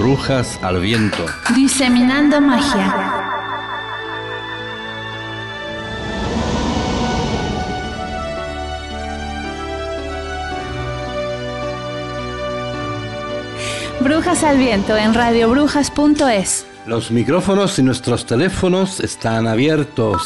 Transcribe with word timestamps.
Brujas 0.00 0.58
al 0.62 0.80
viento. 0.80 1.26
Diseminando 1.54 2.40
magia. 2.40 3.12
Brujas 14.00 14.42
al 14.42 14.56
viento 14.56 14.96
en 14.96 15.12
radiobrujas.es. 15.12 16.66
Los 16.86 17.10
micrófonos 17.10 17.78
y 17.78 17.82
nuestros 17.82 18.24
teléfonos 18.24 19.00
están 19.00 19.46
abiertos. 19.46 20.22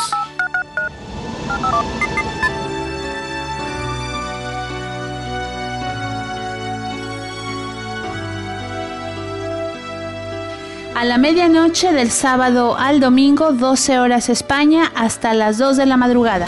A 11.04 11.06
la 11.06 11.18
medianoche 11.18 11.92
del 11.92 12.10
sábado 12.10 12.78
al 12.78 12.98
domingo, 12.98 13.52
12 13.52 13.98
horas 13.98 14.30
España, 14.30 14.90
hasta 14.94 15.34
las 15.34 15.58
2 15.58 15.76
de 15.76 15.84
la 15.84 15.98
madrugada. 15.98 16.46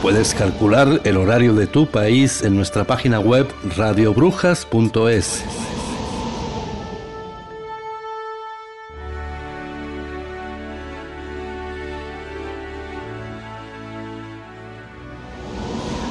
Puedes 0.00 0.32
calcular 0.32 1.00
el 1.02 1.16
horario 1.16 1.54
de 1.54 1.66
tu 1.66 1.86
país 1.86 2.44
en 2.44 2.54
nuestra 2.54 2.84
página 2.84 3.18
web 3.18 3.48
radiobrujas.es. 3.76 5.42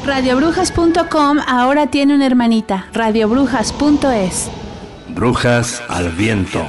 Radiobrujas.com 0.06 1.38
ahora 1.48 1.88
tiene 1.88 2.16
una 2.16 2.26
hermanita, 2.26 2.88
radiobrujas.es. 2.92 4.50
Brujas 5.16 5.82
al 5.88 6.10
viento. 6.12 6.68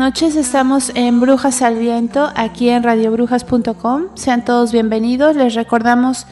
Noches, 0.00 0.34
estamos 0.34 0.90
en 0.94 1.20
Brujas 1.20 1.60
al 1.60 1.76
Viento, 1.76 2.32
aquí 2.34 2.70
en 2.70 2.82
radiobrujas.com. 2.82 4.04
Sean 4.14 4.46
todos 4.46 4.72
bienvenidos. 4.72 5.36
Les 5.36 5.54
recordamos 5.54 6.26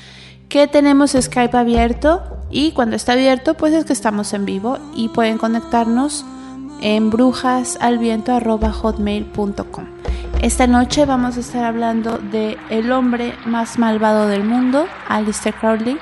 que 0.49 0.67
tenemos 0.67 1.13
Skype 1.13 1.55
abierto 1.55 2.23
y 2.51 2.73
cuando 2.73 2.97
está 2.97 3.13
abierto, 3.13 3.59
pues 3.59 3.75
es 3.75 3.85
que 3.85 3.93
estamos 3.93 4.33
en 4.33 4.47
vivo 4.47 4.79
y 4.95 5.11
pueden 5.11 5.37
conectarnos 5.37 6.25
en 6.81 7.11
brujasalviento.hotmail.com. 7.11 9.85
Esta 10.41 10.67
noche 10.67 11.05
vamos 11.05 11.37
a 11.37 11.41
estar 11.41 11.65
hablando 11.65 12.17
de 12.17 12.57
el 12.71 12.91
hombre 12.91 13.35
más 13.45 13.79
malvado 13.79 14.29
del 14.29 14.45
mundo, 14.45 14.87
Alistair 15.09 15.55
Crowley. 15.55 15.99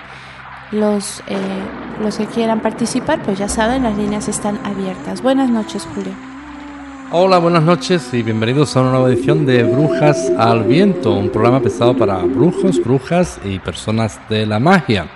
Los, 0.71 1.21
eh, 1.27 1.37
los 2.01 2.17
que 2.17 2.27
quieran 2.27 2.61
participar, 2.61 3.25
pues 3.25 3.41
ya 3.41 3.49
saben, 3.49 3.83
las 3.83 3.97
líneas 3.97 4.29
están 4.29 4.65
abiertas. 4.65 5.21
Buenas 5.21 5.51
noches, 5.51 5.85
Julio. 5.93 6.36
Hola, 7.13 7.39
buenas 7.39 7.63
noches 7.63 8.13
y 8.13 8.23
bienvenidos 8.25 8.77
a 8.77 8.81
una 8.81 8.91
nueva 8.91 9.09
edición 9.09 9.47
de 9.47 9.63
Brujas 9.63 10.29
al 10.37 10.65
Viento, 10.65 11.13
un 11.15 11.31
programa 11.31 11.61
pensado 11.61 11.97
para 11.97 12.17
brujos, 12.17 12.83
brujas 12.83 13.39
y 13.45 13.61
personas 13.61 14.19
de 14.29 14.45
la 14.45 14.59
magia. 14.59 15.07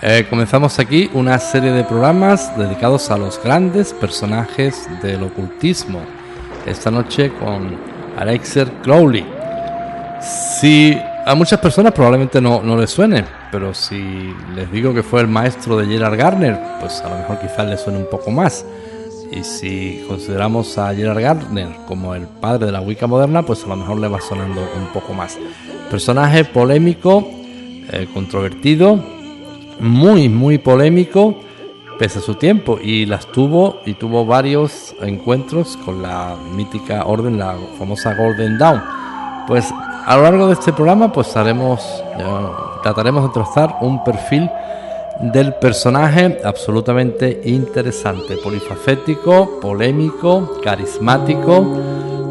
Eh, 0.00 0.24
comenzamos 0.30 0.78
aquí 0.78 1.10
una 1.12 1.40
serie 1.40 1.72
de 1.72 1.82
programas 1.82 2.56
dedicados 2.56 3.10
a 3.10 3.18
los 3.18 3.42
grandes 3.42 3.92
personajes 3.92 4.88
del 5.02 5.24
ocultismo. 5.24 5.98
Esta 6.66 6.92
noche 6.92 7.32
con 7.32 7.76
Alexer 8.16 8.70
Crowley. 8.84 9.26
Si 10.60 10.96
a 11.26 11.34
muchas 11.34 11.58
personas 11.58 11.92
probablemente 11.92 12.40
no, 12.40 12.62
no 12.62 12.76
les 12.76 12.90
suene, 12.90 13.24
pero 13.50 13.74
si 13.74 14.32
les 14.54 14.70
digo 14.70 14.94
que 14.94 15.02
fue 15.02 15.20
el 15.20 15.26
maestro 15.26 15.76
de 15.76 15.86
Gerard 15.86 16.16
Garner, 16.16 16.60
pues 16.78 17.00
a 17.00 17.08
lo 17.08 17.16
mejor 17.16 17.40
quizás 17.40 17.66
les 17.66 17.80
suene 17.80 17.98
un 17.98 18.08
poco 18.08 18.30
más. 18.30 18.64
Y 19.32 19.44
si 19.44 20.04
consideramos 20.06 20.76
a 20.76 20.94
Gerard 20.94 21.20
Gardner 21.20 21.68
como 21.88 22.14
el 22.14 22.26
padre 22.26 22.66
de 22.66 22.72
la 22.72 22.82
Wicca 22.82 23.06
moderna, 23.06 23.42
pues 23.42 23.64
a 23.64 23.68
lo 23.68 23.76
mejor 23.76 23.98
le 23.98 24.08
va 24.08 24.20
sonando 24.20 24.60
un 24.60 24.86
poco 24.92 25.14
más. 25.14 25.38
Personaje 25.90 26.44
polémico, 26.44 27.26
eh, 27.90 28.06
controvertido, 28.12 29.02
muy, 29.80 30.28
muy 30.28 30.58
polémico, 30.58 31.36
pese 31.98 32.18
a 32.18 32.22
su 32.22 32.34
tiempo. 32.34 32.78
Y 32.82 33.06
las 33.06 33.26
tuvo, 33.26 33.80
y 33.86 33.94
tuvo 33.94 34.26
varios 34.26 34.94
encuentros 35.00 35.78
con 35.78 36.02
la 36.02 36.36
mítica 36.54 37.06
orden, 37.06 37.38
la 37.38 37.56
famosa 37.78 38.14
Golden 38.14 38.58
Dawn. 38.58 38.82
Pues 39.46 39.72
a 40.04 40.14
lo 40.16 40.24
largo 40.24 40.46
de 40.48 40.52
este 40.52 40.74
programa, 40.74 41.10
pues 41.10 41.34
haremos, 41.38 41.80
eh, 42.18 42.24
trataremos 42.82 43.24
de 43.24 43.30
trazar 43.30 43.78
un 43.80 44.04
perfil 44.04 44.50
del 45.20 45.54
personaje 45.54 46.40
absolutamente 46.44 47.42
interesante, 47.44 48.36
polifacético, 48.42 49.60
polémico, 49.60 50.60
carismático 50.62 51.66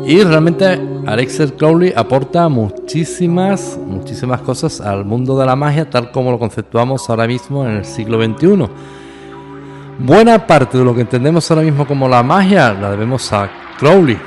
y 0.05 0.23
realmente 0.23 0.79
Alexis 1.05 1.53
Crowley 1.53 1.93
aporta 1.95 2.49
muchísimas, 2.49 3.79
muchísimas 3.85 4.41
cosas 4.41 4.81
al 4.81 5.05
mundo 5.05 5.37
de 5.37 5.45
la 5.45 5.55
magia 5.55 5.89
tal 5.89 6.11
como 6.11 6.31
lo 6.31 6.39
conceptuamos 6.39 7.09
ahora 7.09 7.27
mismo 7.27 7.65
en 7.65 7.77
el 7.77 7.85
siglo 7.85 8.21
XXI. 8.23 8.67
Buena 9.99 10.47
parte 10.47 10.77
de 10.77 10.83
lo 10.83 10.95
que 10.95 11.01
entendemos 11.01 11.49
ahora 11.51 11.63
mismo 11.63 11.85
como 11.85 12.07
la 12.07 12.23
magia 12.23 12.73
la 12.73 12.91
debemos 12.91 13.31
a 13.31 13.49
Crowley. 13.77 14.17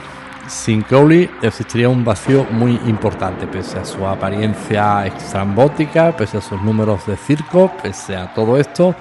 Sin 0.46 0.82
Crowley 0.82 1.30
existiría 1.40 1.88
un 1.88 2.04
vacío 2.04 2.46
muy 2.50 2.78
importante, 2.86 3.46
pese 3.46 3.78
a 3.78 3.84
su 3.84 4.06
apariencia 4.06 5.06
extrambótica, 5.06 6.14
pese 6.14 6.36
a 6.36 6.40
sus 6.42 6.60
números 6.60 7.06
de 7.06 7.16
circo, 7.16 7.72
pese 7.82 8.14
a 8.14 8.32
todo 8.34 8.58
esto, 8.58 8.94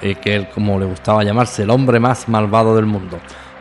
eh, 0.00 0.14
que 0.14 0.36
él, 0.36 0.48
como 0.54 0.78
le 0.78 0.86
gustaba 0.86 1.24
llamarse, 1.24 1.64
el 1.64 1.70
hombre 1.70 1.98
más 1.98 2.28
malvado 2.28 2.76
del 2.76 2.86
mundo. 2.86 3.18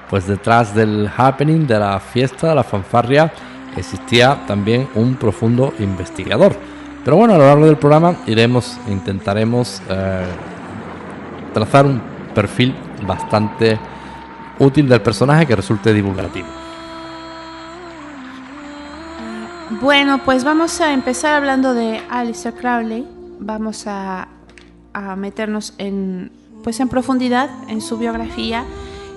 Pues 0.09 0.27
detrás 0.27 0.75
del 0.75 1.09
happening, 1.17 1.65
de 1.65 1.79
la 1.79 1.99
fiesta, 1.99 2.49
de 2.49 2.55
la 2.55 2.63
fanfarria, 2.63 3.31
existía 3.75 4.45
también 4.45 4.87
un 4.93 5.15
profundo 5.15 5.73
investigador. 5.79 6.55
Pero 7.03 7.17
bueno, 7.17 7.33
a 7.33 7.37
lo 7.37 7.45
largo 7.45 7.65
del 7.65 7.77
programa 7.77 8.15
iremos, 8.27 8.77
intentaremos 8.87 9.81
eh, 9.89 10.25
trazar 11.53 11.87
un 11.87 11.99
perfil 12.35 12.75
bastante 13.07 13.79
útil 14.59 14.87
del 14.87 15.01
personaje 15.01 15.45
que 15.47 15.55
resulte 15.55 15.93
divulgativo. 15.93 16.56
Bueno, 19.69 20.23
pues 20.23 20.45
vamos 20.45 20.79
a 20.79 20.93
empezar 20.93 21.35
hablando 21.35 21.73
de 21.73 22.01
Alistair 22.09 22.55
Crowley. 22.55 23.05
Vamos 23.39 23.83
a, 23.85 24.29
meternos 25.17 25.73
en, 25.77 26.31
pues 26.63 26.79
en 26.79 26.87
profundidad 26.87 27.49
en 27.67 27.81
su 27.81 27.97
biografía 27.97 28.65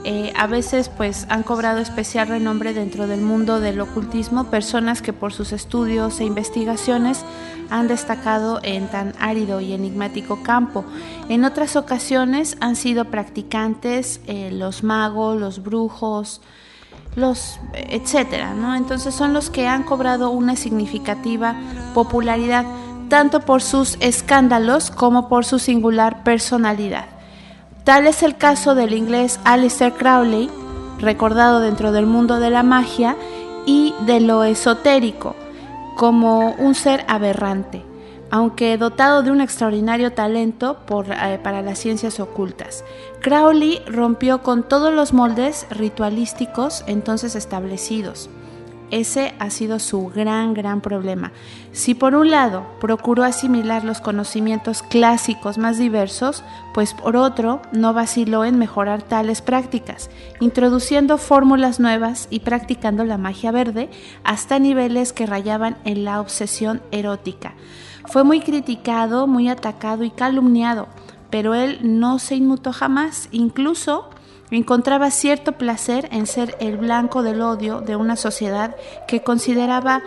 Eh, 0.02 0.32
a 0.34 0.46
veces 0.46 0.88
pues 0.88 1.26
han 1.28 1.42
cobrado 1.42 1.78
especial 1.78 2.28
renombre 2.28 2.72
dentro 2.72 3.06
del 3.06 3.20
mundo 3.20 3.60
del 3.60 3.78
ocultismo 3.80 4.44
personas 4.44 5.02
que 5.02 5.12
por 5.12 5.34
sus 5.34 5.52
estudios 5.52 6.20
e 6.20 6.24
investigaciones 6.24 7.22
han 7.68 7.86
destacado 7.86 8.60
en 8.62 8.88
tan 8.88 9.12
árido 9.20 9.60
y 9.60 9.74
enigmático 9.74 10.42
campo. 10.42 10.86
En 11.28 11.44
otras 11.44 11.76
ocasiones 11.76 12.56
han 12.60 12.76
sido 12.76 13.04
practicantes 13.04 14.22
eh, 14.26 14.50
los 14.50 14.82
magos, 14.82 15.38
los 15.38 15.62
brujos, 15.62 16.40
los 17.16 17.58
etcétera, 17.74 18.54
¿no? 18.54 18.74
Entonces 18.74 19.14
son 19.14 19.32
los 19.32 19.50
que 19.50 19.66
han 19.66 19.82
cobrado 19.82 20.30
una 20.30 20.56
significativa 20.56 21.54
popularidad 21.94 22.64
tanto 23.08 23.40
por 23.40 23.60
sus 23.60 23.96
escándalos 24.00 24.90
como 24.90 25.28
por 25.28 25.44
su 25.44 25.58
singular 25.58 26.22
personalidad. 26.22 27.06
Tal 27.84 28.06
es 28.06 28.22
el 28.22 28.36
caso 28.36 28.74
del 28.74 28.94
inglés 28.94 29.40
Alistair 29.44 29.92
Crowley, 29.94 30.48
recordado 31.00 31.60
dentro 31.60 31.92
del 31.92 32.06
mundo 32.06 32.38
de 32.38 32.50
la 32.50 32.62
magia 32.62 33.16
y 33.66 33.94
de 34.06 34.20
lo 34.20 34.44
esotérico, 34.44 35.34
como 35.96 36.52
un 36.52 36.74
ser 36.74 37.04
aberrante, 37.08 37.84
aunque 38.30 38.76
dotado 38.78 39.22
de 39.22 39.30
un 39.30 39.40
extraordinario 39.40 40.12
talento 40.12 40.78
eh, 40.88 41.38
para 41.42 41.62
las 41.62 41.78
ciencias 41.78 42.20
ocultas. 42.20 42.84
Crowley 43.20 43.82
rompió 43.86 44.42
con 44.42 44.62
todos 44.62 44.94
los 44.94 45.12
moldes 45.12 45.66
ritualísticos 45.70 46.84
entonces 46.86 47.34
establecidos. 47.34 48.30
Ese 48.90 49.34
ha 49.38 49.50
sido 49.50 49.78
su 49.78 50.08
gran, 50.08 50.52
gran 50.52 50.80
problema. 50.80 51.30
Si 51.70 51.94
por 51.94 52.16
un 52.16 52.30
lado 52.30 52.66
procuró 52.80 53.22
asimilar 53.22 53.84
los 53.84 54.00
conocimientos 54.00 54.82
clásicos 54.82 55.58
más 55.58 55.78
diversos, 55.78 56.42
pues 56.74 56.92
por 56.94 57.16
otro 57.16 57.62
no 57.70 57.94
vaciló 57.94 58.44
en 58.44 58.58
mejorar 58.58 59.02
tales 59.02 59.42
prácticas, 59.42 60.10
introduciendo 60.40 61.18
fórmulas 61.18 61.78
nuevas 61.78 62.26
y 62.30 62.40
practicando 62.40 63.04
la 63.04 63.16
magia 63.16 63.52
verde 63.52 63.90
hasta 64.24 64.58
niveles 64.58 65.12
que 65.12 65.26
rayaban 65.26 65.76
en 65.84 66.04
la 66.04 66.20
obsesión 66.20 66.82
erótica. 66.90 67.54
Fue 68.10 68.24
muy 68.24 68.40
criticado, 68.40 69.26
muy 69.26 69.48
atacado 69.48 70.04
y 70.04 70.10
calumniado, 70.10 70.88
pero 71.30 71.54
él 71.54 71.78
no 71.82 72.18
se 72.18 72.36
inmutó 72.36 72.72
jamás, 72.72 73.28
incluso 73.30 74.10
Encontraba 74.50 75.12
cierto 75.12 75.52
placer 75.52 76.08
en 76.10 76.26
ser 76.26 76.56
el 76.58 76.76
blanco 76.76 77.22
del 77.22 77.40
odio 77.40 77.82
de 77.82 77.94
una 77.94 78.16
sociedad 78.16 78.74
que 79.06 79.22
consideraba 79.22 80.02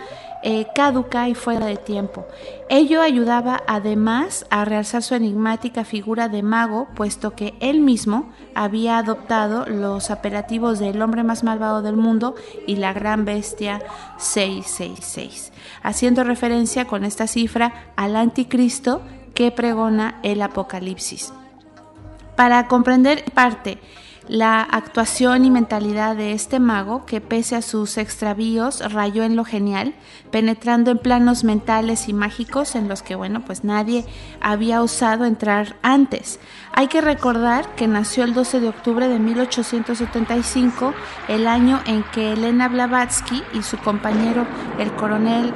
eh, 0.46 0.66
caduca 0.74 1.26
y 1.30 1.34
fuera 1.34 1.64
de 1.64 1.78
tiempo. 1.78 2.26
Ello 2.68 3.00
ayudaba 3.00 3.62
además 3.66 4.44
a 4.50 4.66
realzar 4.66 5.02
su 5.02 5.14
enigmática 5.14 5.86
figura 5.86 6.28
de 6.28 6.42
mago, 6.42 6.86
puesto 6.94 7.34
que 7.34 7.54
él 7.60 7.80
mismo 7.80 8.30
había 8.54 8.98
adoptado 8.98 9.64
los 9.64 10.10
apelativos 10.10 10.78
del 10.78 11.00
hombre 11.00 11.24
más 11.24 11.44
malvado 11.44 11.80
del 11.80 11.96
mundo 11.96 12.34
y 12.66 12.76
la 12.76 12.92
gran 12.92 13.24
bestia 13.24 13.80
666, 14.18 15.50
haciendo 15.82 16.24
referencia 16.24 16.86
con 16.86 17.04
esta 17.04 17.26
cifra 17.26 17.92
al 17.96 18.14
anticristo 18.14 19.00
que 19.32 19.50
pregona 19.50 20.20
el 20.22 20.42
Apocalipsis. 20.42 21.32
Para 22.36 22.68
comprender 22.68 23.24
parte 23.32 23.78
la 24.28 24.62
actuación 24.62 25.44
y 25.44 25.50
mentalidad 25.50 26.16
de 26.16 26.32
este 26.32 26.58
mago 26.58 27.04
que 27.04 27.20
pese 27.20 27.56
a 27.56 27.62
sus 27.62 27.98
extravíos 27.98 28.80
rayó 28.92 29.22
en 29.22 29.36
lo 29.36 29.44
genial, 29.44 29.94
penetrando 30.30 30.90
en 30.90 30.98
planos 30.98 31.44
mentales 31.44 32.08
y 32.08 32.14
mágicos 32.14 32.74
en 32.74 32.88
los 32.88 33.02
que, 33.02 33.14
bueno, 33.14 33.44
pues 33.44 33.64
nadie 33.64 34.04
había 34.40 34.82
osado 34.82 35.26
entrar 35.26 35.76
antes. 35.82 36.40
Hay 36.72 36.88
que 36.88 37.02
recordar 37.02 37.74
que 37.74 37.86
nació 37.86 38.24
el 38.24 38.32
12 38.32 38.60
de 38.60 38.68
octubre 38.68 39.08
de 39.08 39.18
1875, 39.18 40.94
el 41.28 41.46
año 41.46 41.80
en 41.86 42.02
que 42.04 42.32
Elena 42.32 42.68
Blavatsky 42.68 43.42
y 43.52 43.62
su 43.62 43.76
compañero 43.78 44.46
el 44.78 44.92
coronel 44.94 45.52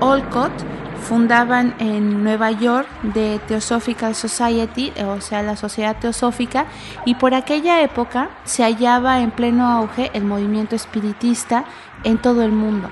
Olcott 0.00 0.52
fundaban 1.00 1.74
en 1.78 2.22
Nueva 2.22 2.50
York 2.50 2.88
de 3.02 3.40
Theosophical 3.48 4.14
Society, 4.14 4.92
o 5.04 5.20
sea, 5.20 5.42
la 5.42 5.56
Sociedad 5.56 5.96
Teosófica, 5.98 6.66
y 7.04 7.14
por 7.16 7.34
aquella 7.34 7.82
época 7.82 8.30
se 8.44 8.62
hallaba 8.62 9.20
en 9.20 9.30
pleno 9.30 9.66
auge 9.66 10.10
el 10.14 10.24
movimiento 10.24 10.76
espiritista 10.76 11.64
en 12.04 12.18
todo 12.18 12.42
el 12.42 12.52
mundo. 12.52 12.90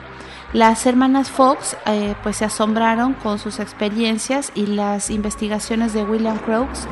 Las 0.52 0.86
hermanas 0.86 1.30
Fox 1.30 1.76
eh, 1.84 2.14
pues 2.22 2.38
se 2.38 2.46
asombraron 2.46 3.12
con 3.12 3.38
sus 3.38 3.60
experiencias 3.60 4.50
y 4.54 4.64
las 4.66 5.10
investigaciones 5.10 5.92
de 5.92 6.04
William 6.04 6.38
Crookes 6.38 6.88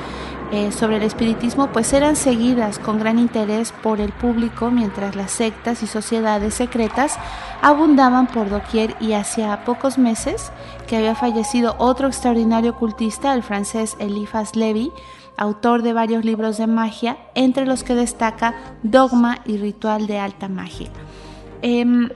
eh, 0.53 0.71
sobre 0.71 0.97
el 0.97 1.03
espiritismo 1.03 1.69
pues 1.73 1.93
eran 1.93 2.15
seguidas 2.15 2.79
con 2.79 2.99
gran 2.99 3.19
interés 3.19 3.73
por 3.73 4.01
el 4.01 4.13
público 4.13 4.71
mientras 4.71 5.17
las 5.17 5.33
sectas 5.33 5.83
y 5.83 5.89
sociedades 5.89 6.55
secretas 6.55 7.19
abundaban 7.63 8.29
por 8.29 8.49
doquier 8.49 8.95
y 9.01 9.15
hacía 9.15 9.65
pocos 9.65 9.99
meses 9.99 10.53
que 10.87 10.97
había 10.97 11.17
fallecido 11.17 11.75
otro 11.79 12.07
extraordinario 12.07 12.73
ocultista, 12.73 13.35
el 13.35 13.43
francés 13.43 13.97
Eliphas 13.99 14.55
Levy, 14.55 14.93
autor 15.37 15.83
de 15.83 15.93
varios 15.93 16.25
libros 16.25 16.59
de 16.59 16.67
magia, 16.67 17.17
entre 17.35 17.67
los 17.67 17.83
que 17.83 17.95
destaca 17.95 18.55
Dogma 18.83 19.39
y 19.45 19.57
Ritual 19.59 20.07
de 20.07 20.19
Alta 20.19 20.49
Magia. 20.49 20.91
Em, 21.63 22.09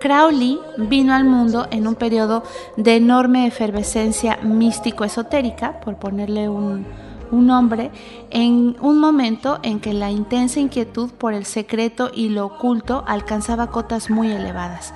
Crowley 0.00 0.58
vino 0.78 1.14
al 1.14 1.24
mundo 1.24 1.68
en 1.70 1.86
un 1.86 1.94
periodo 1.94 2.42
de 2.76 2.96
enorme 2.96 3.46
efervescencia 3.46 4.38
místico-esotérica, 4.42 5.80
por 5.80 5.96
ponerle 5.96 6.48
un, 6.48 6.84
un 7.32 7.50
hombre 7.50 7.90
en 8.30 8.76
un 8.80 9.00
momento 9.00 9.58
en 9.62 9.80
que 9.80 9.92
la 9.92 10.10
intensa 10.10 10.60
inquietud 10.60 11.10
por 11.10 11.34
el 11.34 11.44
secreto 11.44 12.10
y 12.14 12.28
lo 12.28 12.46
oculto 12.46 13.02
alcanzaba 13.08 13.70
cotas 13.70 14.10
muy 14.10 14.30
elevadas. 14.30 14.94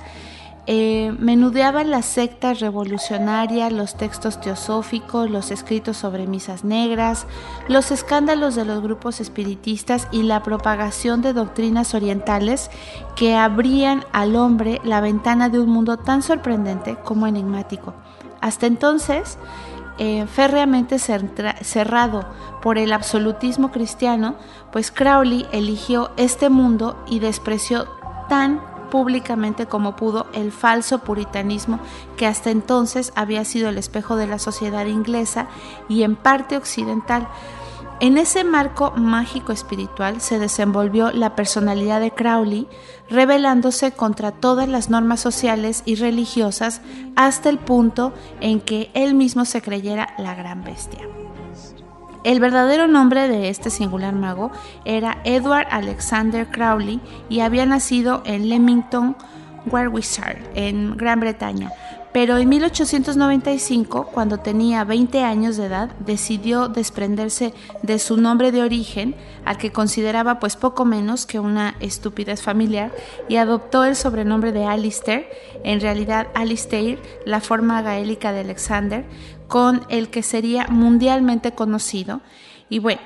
Eh, 0.69 1.15
menudeaban 1.17 1.91
las 1.91 2.05
sectas 2.05 2.59
revolucionarias, 2.59 3.71
los 3.71 3.95
textos 3.95 4.41
teosóficos, 4.41 5.29
los 5.31 5.49
escritos 5.49 5.95
sobre 5.95 6.27
misas 6.27 6.65
negras, 6.65 7.25
los 7.69 7.89
escándalos 7.89 8.55
de 8.55 8.65
los 8.65 8.83
grupos 8.83 9.21
espiritistas 9.21 10.09
y 10.11 10.23
la 10.23 10.43
propagación 10.43 11.21
de 11.21 11.31
doctrinas 11.31 11.93
orientales 11.93 12.69
que 13.15 13.33
abrían 13.33 14.03
al 14.11 14.35
hombre 14.35 14.81
la 14.83 14.99
ventana 14.99 15.47
de 15.47 15.61
un 15.61 15.69
mundo 15.69 15.95
tan 15.95 16.21
sorprendente 16.21 16.97
como 16.97 17.27
enigmático. 17.27 17.93
Hasta 18.41 18.67
entonces, 18.67 19.37
eh, 19.99 20.25
férreamente 20.27 20.99
cerrado 20.99 22.25
por 22.61 22.77
el 22.77 22.93
absolutismo 22.93 23.71
cristiano, 23.71 24.35
pues 24.71 24.91
Crowley 24.91 25.47
eligió 25.51 26.11
este 26.17 26.49
mundo 26.49 27.03
y 27.07 27.19
despreció 27.19 27.87
tan 28.29 28.61
públicamente 28.89 29.65
como 29.65 29.95
pudo 29.95 30.27
el 30.33 30.51
falso 30.51 30.99
puritanismo 30.99 31.79
que 32.15 32.25
hasta 32.25 32.51
entonces 32.51 33.11
había 33.15 33.43
sido 33.45 33.69
el 33.69 33.77
espejo 33.77 34.15
de 34.15 34.27
la 34.27 34.39
sociedad 34.39 34.85
inglesa 34.85 35.47
y 35.89 36.03
en 36.03 36.15
parte 36.15 36.57
occidental, 36.57 37.27
en 37.99 38.17
ese 38.17 38.43
marco 38.43 38.91
mágico 38.95 39.51
espiritual 39.51 40.21
se 40.21 40.37
desenvolvió 40.37 41.11
la 41.11 41.35
personalidad 41.35 41.99
de 41.99 42.11
Crowley, 42.11 42.67
rebelándose 43.09 43.91
contra 43.91 44.31
todas 44.31 44.69
las 44.69 44.89
normas 44.89 45.19
sociales 45.19 45.81
y 45.85 45.95
religiosas 45.95 46.81
hasta 47.15 47.49
el 47.49 47.57
punto 47.57 48.13
en 48.39 48.61
que 48.61 48.91
él 48.93 49.15
mismo 49.15 49.45
se 49.45 49.61
creyera 49.61 50.13
la 50.19 50.35
gran 50.35 50.63
bestia. 50.63 51.07
El 52.23 52.39
verdadero 52.39 52.87
nombre 52.87 53.27
de 53.27 53.49
este 53.49 53.69
singular 53.69 54.13
mago 54.13 54.51
era 54.85 55.17
Edward 55.23 55.67
Alexander 55.71 56.47
Crowley 56.47 56.99
y 57.29 57.39
había 57.39 57.65
nacido 57.65 58.21
en 58.25 58.49
Leamington, 58.49 59.15
Warwickshire, 59.65 60.43
en 60.53 60.97
Gran 60.97 61.19
Bretaña, 61.19 61.71
pero 62.17 62.39
en 62.39 62.49
1895, 62.49 64.07
cuando 64.11 64.39
tenía 64.39 64.83
20 64.83 65.21
años 65.21 65.55
de 65.55 65.67
edad, 65.67 65.91
decidió 65.99 66.67
desprenderse 66.67 67.53
de 67.83 67.99
su 67.99 68.17
nombre 68.17 68.51
de 68.51 68.63
origen, 68.63 69.13
al 69.45 69.59
que 69.59 69.71
consideraba 69.71 70.39
pues 70.39 70.55
poco 70.55 70.83
menos 70.83 71.27
que 71.27 71.39
una 71.39 71.75
estupidez 71.79 72.41
familiar, 72.41 72.91
y 73.29 73.35
adoptó 73.35 73.83
el 73.83 73.95
sobrenombre 73.95 74.51
de 74.51 74.65
Alistair, 74.65 75.27
en 75.63 75.79
realidad 75.79 76.29
Alistair, 76.33 76.97
la 77.23 77.39
forma 77.39 77.83
gaélica 77.83 78.31
de 78.31 78.39
Alexander, 78.39 79.05
con 79.47 79.83
el 79.89 80.09
que 80.09 80.23
sería 80.23 80.65
mundialmente 80.69 81.51
conocido. 81.51 82.21
Y 82.67 82.79
bueno, 82.79 83.01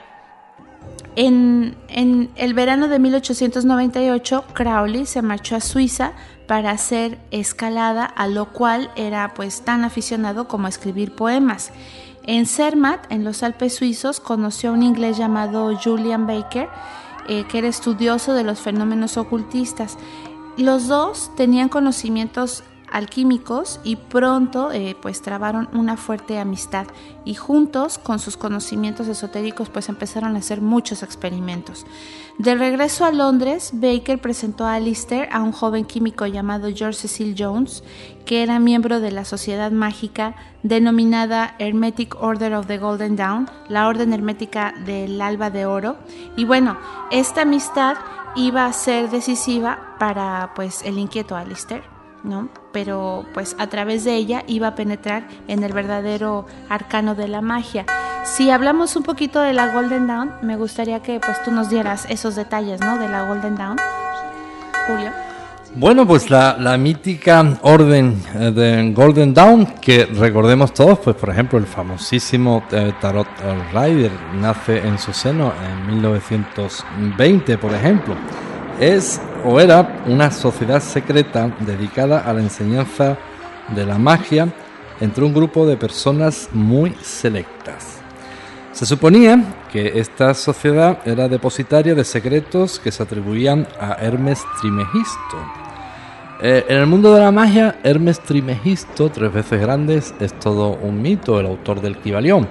en, 1.18 1.76
en, 1.90 2.30
el 2.38 2.54
verano 2.54 2.88
de 2.88 2.98
1898, 2.98 4.46
Crowley 4.54 5.06
se 5.06 5.22
marchó 5.22 5.58
a 5.58 5.60
Suiza 5.60 6.14
para 6.52 6.72
hacer 6.72 7.18
escalada, 7.32 8.04
a 8.04 8.28
lo 8.28 8.52
cual 8.52 8.92
era 8.98 9.34
pues 9.36 9.62
tan 9.62 9.86
aficionado 9.86 10.50
como 10.50 10.68
escribir 10.68 11.16
poemas. 11.16 11.72
En 12.24 12.46
Zermatt, 12.46 13.10
en 13.10 13.24
los 13.24 13.42
Alpes 13.42 13.76
suizos, 13.76 14.20
conoció 14.20 14.72
a 14.72 14.74
un 14.74 14.84
inglés 14.84 15.18
llamado 15.18 15.72
Julian 15.82 16.28
Baker, 16.28 16.68
eh, 17.30 17.46
que 17.48 17.60
era 17.60 17.70
estudioso 17.70 18.34
de 18.34 18.44
los 18.44 18.60
fenómenos 18.60 19.16
ocultistas. 19.16 19.98
Los 20.58 20.90
dos 20.90 21.34
tenían 21.38 21.70
conocimientos 21.70 22.66
alquímicos 22.92 23.80
y 23.84 23.96
pronto 23.96 24.72
eh, 24.72 24.96
pues 25.02 25.22
trabaron 25.22 25.70
una 25.74 25.98
fuerte 25.98 26.40
amistad 26.40 26.88
y 27.26 27.36
juntos 27.36 27.98
con 27.98 28.20
sus 28.20 28.38
conocimientos 28.38 29.08
esotéricos 29.08 29.70
pues 29.70 29.90
empezaron 29.90 30.36
a 30.36 30.40
hacer 30.40 30.62
muchos 30.62 31.04
experimentos. 31.04 31.86
De 32.38 32.56
regreso 32.56 33.06
a 33.06 33.12
Londres, 33.12 33.72
Baker 33.74 34.20
presentó 34.20 34.66
a 34.66 34.76
Alistair 34.76 35.30
a 35.32 35.42
un 35.42 35.52
joven 35.52 35.86
químico 35.86 36.26
llamado 36.26 36.70
George 36.74 37.00
Cecil 37.00 37.36
Jones, 37.38 37.84
que 38.26 38.42
era 38.42 38.60
miembro 38.60 39.00
de 39.00 39.12
la 39.12 39.26
sociedad 39.26 39.72
mágica 39.72 40.36
denominada 40.64 41.56
Hermetic 41.60 42.16
Order 42.22 42.56
of 42.56 42.68
the 42.68 42.78
Golden 42.78 43.16
Dawn, 43.16 43.50
la 43.68 43.88
orden 43.88 44.14
hermética 44.14 44.74
del 44.86 45.22
alba 45.22 45.50
de 45.50 45.66
oro. 45.66 45.98
Y 46.36 46.46
bueno, 46.46 46.78
esta 47.12 47.44
amistad 47.44 47.98
iba 48.36 48.66
a 48.66 48.74
ser 48.74 49.10
decisiva 49.10 49.96
para 50.00 50.54
pues 50.56 50.82
el 50.84 50.98
inquieto 50.98 51.36
Alistair. 51.36 52.01
¿No? 52.24 52.50
Pero 52.72 53.26
pues 53.34 53.56
a 53.60 53.68
través 53.68 54.04
de 54.04 54.16
ella 54.16 54.44
iba 54.48 54.68
a 54.68 54.76
penetrar 54.76 55.28
en 55.48 55.64
el 55.64 55.74
verdadero 55.74 56.46
arcano 56.70 57.16
de 57.16 57.28
la 57.28 57.42
magia. 57.42 57.86
Si 58.24 58.50
hablamos 58.50 58.96
un 58.96 59.04
poquito 59.04 59.42
de 59.42 59.54
la 59.54 59.74
Golden 59.74 60.08
Dawn, 60.08 60.32
me 60.42 60.56
gustaría 60.56 61.02
que 61.02 61.20
pues 61.20 61.42
tú 61.44 61.52
nos 61.52 61.70
dieras 61.70 62.06
esos 62.10 62.36
detalles, 62.36 62.80
¿no? 62.82 62.98
De 62.98 63.08
la 63.08 63.28
Golden 63.28 63.56
Dawn. 63.56 63.78
Julio. 64.88 65.12
Bueno, 65.74 66.06
pues 66.06 66.30
la, 66.30 66.78
mítica 66.78 67.58
orden 67.62 68.22
eh, 68.36 68.52
de 68.52 68.92
Golden 68.92 69.34
Dawn, 69.34 69.66
que 69.80 70.06
recordemos 70.06 70.74
todos, 70.74 71.00
pues 71.00 71.16
por 71.16 71.30
ejemplo 71.30 71.58
el 71.58 71.66
famosísimo 71.66 72.64
eh, 72.72 72.92
Tarot 73.00 73.28
Rider 73.74 74.12
nace 74.36 74.86
en 74.86 75.00
su 75.00 75.14
seno 75.14 75.54
en 75.66 75.88
1920, 75.88 77.58
por 77.58 77.74
ejemplo 77.74 78.16
es 78.80 79.22
o 79.46 79.60
era 79.60 80.04
una 80.08 80.32
sociedad 80.32 80.82
secreta 80.82 81.52
dedicada 81.60 82.20
a 82.20 82.34
la 82.34 82.42
enseñanza 82.42 83.18
de 83.76 83.86
la 83.86 83.98
magia 83.98 84.48
entre 85.00 85.24
un 85.24 85.34
grupo 85.34 85.66
de 85.66 85.78
personas 85.78 86.50
muy 86.52 86.96
selectas. 87.02 88.00
Se 88.72 88.86
suponía 88.86 89.44
que 89.72 90.00
esta 90.00 90.34
sociedad 90.34 91.00
era 91.06 91.28
depositaria 91.28 91.96
de 91.96 92.04
secretos 92.04 92.80
que 92.80 92.92
se 92.92 93.04
atribuían 93.04 93.68
a 93.80 93.94
Hermes 93.94 94.44
Trimegisto. 94.60 95.38
Eh, 96.42 96.66
en 96.70 96.78
el 96.78 96.88
mundo 96.88 97.14
de 97.14 97.20
la 97.20 97.32
magia, 97.32 97.80
Hermes 97.84 98.20
Trimegisto, 98.20 99.10
tres 99.10 99.32
veces 99.34 99.62
grandes, 99.62 100.16
es 100.20 100.34
todo 100.40 100.70
un 100.82 101.02
mito, 101.02 101.40
el 101.40 101.48
autor 101.48 101.82
del 101.82 101.98
Kibalión 101.98 102.48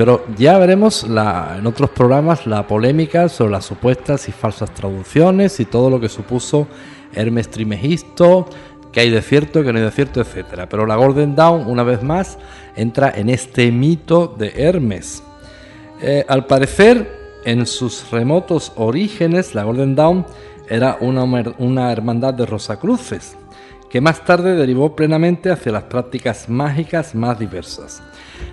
pero 0.00 0.24
ya 0.38 0.56
veremos 0.56 1.04
en 1.04 1.66
otros 1.66 1.90
programas 1.90 2.46
la 2.46 2.66
polémica 2.66 3.28
sobre 3.28 3.52
las 3.52 3.66
supuestas 3.66 4.30
y 4.30 4.32
falsas 4.32 4.72
traducciones 4.72 5.60
y 5.60 5.66
todo 5.66 5.90
lo 5.90 6.00
que 6.00 6.08
supuso 6.08 6.66
Hermes 7.12 7.50
Trimegisto, 7.50 8.48
que 8.92 9.00
hay 9.00 9.10
de 9.10 9.20
cierto, 9.20 9.62
que 9.62 9.74
no 9.74 9.78
hay 9.78 9.84
de 9.84 9.90
cierto, 9.90 10.22
etc. 10.22 10.66
Pero 10.70 10.86
la 10.86 10.96
Golden 10.96 11.36
Dawn, 11.36 11.66
una 11.66 11.82
vez 11.82 12.02
más, 12.02 12.38
entra 12.76 13.12
en 13.14 13.28
este 13.28 13.70
mito 13.70 14.34
de 14.38 14.54
Hermes. 14.56 15.22
Eh, 16.00 16.24
al 16.28 16.46
parecer, 16.46 17.06
en 17.44 17.66
sus 17.66 18.10
remotos 18.10 18.72
orígenes, 18.76 19.54
la 19.54 19.64
Golden 19.64 19.96
Dawn 19.96 20.24
era 20.70 20.96
una, 21.02 21.24
una 21.58 21.92
hermandad 21.92 22.32
de 22.32 22.46
Rosacruces, 22.46 23.36
que 23.90 24.00
más 24.00 24.24
tarde 24.24 24.54
derivó 24.54 24.94
plenamente 24.94 25.50
hacia 25.50 25.72
las 25.72 25.82
prácticas 25.82 26.48
mágicas 26.48 27.14
más 27.14 27.38
diversas. 27.38 28.00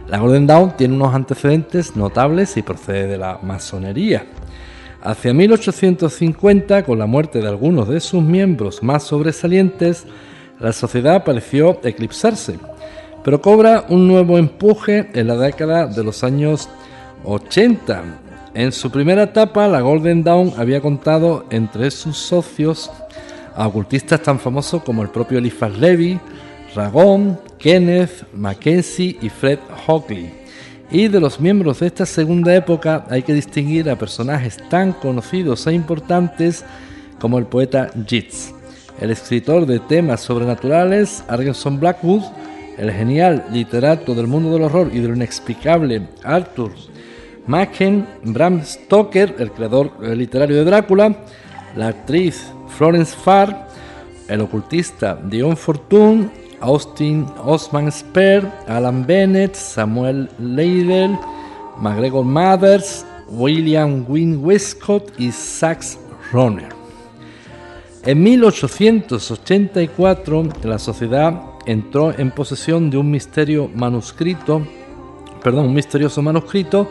La 0.09 0.17
Golden 0.17 0.47
Dawn 0.47 0.75
tiene 0.75 0.95
unos 0.95 1.13
antecedentes 1.13 1.95
notables 1.95 2.57
y 2.57 2.63
procede 2.63 3.07
de 3.07 3.17
la 3.17 3.39
masonería. 3.43 4.25
Hacia 5.01 5.33
1850, 5.33 6.83
con 6.83 6.97
la 6.97 7.05
muerte 7.05 7.39
de 7.39 7.47
algunos 7.47 7.87
de 7.87 7.99
sus 7.99 8.23
miembros 8.23 8.81
más 8.81 9.03
sobresalientes, 9.03 10.05
la 10.59 10.73
sociedad 10.73 11.23
pareció 11.23 11.79
eclipsarse, 11.83 12.59
pero 13.23 13.39
cobra 13.39 13.85
un 13.89 14.07
nuevo 14.07 14.39
empuje 14.39 15.07
en 15.13 15.27
la 15.27 15.37
década 15.37 15.85
de 15.85 16.03
los 16.03 16.23
años 16.23 16.67
80. 17.23 18.03
En 18.55 18.71
su 18.71 18.89
primera 18.89 19.23
etapa, 19.23 19.67
la 19.67 19.81
Golden 19.81 20.23
Dawn 20.23 20.53
había 20.57 20.81
contado 20.81 21.45
entre 21.51 21.91
sus 21.91 22.17
socios 22.17 22.89
a 23.57 23.67
ocultistas 23.67 24.21
tan 24.21 24.39
famosos 24.39 24.83
como 24.83 25.01
el 25.01 25.09
propio 25.09 25.39
Eliphas 25.39 25.77
Levy, 25.77 26.19
Ragón, 26.75 27.39
Kenneth, 27.57 28.31
Mackenzie 28.33 29.17
y 29.19 29.29
Fred 29.29 29.57
Hockley. 29.87 30.31
Y 30.91 31.07
de 31.07 31.19
los 31.19 31.39
miembros 31.39 31.79
de 31.79 31.87
esta 31.87 32.05
segunda 32.05 32.55
época 32.55 33.05
hay 33.09 33.23
que 33.23 33.33
distinguir 33.33 33.89
a 33.89 33.97
personajes 33.97 34.57
tan 34.69 34.93
conocidos 34.93 35.65
e 35.65 35.73
importantes 35.73 36.63
como 37.19 37.39
el 37.39 37.47
poeta 37.47 37.89
Yeats, 38.07 38.53
el 39.01 39.09
escritor 39.09 39.65
de 39.65 39.79
temas 39.79 40.21
sobrenaturales 40.21 41.23
Argenson 41.27 41.79
Blackwood, 41.79 42.23
el 42.77 42.91
genial 42.91 43.43
literato 43.51 44.13
del 44.13 44.27
mundo 44.27 44.53
del 44.53 44.61
horror 44.61 44.91
y 44.93 44.99
de 44.99 45.07
lo 45.07 45.15
inexplicable 45.15 46.07
Arthur 46.23 46.73
Machen, 47.47 48.05
Bram 48.23 48.63
Stoker, 48.63 49.35
el 49.39 49.51
creador 49.51 49.91
literario 50.15 50.57
de 50.57 50.65
Drácula, 50.65 51.15
la 51.75 51.87
actriz 51.87 52.51
Florence 52.69 53.15
Farr, 53.15 53.67
el 54.27 54.41
ocultista 54.41 55.17
Dion 55.23 55.55
Fortune 55.55 56.29
Austin 56.59 57.25
Osman 57.43 57.91
Speer, 57.91 58.51
Alan 58.67 59.05
Bennett, 59.05 59.53
Samuel 59.55 60.27
Leidel, 60.39 61.15
McGregor 61.79 62.25
Mathers, 62.25 63.05
William 63.29 64.05
Wynne 64.07 64.37
Westcott 64.37 65.11
y 65.19 65.31
Sax 65.31 65.99
Roner. 66.31 66.69
En 68.05 68.23
1884 68.23 70.43
la 70.63 70.79
sociedad 70.79 71.41
entró 71.65 72.17
en 72.17 72.31
posesión 72.31 72.89
de 72.89 72.97
un 72.97 73.11
misterio 73.11 73.69
manuscrito, 73.73 74.65
perdón, 75.43 75.65
un 75.67 75.73
misterioso 75.73 76.21
manuscrito 76.21 76.89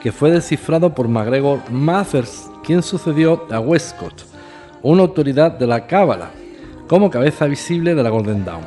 que 0.00 0.10
fue 0.12 0.30
descifrado 0.30 0.94
por 0.94 1.08
McGregor 1.08 1.60
Mathers, 1.70 2.48
quien 2.64 2.82
sucedió 2.82 3.46
a 3.50 3.60
Westcott, 3.60 4.24
una 4.86 5.02
autoridad 5.02 5.50
de 5.50 5.66
la 5.66 5.86
Cábala, 5.86 6.30
como 6.86 7.10
cabeza 7.10 7.46
visible 7.46 7.96
de 7.96 8.02
la 8.04 8.10
Golden 8.10 8.44
Dawn. 8.44 8.64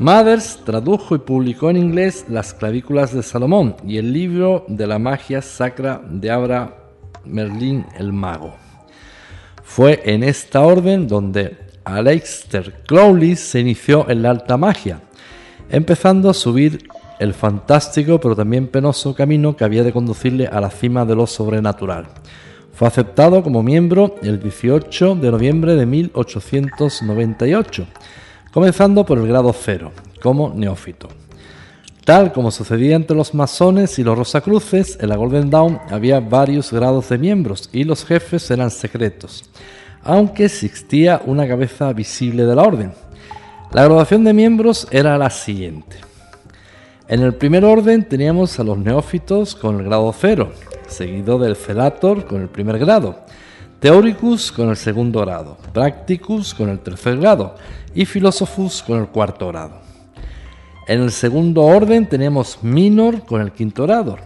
Mathers 0.00 0.58
tradujo 0.64 1.14
y 1.14 1.18
publicó 1.18 1.70
en 1.70 1.76
inglés 1.76 2.24
Las 2.28 2.52
clavículas 2.52 3.14
de 3.14 3.22
Salomón 3.22 3.76
y 3.86 3.98
el 3.98 4.12
libro 4.12 4.64
de 4.66 4.88
la 4.88 4.98
magia 4.98 5.40
sacra 5.42 6.02
de 6.04 6.28
Abra 6.32 6.76
Merlín 7.24 7.86
el 7.96 8.12
Mago. 8.12 8.56
Fue 9.62 10.02
en 10.04 10.24
esta 10.24 10.60
orden 10.62 11.06
donde 11.06 11.56
Aleister 11.84 12.82
Crowley 12.84 13.36
se 13.36 13.60
inició 13.60 14.10
en 14.10 14.22
la 14.22 14.30
alta 14.30 14.56
magia, 14.56 15.02
empezando 15.70 16.28
a 16.28 16.34
subir 16.34 16.88
el 17.20 17.32
fantástico 17.32 18.18
pero 18.18 18.34
también 18.34 18.66
penoso 18.66 19.14
camino 19.14 19.56
que 19.56 19.62
había 19.62 19.84
de 19.84 19.92
conducirle 19.92 20.48
a 20.48 20.60
la 20.60 20.70
cima 20.70 21.04
de 21.04 21.14
lo 21.14 21.28
sobrenatural. 21.28 22.06
Fue 22.74 22.88
aceptado 22.88 23.42
como 23.42 23.62
miembro 23.62 24.16
el 24.22 24.40
18 24.40 25.16
de 25.16 25.30
noviembre 25.30 25.76
de 25.76 25.86
1898 25.86 27.86
comenzando 28.54 29.04
por 29.04 29.18
el 29.18 29.26
grado 29.26 29.52
cero, 29.52 29.90
como 30.22 30.54
neófito. 30.54 31.08
Tal 32.04 32.32
como 32.32 32.52
sucedía 32.52 32.94
entre 32.94 33.16
los 33.16 33.34
masones 33.34 33.98
y 33.98 34.04
los 34.04 34.16
rosacruces, 34.16 34.96
en 35.00 35.08
la 35.08 35.16
Golden 35.16 35.50
Dawn 35.50 35.80
había 35.90 36.20
varios 36.20 36.72
grados 36.72 37.08
de 37.08 37.18
miembros 37.18 37.68
y 37.72 37.82
los 37.82 38.04
jefes 38.04 38.48
eran 38.52 38.70
secretos, 38.70 39.50
aunque 40.04 40.44
existía 40.44 41.20
una 41.26 41.48
cabeza 41.48 41.92
visible 41.92 42.44
de 42.44 42.54
la 42.54 42.62
orden. 42.62 42.92
La 43.72 43.82
graduación 43.82 44.22
de 44.22 44.32
miembros 44.32 44.86
era 44.92 45.18
la 45.18 45.30
siguiente. 45.30 45.96
En 47.08 47.22
el 47.22 47.34
primer 47.34 47.64
orden 47.64 48.08
teníamos 48.08 48.60
a 48.60 48.62
los 48.62 48.78
neófitos 48.78 49.56
con 49.56 49.80
el 49.80 49.84
grado 49.84 50.14
cero, 50.16 50.52
seguido 50.88 51.38
del 51.38 51.56
celator 51.56 52.26
con 52.26 52.42
el 52.42 52.48
primer 52.48 52.78
grado, 52.78 53.20
Theoricus 53.80 54.50
con 54.50 54.70
el 54.70 54.76
segundo 54.76 55.20
grado, 55.20 55.58
Practicus 55.72 56.54
con 56.54 56.68
el 56.68 56.78
tercer 56.80 57.18
grado 57.18 57.54
y 57.94 58.06
Philosophus 58.06 58.82
con 58.82 59.00
el 59.00 59.08
cuarto 59.08 59.48
grado. 59.48 59.80
En 60.86 61.02
el 61.02 61.10
segundo 61.10 61.62
orden 61.62 62.08
tenemos 62.08 62.58
Minor 62.62 63.24
con 63.24 63.40
el 63.40 63.52
quinto 63.52 63.84
grado, 63.84 64.18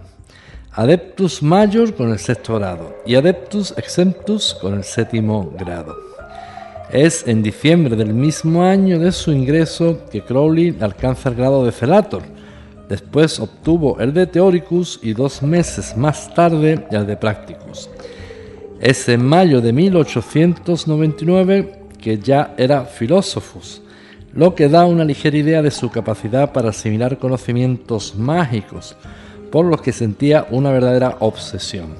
Adeptus 0.72 1.42
Major 1.42 1.94
con 1.94 2.10
el 2.10 2.18
sexto 2.18 2.56
grado 2.56 2.96
y 3.04 3.16
Adeptus 3.16 3.74
Exemptus 3.76 4.54
con 4.54 4.74
el 4.74 4.84
séptimo 4.84 5.52
grado. 5.58 5.96
Es 6.90 7.26
en 7.26 7.42
diciembre 7.42 7.96
del 7.96 8.14
mismo 8.14 8.62
año 8.64 8.98
de 8.98 9.12
su 9.12 9.30
ingreso 9.30 9.98
que 10.10 10.22
Crowley 10.22 10.76
alcanza 10.80 11.28
el 11.28 11.34
grado 11.34 11.64
de 11.64 11.72
Celator. 11.72 12.22
Después 12.88 13.38
obtuvo 13.38 14.00
el 14.00 14.14
de 14.14 14.26
Theoricus 14.26 14.98
y 15.02 15.12
dos 15.12 15.42
meses 15.42 15.96
más 15.96 16.34
tarde 16.34 16.86
el 16.90 17.06
de 17.06 17.16
Practicus. 17.16 17.90
Es 18.80 19.08
en 19.08 19.26
mayo 19.26 19.60
de 19.60 19.72
1899 19.72 21.82
que 22.00 22.18
ya 22.18 22.54
era 22.56 22.84
filósofos, 22.84 23.82
lo 24.32 24.54
que 24.54 24.68
da 24.68 24.86
una 24.86 25.04
ligera 25.04 25.36
idea 25.36 25.62
de 25.62 25.70
su 25.70 25.90
capacidad 25.90 26.52
para 26.52 26.70
asimilar 26.70 27.18
conocimientos 27.18 28.14
mágicos, 28.16 28.96
por 29.50 29.66
los 29.66 29.82
que 29.82 29.92
sentía 29.92 30.46
una 30.50 30.70
verdadera 30.70 31.16
obsesión, 31.20 31.94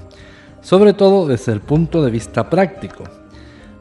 sobre 0.62 0.95
todo 0.95 1.26
desde 1.26 1.52
el 1.52 1.61
punto 1.61 2.02
de 2.02 2.11
vista 2.11 2.49
práctico. 2.49 3.04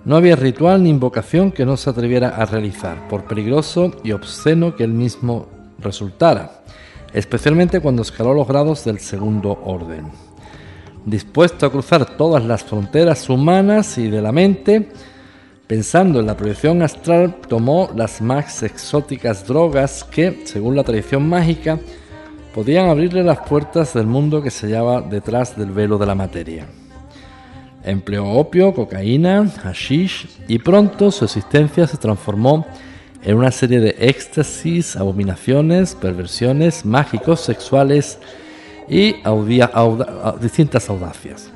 No 0.03 0.15
había 0.15 0.35
ritual 0.35 0.83
ni 0.83 0.89
invocación 0.89 1.51
que 1.51 1.65
no 1.65 1.77
se 1.77 1.89
atreviera 1.89 2.29
a 2.29 2.45
realizar, 2.45 3.07
por 3.07 3.25
peligroso 3.25 3.91
y 4.03 4.11
obsceno 4.11 4.75
que 4.75 4.85
él 4.85 4.93
mismo 4.93 5.47
resultara, 5.79 6.63
especialmente 7.13 7.79
cuando 7.79 8.01
escaló 8.01 8.33
los 8.33 8.47
grados 8.47 8.83
del 8.85 8.99
segundo 8.99 9.59
orden. 9.63 10.11
Dispuesto 11.05 11.65
a 11.65 11.71
cruzar 11.71 12.17
todas 12.17 12.43
las 12.43 12.63
fronteras 12.63 13.29
humanas 13.29 13.97
y 13.97 14.09
de 14.09 14.21
la 14.21 14.31
mente, 14.31 14.89
pensando 15.65 16.19
en 16.19 16.25
la 16.25 16.35
proyección 16.35 16.81
astral, 16.81 17.37
tomó 17.47 17.89
las 17.95 18.21
más 18.21 18.61
exóticas 18.63 19.47
drogas 19.47 20.03
que, 20.03 20.41
según 20.45 20.75
la 20.75 20.83
tradición 20.83 21.27
mágica, 21.27 21.79
podían 22.53 22.89
abrirle 22.89 23.23
las 23.23 23.39
puertas 23.39 23.93
del 23.93 24.07
mundo 24.07 24.41
que 24.41 24.49
se 24.49 24.67
hallaba 24.67 25.01
detrás 25.01 25.55
del 25.55 25.71
velo 25.71 25.97
de 25.97 26.05
la 26.05 26.15
materia. 26.15 26.67
Empleó 27.83 28.29
opio, 28.31 28.73
cocaína, 28.73 29.49
hashish 29.63 30.27
y 30.47 30.59
pronto 30.59 31.09
su 31.11 31.23
existencia 31.23 31.87
se 31.87 31.97
transformó 31.97 32.65
en 32.65 32.86
una 33.25 33.51
serie 33.51 33.79
de 33.79 33.95
éxtasis, 33.99 34.95
abominaciones, 34.95 35.95
perversiones, 35.95 36.85
mágicos, 36.85 37.41
sexuales 37.41 38.19
y 38.87 39.15
distintas 40.39 40.89
audacias, 40.89 41.49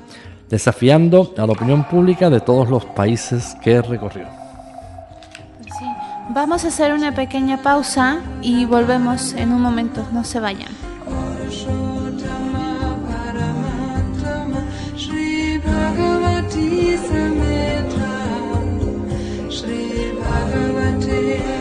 desafiando 0.49 1.33
a 1.37 1.45
la 1.45 1.53
opinión 1.53 1.83
pública 1.85 2.29
de 2.29 2.41
todos 2.41 2.69
los 2.69 2.85
países 2.85 3.55
que 3.63 3.81
recorrió. 3.81 4.27
Vamos 6.33 6.63
a 6.63 6.69
hacer 6.69 6.93
una 6.93 7.13
pequeña 7.13 7.61
pausa 7.61 8.21
y 8.41 8.65
volvemos 8.65 9.33
en 9.33 9.51
un 9.51 9.61
momento, 9.61 10.05
no 10.11 10.23
se 10.23 10.39
vayan. 10.39 10.71
dear. 20.99 21.60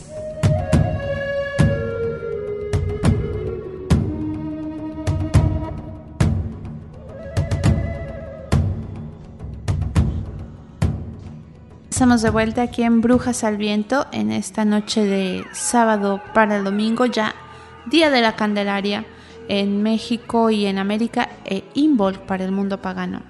Estamos 12.01 12.23
de 12.23 12.31
vuelta 12.31 12.63
aquí 12.63 12.81
en 12.81 12.99
Brujas 12.99 13.43
al 13.43 13.57
Viento 13.57 14.07
en 14.11 14.31
esta 14.31 14.65
noche 14.65 15.05
de 15.05 15.45
sábado 15.51 16.19
para 16.33 16.57
el 16.57 16.63
domingo, 16.63 17.05
ya 17.05 17.35
Día 17.85 18.09
de 18.09 18.21
la 18.21 18.35
Candelaria 18.35 19.05
en 19.47 19.83
México 19.83 20.49
y 20.49 20.65
en 20.65 20.79
América 20.79 21.29
e 21.45 21.63
Involk 21.75 22.21
para 22.21 22.43
el 22.43 22.51
mundo 22.51 22.81
pagano. 22.81 23.21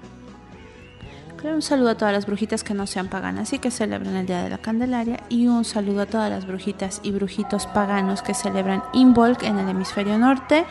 un 1.44 1.60
saludo 1.60 1.90
a 1.90 1.96
todas 1.98 2.14
las 2.14 2.24
brujitas 2.24 2.64
que 2.64 2.72
no 2.72 2.86
sean 2.86 3.08
paganas 3.08 3.52
y 3.52 3.58
que 3.58 3.70
celebran 3.70 4.16
el 4.16 4.24
Día 4.24 4.42
de 4.42 4.48
la 4.48 4.56
Candelaria 4.56 5.20
y 5.28 5.48
un 5.48 5.66
saludo 5.66 6.00
a 6.00 6.06
todas 6.06 6.30
las 6.30 6.46
brujitas 6.46 7.00
y 7.02 7.10
brujitos 7.10 7.66
paganos 7.66 8.22
que 8.22 8.32
celebran 8.32 8.82
Involk 8.94 9.42
en 9.42 9.58
el 9.58 9.68
hemisferio 9.68 10.16
norte 10.16 10.64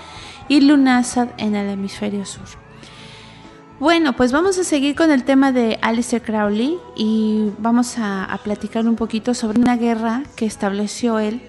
y 0.47 0.61
Lunasad 0.61 1.27
en 1.37 1.55
el 1.55 1.69
hemisferio 1.69 2.25
sur. 2.25 2.70
Bueno, 3.81 4.13
pues 4.13 4.31
vamos 4.31 4.59
a 4.59 4.63
seguir 4.63 4.95
con 4.95 5.09
el 5.09 5.23
tema 5.23 5.51
de 5.51 5.79
Alistair 5.81 6.21
Crowley 6.21 6.77
y 6.95 7.49
vamos 7.57 7.95
a, 7.97 8.39
platicar 8.43 8.87
un 8.87 8.95
poquito 8.95 9.33
sobre 9.33 9.59
una 9.59 9.75
guerra 9.75 10.21
que 10.35 10.45
estableció 10.45 11.17
él 11.17 11.41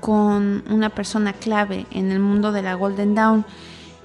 con 0.00 0.64
una 0.68 0.88
persona 0.88 1.32
clave 1.34 1.86
en 1.92 2.10
el 2.10 2.18
mundo 2.18 2.50
de 2.50 2.62
la 2.62 2.74
Golden 2.74 3.14
Dawn. 3.14 3.44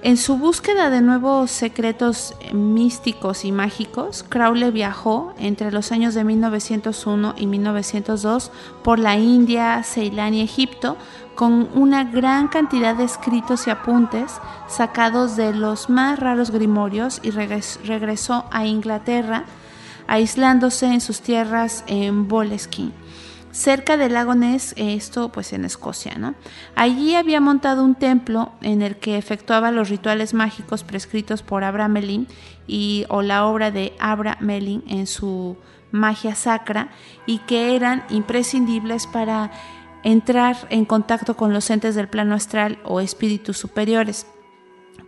En 0.02 0.16
su 0.18 0.36
búsqueda 0.36 0.88
de 0.88 1.00
nuevos 1.00 1.50
secretos 1.50 2.36
místicos 2.52 3.44
y 3.44 3.50
mágicos, 3.50 4.24
Crowley 4.28 4.70
viajó 4.70 5.34
entre 5.40 5.72
los 5.72 5.90
años 5.90 6.14
de 6.14 6.22
1901 6.22 7.34
y 7.36 7.48
1902 7.48 8.52
por 8.84 9.00
la 9.00 9.16
India, 9.16 9.82
Ceilán 9.82 10.32
y 10.34 10.42
Egipto 10.42 10.96
con 11.38 11.68
una 11.74 12.02
gran 12.02 12.48
cantidad 12.48 12.96
de 12.96 13.04
escritos 13.04 13.68
y 13.68 13.70
apuntes 13.70 14.40
sacados 14.66 15.36
de 15.36 15.54
los 15.54 15.88
más 15.88 16.18
raros 16.18 16.50
grimorios 16.50 17.20
y 17.22 17.30
regresó 17.30 18.46
a 18.50 18.66
Inglaterra, 18.66 19.44
aislándose 20.08 20.86
en 20.86 21.00
sus 21.00 21.20
tierras 21.20 21.84
en 21.86 22.26
Boleskine 22.26 22.90
cerca 23.52 23.96
del 23.96 24.14
lago 24.14 24.34
Ness, 24.34 24.74
esto 24.76 25.30
pues 25.30 25.52
en 25.52 25.64
Escocia, 25.64 26.16
¿no? 26.18 26.34
Allí 26.74 27.14
había 27.14 27.40
montado 27.40 27.84
un 27.84 27.94
templo 27.94 28.50
en 28.60 28.82
el 28.82 28.96
que 28.96 29.16
efectuaba 29.16 29.70
los 29.70 29.90
rituales 29.90 30.34
mágicos 30.34 30.82
prescritos 30.82 31.42
por 31.42 31.62
Abraham 31.62 31.92
Melin 31.92 32.28
o 33.08 33.22
la 33.22 33.46
obra 33.46 33.70
de 33.70 33.94
Abraham 34.00 34.38
Melin 34.40 34.84
en 34.88 35.06
su 35.06 35.56
magia 35.90 36.34
sacra 36.34 36.90
y 37.26 37.38
que 37.38 37.74
eran 37.74 38.04
imprescindibles 38.10 39.06
para 39.06 39.50
entrar 40.02 40.56
en 40.70 40.84
contacto 40.84 41.36
con 41.36 41.52
los 41.52 41.70
entes 41.70 41.94
del 41.94 42.08
plano 42.08 42.34
astral 42.34 42.78
o 42.84 43.00
espíritus 43.00 43.56
superiores. 43.58 44.26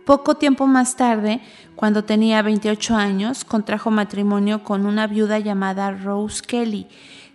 Poco 0.05 0.35
tiempo 0.35 0.65
más 0.65 0.95
tarde, 0.95 1.41
cuando 1.75 2.03
tenía 2.03 2.41
28 2.41 2.95
años, 2.95 3.45
contrajo 3.45 3.91
matrimonio 3.91 4.63
con 4.63 4.85
una 4.85 5.05
viuda 5.07 5.37
llamada 5.39 5.91
Rose 5.91 6.41
Kelly. 6.41 6.87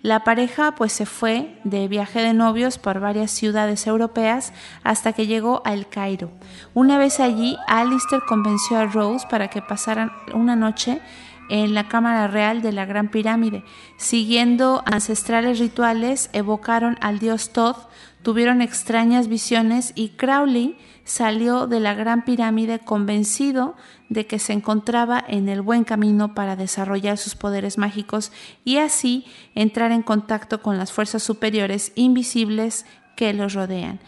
La 0.03 0.25
pareja 0.25 0.73
pues 0.73 0.93
se 0.93 1.07
fue 1.07 1.59
de 1.65 1.89
viaje 1.89 2.21
de 2.21 2.33
novios 2.33 2.79
por 2.79 3.01
varias 3.01 3.31
ciudades 3.31 3.87
europeas 3.87 4.53
hasta 4.85 5.13
que 5.13 5.27
llegó 5.27 5.63
a 5.65 5.75
El 5.75 5.89
Cairo. 5.89 6.31
Una 6.75 6.99
vez 6.99 7.19
allí, 7.19 7.57
Alistair 7.67 8.23
convenció 8.29 8.79
a 8.79 8.87
Rose 8.87 9.27
para 9.29 9.49
que 9.49 9.63
pasaran 9.63 10.13
una 10.33 10.55
noche 10.55 11.01
en 11.49 11.75
la 11.75 11.89
Cámara 11.89 12.27
Real 12.29 12.63
de 12.63 12.73
la 12.73 12.87
Gran 12.87 13.11
Pirámide. 13.11 13.65
Siguiendo 13.97 14.83
ancestrales 14.87 15.59
rituales, 15.59 16.31
evocaron 16.33 16.97
al 17.01 17.19
dios 17.19 17.53
Thoth, 17.53 17.89
tuvieron 18.23 18.63
extrañas 18.63 19.29
visiones 19.29 19.93
y 19.95 20.11
Crowley 20.11 20.77
salió 21.05 21.67
de 21.67 21.81
la 21.81 21.95
Gran 21.95 22.25
Pirámide 22.25 22.81
convencido 22.81 23.77
de 24.09 24.27
que 24.27 24.39
se 24.39 24.53
encontraba 24.53 25.25
en 25.27 25.49
el 25.49 25.63
buen 25.63 25.85
camino 25.85 26.35
para 26.35 26.57
desarrollar 26.57 27.19
sus 27.19 27.37
poderes 27.37 27.79
mágicos 27.79 28.33
y 28.65 28.79
así 28.79 29.25
entrar 29.55 29.93
en 29.93 30.03
contacto 30.03 30.63
con 30.63 30.79
las 30.79 30.93
fuerzas 30.93 31.23
superiores 31.23 31.93
invisibles 31.95 32.87
que 33.17 33.33
los 33.33 33.55
rodean. 33.55 34.01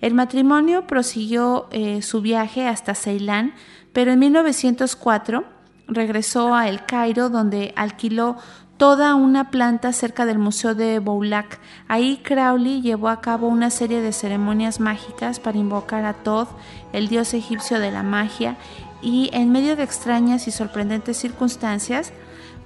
El 0.00 0.14
matrimonio 0.14 0.86
prosiguió 0.86 1.68
eh, 1.70 2.02
su 2.02 2.20
viaje 2.20 2.66
hasta 2.66 2.94
Ceilán, 2.94 3.54
pero 3.92 4.12
en 4.12 4.18
1904 4.18 5.55
regresó 5.88 6.54
a 6.54 6.68
El 6.68 6.84
Cairo, 6.84 7.28
donde 7.30 7.72
alquiló 7.76 8.36
toda 8.76 9.14
una 9.14 9.50
planta 9.50 9.92
cerca 9.92 10.26
del 10.26 10.38
Museo 10.38 10.74
de 10.74 10.98
Boulac. 10.98 11.58
Ahí 11.88 12.18
Crowley 12.22 12.82
llevó 12.82 13.08
a 13.08 13.20
cabo 13.20 13.48
una 13.48 13.70
serie 13.70 14.02
de 14.02 14.12
ceremonias 14.12 14.80
mágicas 14.80 15.40
para 15.40 15.58
invocar 15.58 16.04
a 16.04 16.12
Thoth, 16.12 16.48
el 16.92 17.08
dios 17.08 17.32
egipcio 17.34 17.80
de 17.80 17.90
la 17.90 18.02
magia, 18.02 18.56
y 19.00 19.30
en 19.32 19.50
medio 19.50 19.76
de 19.76 19.82
extrañas 19.82 20.46
y 20.48 20.50
sorprendentes 20.50 21.16
circunstancias, 21.16 22.12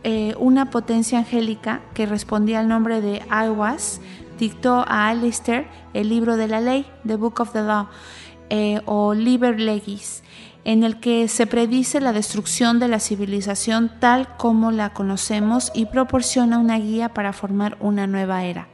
eh, 0.03 0.35
una 0.39 0.71
potencia 0.71 1.19
angélica 1.19 1.81
que 1.95 2.07
respondía 2.07 2.61
al 2.61 2.69
nombre 2.69 3.01
de 3.01 3.23
Aiwas 3.29 4.01
dictó 4.39 4.85
a 4.89 5.09
Alistair 5.09 5.67
el 5.93 6.09
libro 6.09 6.37
de 6.37 6.49
la 6.49 6.61
ley, 6.61 6.87
The 7.07 7.17
Book 7.17 7.41
of 7.41 7.53
the 7.53 7.63
Law, 7.63 7.89
eh, 8.49 8.81
o 8.87 9.13
Liber 9.13 9.61
Legis 9.61 10.23
en 10.65 10.85
el 10.85 11.01
que 11.01 11.29
se 11.29 11.47
predice 11.47 12.01
la 12.01 12.13
destrucción 12.13 12.79
de 12.79 12.89
la 12.89 13.01
civilización 13.01 13.91
tal 14.01 14.37
como 14.37 14.71
la 14.71 14.93
conocemos 14.93 15.71
y 15.75 15.87
proporciona 15.87 16.59
una 16.59 16.79
guía 16.79 17.15
para 17.15 17.33
formar 17.33 17.77
una 17.81 18.07
nueva 18.07 18.45
era. 18.45 18.69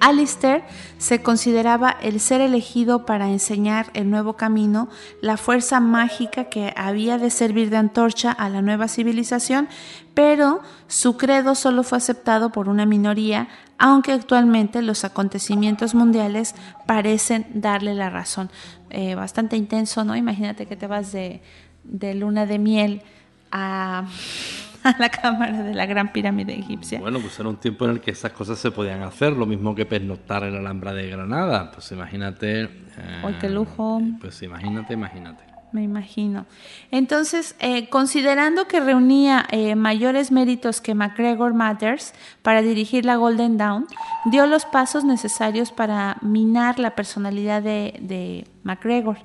Alistair 0.00 0.62
se 0.98 1.22
consideraba 1.22 1.90
el 1.90 2.20
ser 2.20 2.40
elegido 2.40 3.06
para 3.06 3.28
enseñar 3.28 3.90
el 3.94 4.10
nuevo 4.10 4.34
camino, 4.34 4.88
la 5.20 5.36
fuerza 5.36 5.80
mágica 5.80 6.44
que 6.44 6.72
había 6.76 7.18
de 7.18 7.30
servir 7.30 7.70
de 7.70 7.78
antorcha 7.78 8.30
a 8.30 8.48
la 8.48 8.62
nueva 8.62 8.88
civilización, 8.88 9.68
pero 10.14 10.60
su 10.86 11.16
credo 11.16 11.54
solo 11.54 11.82
fue 11.82 11.98
aceptado 11.98 12.50
por 12.50 12.68
una 12.68 12.86
minoría, 12.86 13.48
aunque 13.78 14.12
actualmente 14.12 14.82
los 14.82 15.04
acontecimientos 15.04 15.94
mundiales 15.94 16.54
parecen 16.86 17.46
darle 17.54 17.94
la 17.94 18.10
razón. 18.10 18.50
Eh, 18.90 19.14
bastante 19.14 19.56
intenso, 19.56 20.04
¿no? 20.04 20.16
Imagínate 20.16 20.66
que 20.66 20.76
te 20.76 20.86
vas 20.86 21.12
de, 21.12 21.40
de 21.84 22.14
luna 22.14 22.46
de 22.46 22.58
miel 22.58 23.02
a 23.50 24.06
a 24.86 24.96
la 24.98 25.08
cámara 25.08 25.62
de 25.62 25.74
la 25.74 25.86
Gran 25.86 26.12
Pirámide 26.12 26.54
Egipcia. 26.54 27.00
Bueno, 27.00 27.18
pues 27.20 27.38
era 27.38 27.48
un 27.48 27.56
tiempo 27.56 27.84
en 27.84 27.92
el 27.92 28.00
que 28.00 28.12
esas 28.12 28.32
cosas 28.32 28.58
se 28.58 28.70
podían 28.70 29.02
hacer, 29.02 29.32
lo 29.32 29.46
mismo 29.46 29.74
que 29.74 29.84
pernoctar 29.86 30.44
en 30.44 30.52
la 30.52 30.60
Alhambra 30.60 30.94
de 30.94 31.08
Granada. 31.08 31.72
Pues 31.72 31.90
imagínate. 31.92 32.62
Eh, 32.62 33.36
qué 33.40 33.50
lujo! 33.50 34.00
Pues 34.20 34.40
imagínate, 34.42 34.94
imagínate. 34.94 35.44
Me 35.72 35.82
imagino. 35.82 36.46
Entonces, 36.90 37.56
eh, 37.58 37.88
considerando 37.88 38.68
que 38.68 38.80
reunía 38.80 39.46
eh, 39.50 39.74
mayores 39.74 40.30
méritos 40.30 40.80
que 40.80 40.94
MacGregor 40.94 41.54
Matters 41.54 42.14
para 42.42 42.62
dirigir 42.62 43.04
la 43.04 43.16
Golden 43.16 43.58
Dawn, 43.58 43.86
dio 44.26 44.46
los 44.46 44.64
pasos 44.64 45.04
necesarios 45.04 45.72
para 45.72 46.18
minar 46.22 46.78
la 46.78 46.94
personalidad 46.94 47.62
de, 47.62 48.46
MacGregor. 48.62 49.18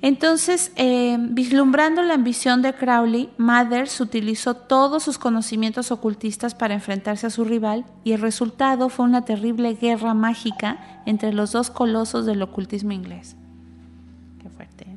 Entonces, 0.00 0.72
eh, 0.76 1.16
vislumbrando 1.20 2.02
la 2.02 2.14
ambición 2.14 2.62
de 2.62 2.72
Crowley, 2.72 3.30
Mathers 3.36 4.00
utilizó 4.00 4.54
todos 4.54 5.02
sus 5.04 5.18
conocimientos 5.18 5.92
ocultistas 5.92 6.54
para 6.54 6.74
enfrentarse 6.74 7.26
a 7.26 7.30
su 7.30 7.44
rival 7.44 7.84
y 8.02 8.12
el 8.12 8.20
resultado 8.20 8.88
fue 8.88 9.04
una 9.04 9.24
terrible 9.24 9.74
guerra 9.74 10.14
mágica 10.14 11.02
entre 11.06 11.32
los 11.32 11.52
dos 11.52 11.70
colosos 11.70 12.26
del 12.26 12.42
ocultismo 12.42 12.92
inglés. 12.92 13.36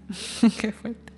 Qué 0.59 0.71
fuerte. 0.71 1.13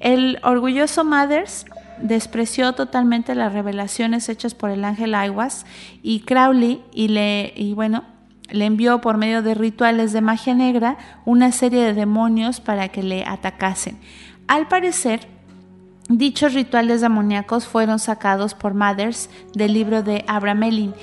El 0.00 0.38
orgulloso 0.42 1.04
Mathers 1.04 1.66
despreció 2.00 2.72
totalmente 2.74 3.34
las 3.34 3.52
revelaciones 3.52 4.28
hechas 4.28 4.54
por 4.54 4.70
el 4.70 4.84
ángel 4.84 5.14
Aiwas 5.14 5.66
y 6.02 6.20
Crowley 6.20 6.82
y 6.92 7.08
le 7.08 7.52
y 7.56 7.74
bueno, 7.74 8.04
le 8.50 8.64
envió 8.64 9.00
por 9.00 9.16
medio 9.16 9.42
de 9.42 9.54
rituales 9.54 10.12
de 10.12 10.20
magia 10.20 10.54
negra 10.54 10.96
una 11.24 11.52
serie 11.52 11.82
de 11.82 11.94
demonios 11.94 12.60
para 12.60 12.88
que 12.88 13.02
le 13.02 13.24
atacasen. 13.24 13.98
Al 14.46 14.68
parecer, 14.68 15.28
dichos 16.08 16.54
rituales 16.54 17.00
demoníacos 17.00 17.66
fueron 17.66 17.98
sacados 17.98 18.54
por 18.54 18.74
Mothers 18.74 19.28
del 19.54 19.74
libro 19.74 20.02
de 20.02 20.24
Abramelin. 20.26 20.94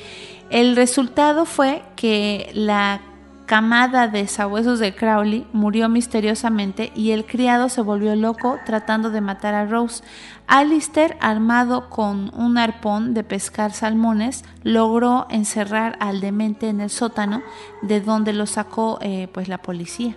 El 0.49 0.75
resultado 0.75 1.45
fue 1.45 1.83
que 1.95 2.49
la 2.53 3.01
camada 3.45 4.07
de 4.07 4.27
sabuesos 4.27 4.79
de 4.79 4.95
Crowley 4.95 5.47
murió 5.53 5.89
misteriosamente 5.89 6.91
y 6.95 7.11
el 7.11 7.25
criado 7.25 7.69
se 7.69 7.81
volvió 7.81 8.15
loco 8.15 8.57
tratando 8.65 9.11
de 9.11 9.21
matar 9.21 9.53
a 9.53 9.65
Rose. 9.65 10.03
Alistair, 10.47 11.17
armado 11.21 11.89
con 11.89 12.31
un 12.35 12.57
arpón 12.57 13.13
de 13.13 13.23
pescar 13.23 13.71
salmones, 13.73 14.43
logró 14.63 15.27
encerrar 15.29 15.97
al 15.99 16.21
demente 16.21 16.69
en 16.69 16.81
el 16.81 16.89
sótano, 16.89 17.41
de 17.81 18.01
donde 18.01 18.33
lo 18.33 18.45
sacó 18.45 18.99
eh, 19.01 19.27
pues 19.31 19.47
la 19.47 19.59
policía. 19.59 20.15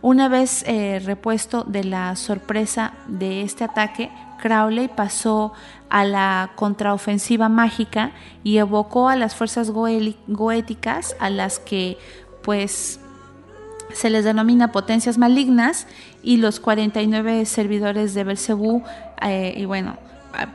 Una 0.00 0.28
vez 0.28 0.64
eh, 0.66 1.00
repuesto 1.04 1.62
de 1.62 1.84
la 1.84 2.16
sorpresa 2.16 2.94
de 3.06 3.42
este 3.42 3.62
ataque, 3.62 4.10
Crowley 4.42 4.88
pasó 4.88 5.52
a 5.88 6.04
la 6.04 6.50
contraofensiva 6.56 7.48
mágica 7.48 8.10
y 8.42 8.58
evocó 8.58 9.08
a 9.08 9.16
las 9.16 9.36
fuerzas 9.36 9.70
goéticas 9.70 11.16
a 11.20 11.30
las 11.30 11.60
que 11.60 11.96
pues 12.42 12.98
se 13.92 14.10
les 14.10 14.24
denomina 14.24 14.72
potencias 14.72 15.16
malignas 15.16 15.86
y 16.22 16.38
los 16.38 16.58
49 16.60 17.46
servidores 17.46 18.14
de 18.14 18.24
Belcebú 18.24 18.82
eh, 19.20 19.54
y 19.56 19.64
bueno, 19.64 19.96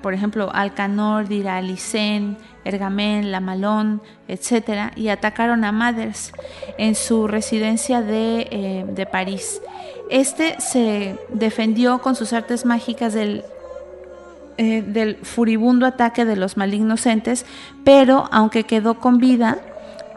por 0.01 0.13
ejemplo, 0.13 0.49
Alcanor, 0.53 1.27
Diralicen, 1.27 2.37
Ergamen, 2.65 3.31
Lamalón, 3.31 4.01
etcétera, 4.27 4.91
y 4.95 5.09
atacaron 5.09 5.63
a 5.63 5.71
Mathers 5.71 6.33
en 6.77 6.95
su 6.95 7.27
residencia 7.27 8.01
de, 8.01 8.47
eh, 8.51 8.85
de 8.87 9.05
París. 9.05 9.61
Este 10.09 10.59
se 10.59 11.17
defendió 11.29 12.01
con 12.01 12.15
sus 12.15 12.33
artes 12.33 12.65
mágicas 12.65 13.13
del 13.13 13.43
eh, 14.57 14.81
del 14.81 15.17
furibundo 15.17 15.85
ataque 15.85 16.25
de 16.25 16.35
los 16.35 16.57
malignos 16.57 17.05
entes, 17.05 17.45
pero 17.83 18.27
aunque 18.31 18.63
quedó 18.63 18.99
con 18.99 19.17
vida, 19.17 19.57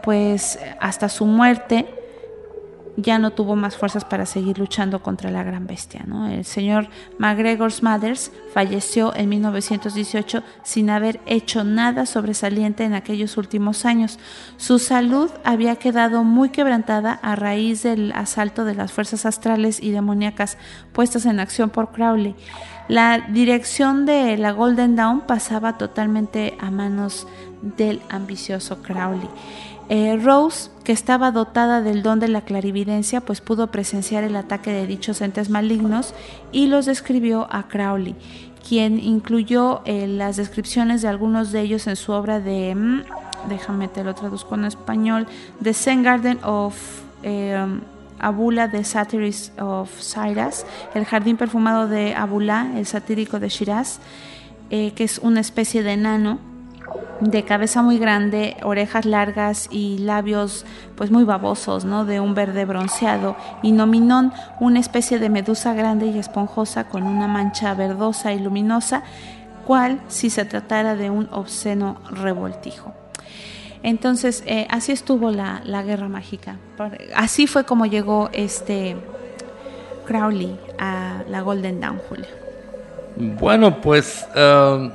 pues 0.03 0.59
hasta 0.79 1.09
su 1.09 1.25
muerte 1.25 1.87
ya 2.97 3.19
no 3.19 3.31
tuvo 3.31 3.55
más 3.55 3.77
fuerzas 3.77 4.05
para 4.05 4.25
seguir 4.25 4.57
luchando 4.57 5.01
contra 5.01 5.31
la 5.31 5.43
gran 5.43 5.67
bestia. 5.67 6.03
¿no? 6.05 6.27
El 6.27 6.45
señor 6.45 6.89
McGregor 7.17 7.71
Smathers 7.71 8.31
falleció 8.53 9.15
en 9.15 9.29
1918 9.29 10.43
sin 10.63 10.89
haber 10.89 11.19
hecho 11.25 11.63
nada 11.63 12.05
sobresaliente 12.05 12.83
en 12.83 12.93
aquellos 12.93 13.37
últimos 13.37 13.85
años. 13.85 14.19
Su 14.57 14.79
salud 14.79 15.31
había 15.43 15.75
quedado 15.77 16.23
muy 16.23 16.49
quebrantada 16.49 17.13
a 17.21 17.35
raíz 17.35 17.83
del 17.83 18.11
asalto 18.13 18.65
de 18.65 18.75
las 18.75 18.91
fuerzas 18.91 19.25
astrales 19.25 19.81
y 19.81 19.91
demoníacas 19.91 20.57
puestas 20.91 21.25
en 21.25 21.39
acción 21.39 21.69
por 21.69 21.91
Crowley. 21.91 22.35
La 22.87 23.19
dirección 23.19 24.05
de 24.05 24.37
la 24.37 24.51
Golden 24.51 24.95
Dawn 24.95 25.21
pasaba 25.21 25.77
totalmente 25.77 26.57
a 26.59 26.71
manos 26.71 27.27
del 27.61 28.01
ambicioso 28.09 28.81
Crowley. 28.81 29.29
Eh, 29.89 30.15
Rose, 30.15 30.69
que 30.83 30.93
estaba 30.93 31.31
dotada 31.31 31.81
del 31.81 32.01
don 32.01 32.19
de 32.19 32.29
la 32.29 32.41
clarividencia, 32.41 33.19
pues 33.21 33.41
pudo 33.41 33.71
presenciar 33.71 34.23
el 34.23 34.35
ataque 34.35 34.71
de 34.71 34.87
dichos 34.87 35.19
entes 35.21 35.49
malignos 35.49 36.13
y 36.51 36.67
los 36.67 36.85
describió 36.85 37.47
a 37.51 37.67
Crowley, 37.67 38.15
quien 38.67 38.99
incluyó 38.99 39.81
eh, 39.85 40.07
las 40.07 40.37
descripciones 40.37 41.01
de 41.01 41.09
algunos 41.09 41.51
de 41.51 41.61
ellos 41.61 41.87
en 41.87 41.97
su 41.97 42.13
obra 42.13 42.39
de, 42.39 42.73
mm, 42.73 43.01
déjame 43.49 43.89
te 43.89 44.03
lo 44.03 44.15
traduzco 44.15 44.55
en 44.55 44.65
español, 44.65 45.27
The 45.61 45.73
Zen 45.73 46.03
Garden 46.03 46.39
of 46.43 47.01
eh, 47.23 47.65
Abula 48.21 48.67
de 48.67 48.83
Satiris 48.83 49.51
of 49.59 49.89
Cyrus, 49.99 50.65
El 50.93 51.05
jardín 51.05 51.37
perfumado 51.37 51.87
de 51.87 52.15
Abula, 52.15 52.71
el 52.75 52.85
satírico 52.85 53.39
de 53.39 53.49
Shiraz, 53.49 53.99
eh, 54.69 54.93
que 54.93 55.03
es 55.03 55.17
una 55.17 55.41
especie 55.41 55.83
de 55.83 55.93
enano 55.93 56.39
de 57.19 57.43
cabeza 57.43 57.81
muy 57.81 57.99
grande, 57.99 58.57
orejas 58.63 59.05
largas 59.05 59.67
y 59.71 59.99
labios 59.99 60.65
pues 60.95 61.11
muy 61.11 61.23
babosos, 61.23 61.85
¿no? 61.85 62.05
De 62.05 62.19
un 62.19 62.33
verde 62.33 62.65
bronceado 62.65 63.35
y 63.61 63.71
nominón, 63.71 64.33
una 64.59 64.79
especie 64.79 65.19
de 65.19 65.29
medusa 65.29 65.73
grande 65.73 66.07
y 66.07 66.17
esponjosa 66.17 66.85
con 66.85 67.03
una 67.03 67.27
mancha 67.27 67.73
verdosa 67.75 68.33
y 68.33 68.39
luminosa, 68.39 69.03
cual 69.65 70.01
si 70.07 70.29
se 70.29 70.45
tratara 70.45 70.95
de 70.95 71.09
un 71.09 71.27
obsceno 71.31 71.97
revoltijo. 72.09 72.93
Entonces, 73.83 74.43
eh, 74.45 74.67
así 74.69 74.91
estuvo 74.91 75.31
la, 75.31 75.83
guerra 75.83 76.07
mágica. 76.07 76.57
Así 77.15 77.47
fue 77.47 77.65
como 77.65 77.85
llegó 77.85 78.29
este 78.33 78.95
Crowley 80.05 80.57
a 80.77 81.23
la 81.27 81.41
Golden 81.41 81.79
Dawn, 81.79 81.99
Julio. 82.09 82.25
Bueno, 83.15 83.81
pues 83.81 84.25
um, 84.35 84.91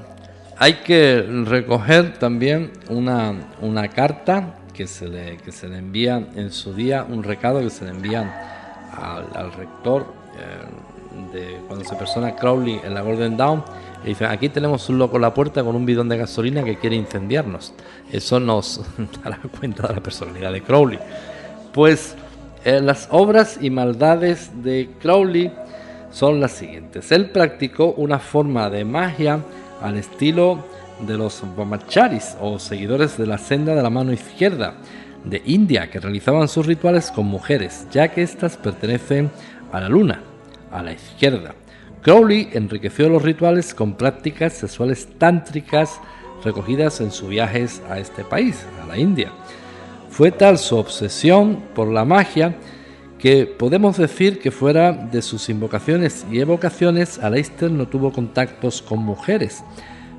hay 0.57 0.75
que 0.85 1.23
recoger 1.45 2.19
también 2.19 2.73
una, 2.89 3.35
una 3.61 3.89
carta 3.89 4.55
que 4.73 4.87
se, 4.87 5.09
le, 5.09 5.37
que 5.39 5.53
se 5.53 5.69
le 5.69 5.79
envía 5.79 6.25
en 6.35 6.51
su 6.53 6.75
día, 6.75 7.05
un 7.09 7.23
recado 7.23 7.61
que 7.61 7.71
se 7.71 7.85
le 7.85 7.91
envía 7.91 8.43
al, 9.35 9.53
rector 9.53 10.07
eh, 10.39 11.37
de 11.37 11.61
cuando 11.67 11.85
se 11.85 11.97
persona 11.97 12.35
Crowley 12.37 12.81
en 12.85 12.95
la 12.95 13.01
Golden 13.01 13.37
Dawn 13.37 13.65
aquí 14.29 14.49
tenemos 14.49 14.89
un 14.89 14.99
loco 14.99 15.17
en 15.17 15.23
la 15.23 15.35
puerta 15.35 15.63
con 15.65 15.77
un 15.77 15.87
bidón 15.87 16.09
de 16.09 16.19
gasolina 16.19 16.65
que 16.65 16.77
quiere 16.77 16.97
incendiarnos. 16.97 17.75
Eso 18.13 18.41
nos 18.41 18.81
dará 19.25 19.39
cuenta 19.59 19.89
de 19.89 19.95
la 19.95 20.01
personalidad 20.01 20.53
de 20.53 20.63
Crowley. 20.63 20.99
Pues 21.73 22.15
eh, 22.65 22.81
las 22.81 23.09
obras 23.11 23.59
y 23.61 23.71
maldades 23.71 24.51
de 24.63 24.91
Crowley 25.01 25.53
son 26.11 26.41
las 26.41 26.53
siguientes. 26.53 27.13
Él 27.13 27.31
practicó 27.31 27.93
una 27.93 28.19
forma 28.19 28.71
de 28.71 28.85
magia 28.85 29.41
al 29.83 29.97
estilo 29.97 30.65
de 31.01 31.17
los 31.17 31.43
Brahmacharis 31.55 32.37
o 32.41 32.59
seguidores 32.59 33.19
de 33.19 33.27
la 33.27 33.39
senda 33.39 33.75
de 33.75 33.83
la 33.83 33.91
mano 33.91 34.13
izquierda 34.13 34.75
de 35.25 35.43
India 35.45 35.91
que 35.91 36.01
realizaban 36.01 36.49
sus 36.49 36.67
rituales 36.67 37.11
con 37.11 37.27
mujeres, 37.27 37.87
ya 37.91 38.09
que 38.09 38.23
éstas 38.23 38.57
pertenecen 38.57 39.31
a 39.73 39.81
la 39.81 39.89
luna, 39.89 40.23
a 40.71 40.83
la 40.83 40.93
izquierda. 40.93 41.55
Crowley 42.07 42.51
enriqueció 42.53 43.09
los 43.09 43.21
rituales 43.21 43.75
con 43.75 43.95
prácticas 43.95 44.53
sexuales 44.53 45.09
tántricas 45.19 46.01
recogidas 46.45 47.01
en 47.01 47.11
sus 47.11 47.29
viajes 47.29 47.83
a 47.91 47.99
este 47.99 48.23
país, 48.23 48.65
a 48.81 48.87
la 48.87 48.97
India. 48.97 49.33
Fue 50.09 50.31
tal 50.31 50.57
su 50.59 50.77
obsesión 50.77 51.65
por 51.75 51.89
la 51.89 52.05
magia 52.05 52.55
que 53.19 53.45
podemos 53.47 53.97
decir 53.97 54.39
que 54.39 54.53
fuera 54.53 54.93
de 54.93 55.21
sus 55.21 55.49
invocaciones 55.49 56.25
y 56.31 56.39
evocaciones, 56.39 57.19
Aleister 57.19 57.73
no 57.73 57.89
tuvo 57.89 58.13
contactos 58.13 58.83
con 58.83 59.01
mujeres. 59.01 59.65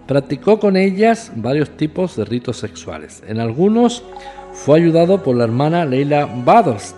Practicó 0.08 0.60
con 0.60 0.76
ellas 0.76 1.32
varios 1.38 1.70
tipos 1.78 2.18
de 2.18 2.26
ritos 2.26 2.58
sexuales. 2.58 3.24
En 3.30 3.40
algunos 3.40 4.04
fue 4.52 4.80
ayudado 4.80 5.24
por 5.24 5.38
la 5.38 5.46
hermana 5.46 5.86
Leila 5.86 6.26
Badost, 6.26 6.98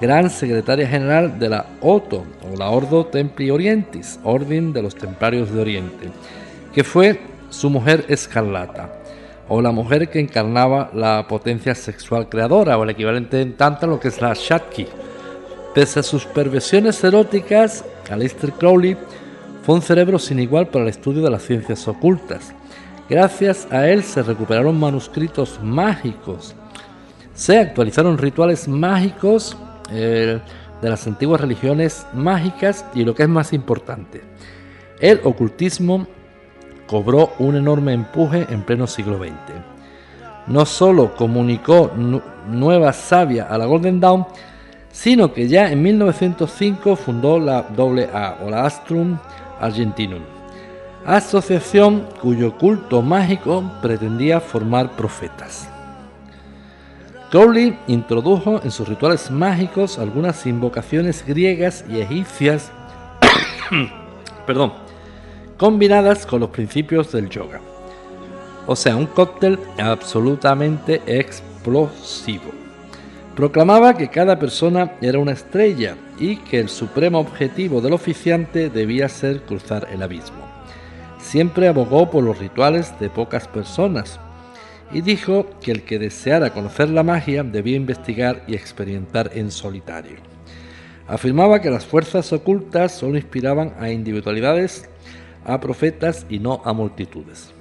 gran 0.00 0.30
secretaria 0.30 0.86
general 0.86 1.38
de 1.38 1.48
la 1.48 1.66
OTO, 1.80 2.24
o 2.42 2.56
la 2.56 2.70
Ordo 2.70 3.06
Templi 3.06 3.50
Orientis, 3.50 4.18
Orden 4.24 4.72
de 4.72 4.82
los 4.82 4.94
Templarios 4.94 5.52
de 5.52 5.60
Oriente, 5.60 6.10
que 6.72 6.84
fue 6.84 7.20
su 7.50 7.70
mujer 7.70 8.04
escarlata, 8.08 8.90
o 9.48 9.60
la 9.62 9.70
mujer 9.70 10.08
que 10.08 10.20
encarnaba 10.20 10.90
la 10.94 11.26
potencia 11.28 11.74
sexual 11.74 12.28
creadora, 12.28 12.76
o 12.76 12.84
el 12.84 12.90
equivalente 12.90 13.40
en 13.40 13.54
tanto 13.56 13.86
a 13.86 13.88
lo 13.88 14.00
que 14.00 14.08
es 14.08 14.20
la 14.20 14.34
Shakti. 14.34 14.86
Pese 15.74 16.00
a 16.00 16.02
sus 16.02 16.24
perversiones 16.24 17.02
eróticas, 17.02 17.84
Aleister 18.10 18.52
Crowley 18.52 18.96
fue 19.64 19.76
un 19.76 19.82
cerebro 19.82 20.18
sin 20.18 20.38
igual 20.38 20.68
para 20.68 20.84
el 20.84 20.90
estudio 20.90 21.22
de 21.22 21.30
las 21.30 21.42
ciencias 21.42 21.86
ocultas. 21.88 22.54
Gracias 23.08 23.68
a 23.70 23.88
él 23.88 24.02
se 24.02 24.22
recuperaron 24.22 24.78
manuscritos 24.78 25.60
mágicos, 25.62 26.54
se 27.34 27.58
actualizaron 27.58 28.16
rituales 28.16 28.68
mágicos 28.68 29.56
de 29.94 30.40
las 30.90 31.06
antiguas 31.06 31.40
religiones 31.40 32.06
mágicas 32.12 32.84
y 32.94 33.04
lo 33.04 33.14
que 33.14 33.22
es 33.22 33.28
más 33.28 33.52
importante, 33.52 34.22
el 35.00 35.20
ocultismo 35.24 36.06
cobró 36.86 37.32
un 37.38 37.56
enorme 37.56 37.92
empuje 37.92 38.46
en 38.48 38.62
pleno 38.62 38.86
siglo 38.86 39.18
XX. 39.18 39.32
No 40.46 40.66
solo 40.66 41.14
comunicó 41.14 41.90
nueva 42.48 42.92
savia 42.92 43.44
a 43.44 43.56
la 43.56 43.64
Golden 43.64 44.00
Dawn, 44.00 44.26
sino 44.92 45.32
que 45.32 45.48
ya 45.48 45.70
en 45.72 45.82
1905 45.82 46.96
fundó 46.96 47.38
la 47.38 47.58
AA 47.58 48.38
o 48.44 48.50
la 48.50 48.64
Astrum 48.64 49.18
Argentinum, 49.60 50.22
asociación 51.04 52.06
cuyo 52.20 52.56
culto 52.56 53.02
mágico 53.02 53.64
pretendía 53.82 54.40
formar 54.40 54.90
profetas. 54.92 55.73
Crowley 57.34 57.76
introdujo 57.88 58.60
en 58.62 58.70
sus 58.70 58.86
rituales 58.86 59.28
mágicos 59.28 59.98
algunas 59.98 60.46
invocaciones 60.46 61.26
griegas 61.26 61.84
y 61.90 61.98
egipcias, 61.98 62.70
perdón, 64.46 64.72
combinadas 65.56 66.26
con 66.26 66.38
los 66.38 66.50
principios 66.50 67.10
del 67.10 67.28
yoga. 67.28 67.60
O 68.68 68.76
sea, 68.76 68.94
un 68.94 69.06
cóctel 69.06 69.58
absolutamente 69.78 71.02
explosivo. 71.06 72.52
Proclamaba 73.34 73.96
que 73.96 74.10
cada 74.10 74.38
persona 74.38 74.92
era 75.00 75.18
una 75.18 75.32
estrella 75.32 75.96
y 76.20 76.36
que 76.36 76.60
el 76.60 76.68
supremo 76.68 77.18
objetivo 77.18 77.80
del 77.80 77.94
oficiante 77.94 78.70
debía 78.70 79.08
ser 79.08 79.42
cruzar 79.42 79.88
el 79.90 80.04
abismo. 80.04 80.46
Siempre 81.18 81.66
abogó 81.66 82.08
por 82.12 82.22
los 82.22 82.38
rituales 82.38 82.96
de 83.00 83.10
pocas 83.10 83.48
personas, 83.48 84.20
y 84.94 85.00
dijo 85.00 85.46
que 85.60 85.72
el 85.72 85.82
que 85.82 85.98
deseara 85.98 86.54
conocer 86.54 86.88
la 86.88 87.02
magia 87.02 87.42
debía 87.42 87.76
investigar 87.76 88.44
y 88.46 88.54
experimentar 88.54 89.32
en 89.34 89.50
solitario. 89.50 90.18
Afirmaba 91.08 91.60
que 91.60 91.68
las 91.68 91.84
fuerzas 91.84 92.32
ocultas 92.32 92.92
solo 92.92 93.16
inspiraban 93.18 93.74
a 93.78 93.90
individualidades, 93.90 94.88
a 95.44 95.60
profetas 95.60 96.24
y 96.30 96.38
no 96.38 96.62
a 96.64 96.72
multitudes. 96.72 97.52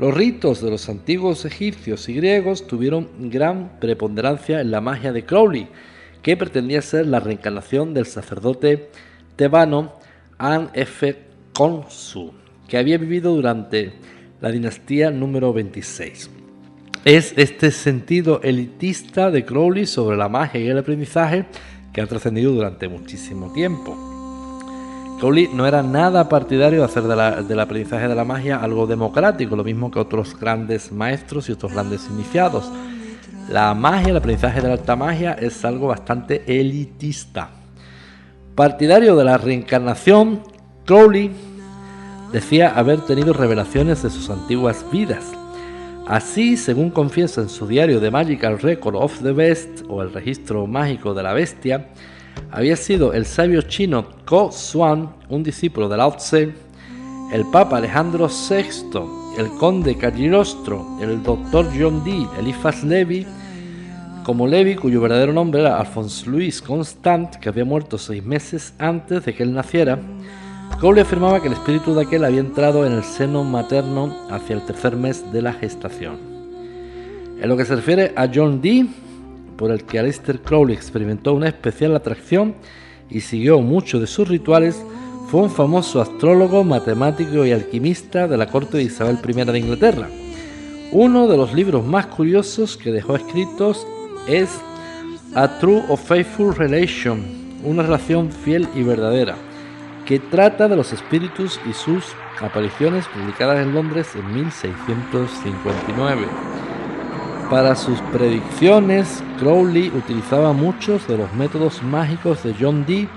Los 0.00 0.12
ritos 0.12 0.60
de 0.60 0.70
los 0.70 0.88
antiguos 0.88 1.44
egipcios 1.44 2.08
y 2.08 2.14
griegos 2.14 2.66
tuvieron 2.66 3.30
gran 3.30 3.78
preponderancia 3.80 4.60
en 4.60 4.72
la 4.72 4.82
magia 4.82 5.12
de 5.12 5.24
Crowley, 5.24 5.68
que 6.22 6.36
pretendía 6.36 6.82
ser 6.82 7.06
la 7.06 7.20
reencarnación 7.20 7.94
del 7.94 8.04
sacerdote 8.04 8.90
tebano 9.36 9.92
An 10.38 10.70
F. 10.74 11.24
Que 12.68 12.76
había 12.76 12.98
vivido 12.98 13.34
durante 13.34 13.94
la 14.40 14.50
dinastía 14.50 15.10
número 15.10 15.52
26. 15.52 16.30
Es 17.04 17.34
este 17.36 17.70
sentido 17.70 18.40
elitista 18.42 19.30
de 19.30 19.44
Crowley 19.44 19.86
sobre 19.86 20.16
la 20.16 20.28
magia 20.28 20.60
y 20.60 20.68
el 20.68 20.78
aprendizaje 20.78 21.46
que 21.92 22.00
ha 22.00 22.06
trascendido 22.06 22.52
durante 22.52 22.88
muchísimo 22.88 23.52
tiempo. 23.52 23.96
Crowley 25.18 25.48
no 25.54 25.66
era 25.66 25.82
nada 25.82 26.28
partidario 26.28 26.80
de 26.80 26.84
hacer 26.84 27.04
del 27.04 27.60
aprendizaje 27.60 28.06
de 28.06 28.14
la 28.14 28.24
magia 28.24 28.58
algo 28.58 28.86
democrático, 28.86 29.56
lo 29.56 29.64
mismo 29.64 29.90
que 29.90 29.98
otros 29.98 30.38
grandes 30.38 30.92
maestros 30.92 31.48
y 31.48 31.52
otros 31.52 31.72
grandes 31.72 32.06
iniciados. 32.10 32.70
La 33.48 33.72
magia, 33.72 34.10
el 34.10 34.16
aprendizaje 34.16 34.60
de 34.60 34.68
la 34.68 34.74
alta 34.74 34.96
magia 34.96 35.32
es 35.32 35.64
algo 35.64 35.86
bastante 35.86 36.42
elitista. 36.46 37.50
Partidario 38.54 39.16
de 39.16 39.24
la 39.24 39.38
reencarnación, 39.38 40.42
Crowley 40.84 41.30
decía 42.36 42.68
haber 42.68 43.00
tenido 43.00 43.32
revelaciones 43.32 44.02
de 44.02 44.10
sus 44.10 44.28
antiguas 44.28 44.84
vidas. 44.92 45.32
Así, 46.06 46.58
según 46.58 46.90
confiesa 46.90 47.40
en 47.40 47.48
su 47.48 47.66
diario 47.66 47.98
The 47.98 48.10
Magical 48.10 48.58
Record 48.58 48.94
of 48.94 49.22
the 49.22 49.32
Best 49.32 49.84
o 49.88 50.02
el 50.02 50.12
registro 50.12 50.66
mágico 50.66 51.14
de 51.14 51.22
la 51.22 51.32
bestia, 51.32 51.88
había 52.50 52.76
sido 52.76 53.14
el 53.14 53.24
sabio 53.24 53.62
chino 53.62 54.08
Ko 54.26 54.50
Xuan, 54.52 55.14
un 55.30 55.42
discípulo 55.42 55.88
de 55.88 55.96
Lao 55.96 56.14
Tse, 56.14 56.52
el 57.32 57.46
Papa 57.50 57.78
Alejandro 57.78 58.28
VI, 58.28 59.00
el 59.38 59.48
conde 59.58 59.96
Cagliostro, 59.96 60.86
el 61.00 61.22
doctor 61.22 61.66
John 61.74 62.04
Dee, 62.04 62.26
Eliphas 62.38 62.84
Levi, 62.84 63.26
como 64.24 64.46
Levi, 64.46 64.74
cuyo 64.74 65.00
verdadero 65.00 65.32
nombre 65.32 65.62
era 65.62 65.80
Alphonse 65.80 66.28
Louis 66.28 66.60
Constant, 66.60 67.36
que 67.36 67.48
había 67.48 67.64
muerto 67.64 67.96
seis 67.96 68.22
meses 68.22 68.74
antes 68.78 69.24
de 69.24 69.34
que 69.34 69.42
él 69.42 69.54
naciera, 69.54 69.98
Crowley 70.78 71.00
afirmaba 71.00 71.40
que 71.40 71.46
el 71.46 71.54
espíritu 71.54 71.94
de 71.94 72.02
aquel 72.02 72.22
había 72.22 72.40
entrado 72.40 72.84
en 72.84 72.92
el 72.92 73.02
seno 73.02 73.44
materno 73.44 74.14
hacia 74.30 74.56
el 74.56 74.62
tercer 74.66 74.94
mes 74.94 75.32
de 75.32 75.40
la 75.40 75.54
gestación. 75.54 76.18
En 77.40 77.48
lo 77.48 77.56
que 77.56 77.64
se 77.64 77.76
refiere 77.76 78.12
a 78.14 78.28
John 78.32 78.60
Dee, 78.60 78.86
por 79.56 79.70
el 79.70 79.84
que 79.84 79.98
Aleister 79.98 80.40
Crowley 80.40 80.76
experimentó 80.76 81.32
una 81.32 81.48
especial 81.48 81.96
atracción 81.96 82.56
y 83.08 83.20
siguió 83.22 83.62
muchos 83.62 84.02
de 84.02 84.06
sus 84.06 84.28
rituales, 84.28 84.84
fue 85.30 85.40
un 85.40 85.50
famoso 85.50 86.02
astrólogo, 86.02 86.62
matemático 86.62 87.46
y 87.46 87.52
alquimista 87.52 88.28
de 88.28 88.36
la 88.36 88.46
corte 88.46 88.76
de 88.76 88.84
Isabel 88.84 89.18
I 89.26 89.32
de 89.32 89.58
Inglaterra. 89.58 90.08
Uno 90.92 91.26
de 91.26 91.38
los 91.38 91.54
libros 91.54 91.86
más 91.86 92.06
curiosos 92.06 92.76
que 92.76 92.92
dejó 92.92 93.16
escritos 93.16 93.86
es 94.28 94.50
A 95.34 95.58
True 95.58 95.84
or 95.88 95.96
Faithful 95.96 96.54
Relation, 96.54 97.22
una 97.64 97.82
relación 97.82 98.30
fiel 98.30 98.68
y 98.74 98.82
verdadera, 98.82 99.36
que 100.06 100.20
trata 100.20 100.68
de 100.68 100.76
los 100.76 100.92
espíritus 100.92 101.60
y 101.68 101.72
sus 101.72 102.04
apariciones 102.40 103.06
publicadas 103.08 103.58
en 103.58 103.74
Londres 103.74 104.14
en 104.14 104.32
1659. 104.34 106.26
Para 107.50 107.74
sus 107.74 108.00
predicciones, 108.12 109.22
Crowley 109.38 109.88
utilizaba 109.88 110.52
muchos 110.52 111.06
de 111.08 111.18
los 111.18 111.32
métodos 111.34 111.82
mágicos 111.82 112.42
de 112.44 112.54
John 112.58 112.86
Dee 112.86 113.08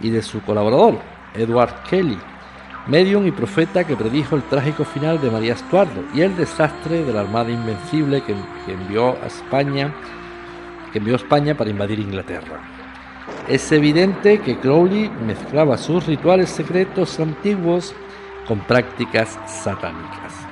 y 0.00 0.10
de 0.10 0.22
su 0.22 0.42
colaborador, 0.42 0.98
Edward 1.34 1.82
Kelly, 1.88 2.18
medium 2.86 3.26
y 3.26 3.30
profeta 3.30 3.84
que 3.84 3.96
predijo 3.96 4.36
el 4.36 4.42
trágico 4.42 4.84
final 4.84 5.20
de 5.20 5.30
María 5.30 5.54
Estuardo 5.54 6.04
y 6.14 6.20
el 6.20 6.36
desastre 6.36 7.04
de 7.04 7.12
la 7.12 7.20
Armada 7.20 7.50
Invencible 7.50 8.22
que, 8.22 8.34
envió 8.70 9.16
a 9.22 9.26
España, 9.26 9.94
que 10.92 10.98
envió 10.98 11.14
a 11.14 11.18
España 11.18 11.54
para 11.54 11.70
invadir 11.70 12.00
Inglaterra. 12.00 12.83
Es 13.48 13.70
evidente 13.72 14.40
que 14.40 14.58
Crowley 14.58 15.10
mezclaba 15.26 15.76
sus 15.78 16.06
rituales 16.06 16.50
secretos 16.50 17.20
antiguos 17.20 17.94
con 18.46 18.60
prácticas 18.60 19.38
satánicas 19.46 20.44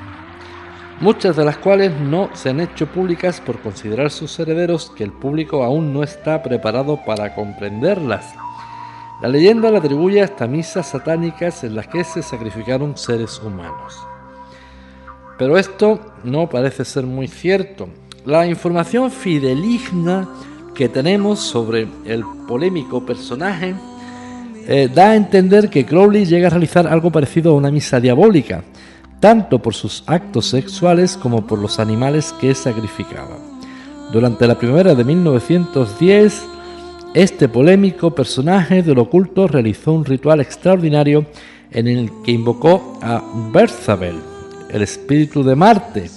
muchas 1.03 1.35
de 1.35 1.45
las 1.45 1.59
cuales 1.59 1.93
no 1.99 2.31
se 2.33 2.51
han 2.51 2.61
hecho 2.61 2.87
públicas 2.87 3.41
por 3.41 3.59
considerar 3.61 4.13
sus 4.13 4.39
herederos 4.39 4.89
que 4.91 5.03
el 5.03 5.11
público 5.11 5.65
aún 5.65 5.93
no 5.93 6.05
está 6.05 6.41
preparado 6.45 7.01
para 7.05 7.35
comprenderlas. 7.35 8.33
La 9.21 9.27
leyenda 9.27 9.73
le 9.73 9.79
atribuye 9.79 10.23
hasta 10.23 10.47
misas 10.47 10.91
satánicas 10.91 11.65
en 11.65 11.75
las 11.75 11.89
que 11.89 12.05
se 12.05 12.23
sacrificaron 12.23 12.97
seres 12.97 13.41
humanos. 13.43 13.99
Pero 15.39 15.59
esto 15.59 16.01
no 16.23 16.49
parece 16.49 16.85
ser 16.85 17.05
muy 17.05 17.27
cierto. 17.27 17.89
La 18.25 18.47
información 18.47 19.11
fideligna 19.11 20.29
que 20.75 20.89
tenemos 20.89 21.41
sobre 21.41 21.89
el 22.05 22.25
polémico 22.47 23.05
personaje 23.05 23.75
eh, 24.67 24.89
da 24.93 25.11
a 25.11 25.17
entender 25.17 25.71
que 25.71 25.85
Crowley 25.85 26.25
llega 26.25 26.47
a 26.47 26.51
realizar 26.51 26.87
algo 26.87 27.11
parecido 27.11 27.51
a 27.51 27.57
una 27.57 27.71
misa 27.71 28.01
diabólica, 28.01 28.63
tanto 29.19 29.61
por 29.61 29.75
sus 29.75 30.05
actos 30.07 30.47
sexuales 30.47 31.17
como 31.17 31.47
por 31.47 31.59
los 31.59 31.81
animales 31.81 32.33
que 32.41 32.55
sacrificaba. 32.55 33.39
Durante 34.13 34.47
la 34.47 34.59
primavera 34.59 34.95
de 34.95 35.05
1910, 35.05 36.47
este 37.15 37.49
polémico 37.49 38.15
personaje 38.15 38.83
del 38.83 38.99
oculto 38.99 39.49
realizó 39.49 39.93
un 39.93 40.05
ritual 40.05 40.41
extraordinario 40.41 41.27
en 41.73 41.89
el 41.89 42.11
que 42.25 42.33
invocó 42.33 42.99
a 43.03 43.23
Berzabel, 43.53 44.17
el 44.71 44.83
espíritu 44.83 45.43
de 45.43 45.57
Marte, 45.57 46.11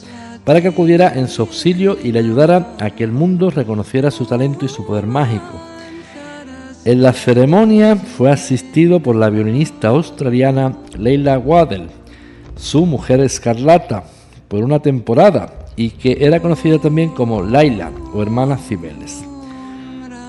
para 0.45 0.61
que 0.61 0.67
acudiera 0.69 1.11
en 1.15 1.27
su 1.27 1.41
auxilio 1.41 1.97
y 2.01 2.11
le 2.11 2.19
ayudara 2.19 2.75
a 2.79 2.91
que 2.91 3.03
el 3.03 3.11
mundo 3.11 3.49
reconociera 3.49 4.11
su 4.11 4.25
talento 4.25 4.63
y 4.63 4.69
su 4.69 4.85
poder 4.85 5.07
mágico. 5.07 5.59
En 6.85 7.01
la 7.01 7.13
ceremonia 7.13 7.95
fue 7.95 8.31
asistido 8.31 8.99
por 8.99 9.15
la 9.15 9.31
violinista 9.31 9.87
australiana 9.87 10.77
Leila 10.97 11.39
Waddell, 11.39 11.87
su 12.55 12.85
mujer 12.85 13.21
escarlata, 13.21 14.03
por 14.47 14.63
una 14.63 14.79
temporada 14.79 15.51
y 15.75 15.89
que 15.89 16.17
era 16.21 16.39
conocida 16.39 16.77
también 16.77 17.09
como 17.09 17.41
Laila 17.41 17.91
o 18.13 18.21
hermana 18.21 18.57
Cibeles. 18.57 19.25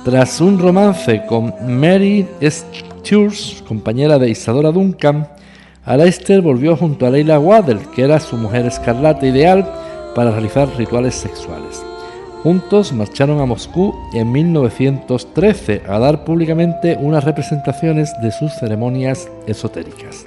Tras 0.03 0.41
un 0.41 0.59
romance 0.59 1.24
con 1.28 1.53
Mary 1.66 2.26
Sturz, 2.43 3.62
compañera 3.68 4.18
de 4.18 4.30
Isadora 4.30 4.72
Duncan, 4.72 5.28
Aleister 5.84 6.41
volvió 6.41 6.74
junto 6.74 7.07
a 7.07 7.11
Leila 7.11 7.38
Waddell, 7.38 7.80
que 7.95 8.03
era 8.03 8.18
su 8.18 8.36
mujer 8.36 8.64
escarlata 8.66 9.26
ideal 9.26 9.86
para 10.17 10.31
realizar 10.31 10.67
rituales 10.79 11.14
sexuales. 11.14 11.85
Juntos 12.43 12.93
marcharon 12.93 13.39
a 13.41 13.45
Moscú 13.45 13.95
en 14.14 14.33
1913 14.33 15.83
a 15.87 15.99
dar 15.99 16.25
públicamente 16.25 16.97
unas 16.99 17.23
representaciones 17.23 18.11
de 18.23 18.33
sus 18.33 18.53
ceremonias 18.55 19.29
esotéricas. 19.47 20.27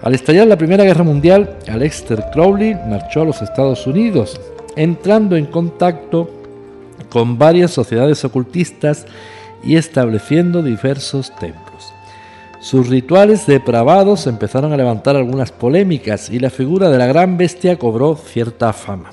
Al 0.00 0.14
estallar 0.14 0.46
la 0.46 0.56
Primera 0.56 0.84
Guerra 0.84 1.02
Mundial, 1.02 1.56
Aleister 1.66 2.26
Crowley 2.32 2.76
marchó 2.88 3.22
a 3.22 3.24
los 3.24 3.42
Estados 3.42 3.84
Unidos, 3.86 4.40
entrando 4.76 5.34
en 5.34 5.46
contacto 5.46 6.30
con 7.10 7.36
varias 7.36 7.72
sociedades 7.72 8.24
ocultistas 8.24 9.06
y 9.64 9.76
estableciendo 9.76 10.62
diversos 10.62 11.34
templos. 11.40 11.63
Sus 12.64 12.88
rituales 12.88 13.46
depravados 13.46 14.26
empezaron 14.26 14.72
a 14.72 14.78
levantar 14.78 15.16
algunas 15.16 15.52
polémicas 15.52 16.30
y 16.30 16.38
la 16.38 16.48
figura 16.48 16.88
de 16.88 16.96
la 16.96 17.04
gran 17.04 17.36
bestia 17.36 17.78
cobró 17.78 18.16
cierta 18.16 18.72
fama. 18.72 19.10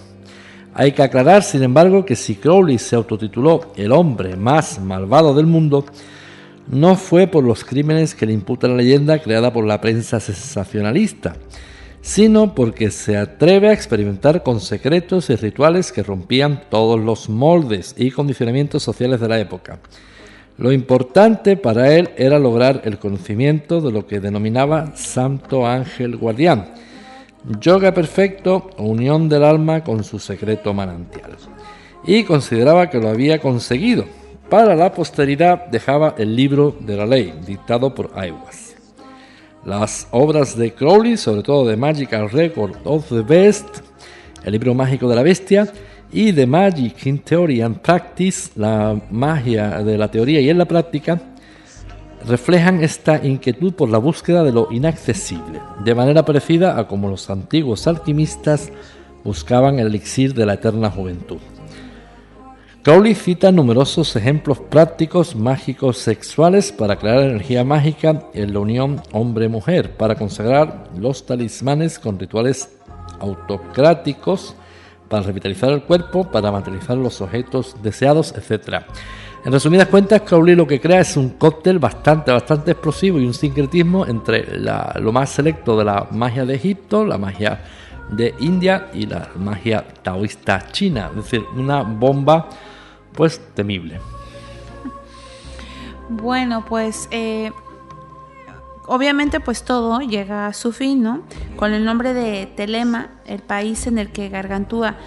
Hay 0.73 0.93
que 0.93 1.03
aclarar, 1.03 1.43
sin 1.43 1.61
embargo, 1.61 2.05
que 2.05 2.15
si 2.15 2.35
Crowley 2.35 2.77
se 2.77 2.95
autotituló 2.95 3.73
el 3.75 3.91
hombre 3.91 4.37
más 4.37 4.79
malvado 4.79 5.33
del 5.33 5.47
mundo, 5.47 5.83
no 6.69 6.95
fue 6.95 7.27
por 7.27 7.43
los 7.43 7.65
crímenes 7.65 8.15
que 8.15 8.25
le 8.25 8.31
imputa 8.31 8.69
la 8.69 8.75
leyenda 8.75 9.19
creada 9.19 9.51
por 9.51 9.65
la 9.65 9.81
prensa 9.81 10.21
sensacionalista, 10.21 11.35
sino 11.99 12.55
porque 12.55 12.89
se 12.89 13.17
atreve 13.17 13.67
a 13.67 13.73
experimentar 13.73 14.43
con 14.43 14.61
secretos 14.61 15.29
y 15.29 15.35
rituales 15.35 15.91
que 15.91 16.03
rompían 16.03 16.61
todos 16.69 17.01
los 17.01 17.27
moldes 17.27 17.95
y 17.97 18.11
condicionamientos 18.11 18.81
sociales 18.81 19.19
de 19.19 19.27
la 19.27 19.41
época. 19.41 19.81
Lo 20.61 20.71
importante 20.71 21.57
para 21.57 21.91
él 21.91 22.11
era 22.17 22.37
lograr 22.37 22.83
el 22.85 22.99
conocimiento 22.99 23.81
de 23.81 23.91
lo 23.91 24.05
que 24.05 24.19
denominaba 24.19 24.95
Santo 24.95 25.65
Ángel 25.65 26.17
Guardián, 26.17 26.75
yoga 27.59 27.95
perfecto 27.95 28.69
unión 28.77 29.27
del 29.27 29.43
alma 29.43 29.83
con 29.83 30.03
su 30.03 30.19
secreto 30.19 30.71
manantial. 30.71 31.31
Y 32.05 32.25
consideraba 32.25 32.91
que 32.91 32.99
lo 32.99 33.09
había 33.09 33.41
conseguido, 33.41 34.05
para 34.51 34.75
la 34.75 34.93
posteridad 34.93 35.65
dejaba 35.65 36.13
el 36.19 36.35
libro 36.35 36.75
de 36.79 36.95
la 36.95 37.07
ley, 37.07 37.33
dictado 37.43 37.95
por 37.95 38.11
Aiwas. 38.13 38.75
Las 39.65 40.09
obras 40.11 40.55
de 40.55 40.75
Crowley, 40.75 41.17
sobre 41.17 41.41
todo 41.41 41.65
de 41.65 41.75
Magical 41.75 42.29
Record 42.29 42.75
of 42.83 43.09
the 43.09 43.21
Best, 43.21 43.65
El 44.43 44.51
libro 44.51 44.75
mágico 44.75 45.09
de 45.09 45.15
la 45.15 45.23
bestia 45.23 45.67
y 46.13 46.33
The 46.33 46.45
Magic 46.45 47.05
in 47.05 47.19
Theory 47.19 47.61
and 47.61 47.79
Practice, 47.79 48.51
la 48.55 48.99
magia 49.09 49.83
de 49.83 49.97
la 49.97 50.09
teoría 50.09 50.41
y 50.41 50.49
en 50.49 50.57
la 50.57 50.65
práctica, 50.65 51.21
reflejan 52.27 52.83
esta 52.83 53.25
inquietud 53.25 53.73
por 53.73 53.89
la 53.89 53.97
búsqueda 53.97 54.43
de 54.43 54.51
lo 54.51 54.67
inaccesible, 54.71 55.61
de 55.83 55.95
manera 55.95 56.25
parecida 56.25 56.77
a 56.77 56.87
como 56.87 57.07
los 57.07 57.29
antiguos 57.29 57.87
alquimistas 57.87 58.71
buscaban 59.23 59.79
el 59.79 59.87
elixir 59.87 60.33
de 60.33 60.45
la 60.45 60.55
eterna 60.55 60.89
juventud. 60.89 61.37
Crowley 62.83 63.13
cita 63.13 63.51
numerosos 63.51 64.15
ejemplos 64.15 64.57
prácticos 64.59 65.35
mágicos 65.35 65.99
sexuales 65.99 66.71
para 66.71 66.95
crear 66.95 67.19
energía 67.19 67.63
mágica 67.63 68.23
en 68.33 68.53
la 68.53 68.59
unión 68.59 69.03
hombre-mujer, 69.11 69.95
para 69.97 70.15
consagrar 70.15 70.89
los 70.97 71.25
talismanes 71.27 71.99
con 71.99 72.17
rituales 72.17 72.69
autocráticos, 73.19 74.55
para 75.11 75.23
revitalizar 75.23 75.69
el 75.71 75.83
cuerpo, 75.83 76.31
para 76.31 76.51
materializar 76.51 76.95
los 76.95 77.19
objetos 77.19 77.75
deseados, 77.83 78.33
etc. 78.33 78.77
En 79.43 79.51
resumidas 79.51 79.89
cuentas, 79.89 80.21
Crowley 80.21 80.55
lo 80.55 80.65
que 80.65 80.79
crea 80.79 81.01
es 81.01 81.17
un 81.17 81.31
cóctel 81.31 81.79
bastante, 81.79 82.31
bastante 82.31 82.71
explosivo 82.71 83.19
y 83.19 83.25
un 83.25 83.33
sincretismo 83.33 84.05
entre 84.07 84.57
lo 84.57 85.11
más 85.11 85.29
selecto 85.29 85.77
de 85.77 85.83
la 85.83 86.07
magia 86.11 86.45
de 86.45 86.55
Egipto, 86.55 87.05
la 87.05 87.17
magia 87.17 87.61
de 88.09 88.33
India 88.39 88.89
y 88.93 89.05
la 89.05 89.29
magia 89.35 89.85
taoísta 90.01 90.67
china, 90.71 91.09
es 91.09 91.17
decir, 91.17 91.43
una 91.55 91.81
bomba 91.83 92.47
pues 93.13 93.41
temible. 93.53 93.99
Bueno, 96.07 96.63
pues 96.67 97.09
eh, 97.11 97.51
obviamente 98.91 99.39
pues 99.39 99.63
todo 99.63 100.01
llega 100.01 100.47
a 100.47 100.53
su 100.53 100.73
fin, 100.73 101.01
¿no? 101.01 101.23
Con 101.55 101.71
el 101.73 101.85
nombre 101.85 102.13
de 102.13 102.45
Telema, 102.45 103.11
el 103.25 103.39
país 103.39 103.87
en 103.87 103.97
el 103.97 104.11
que 104.11 104.27
Gargantúa 104.27 104.97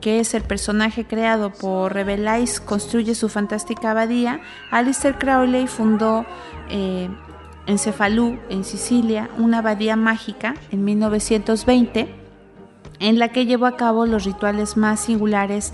que 0.00 0.20
es 0.20 0.34
el 0.34 0.42
personaje 0.42 1.06
creado 1.06 1.50
por 1.50 1.94
Revelais, 1.94 2.60
construye 2.60 3.14
su 3.14 3.30
fantástica 3.30 3.92
abadía, 3.92 4.40
Alistair 4.70 5.16
Crowley 5.16 5.66
fundó 5.66 6.26
eh, 6.68 7.08
en 7.66 7.78
Cefalú, 7.78 8.38
en 8.50 8.64
Sicilia, 8.64 9.30
una 9.38 9.60
abadía 9.60 9.96
mágica 9.96 10.56
en 10.70 10.84
1920, 10.84 12.14
en 12.98 13.18
la 13.18 13.28
que 13.30 13.46
llevó 13.46 13.64
a 13.64 13.78
cabo 13.78 14.04
los 14.04 14.24
rituales 14.24 14.76
más 14.76 15.00
singulares, 15.00 15.72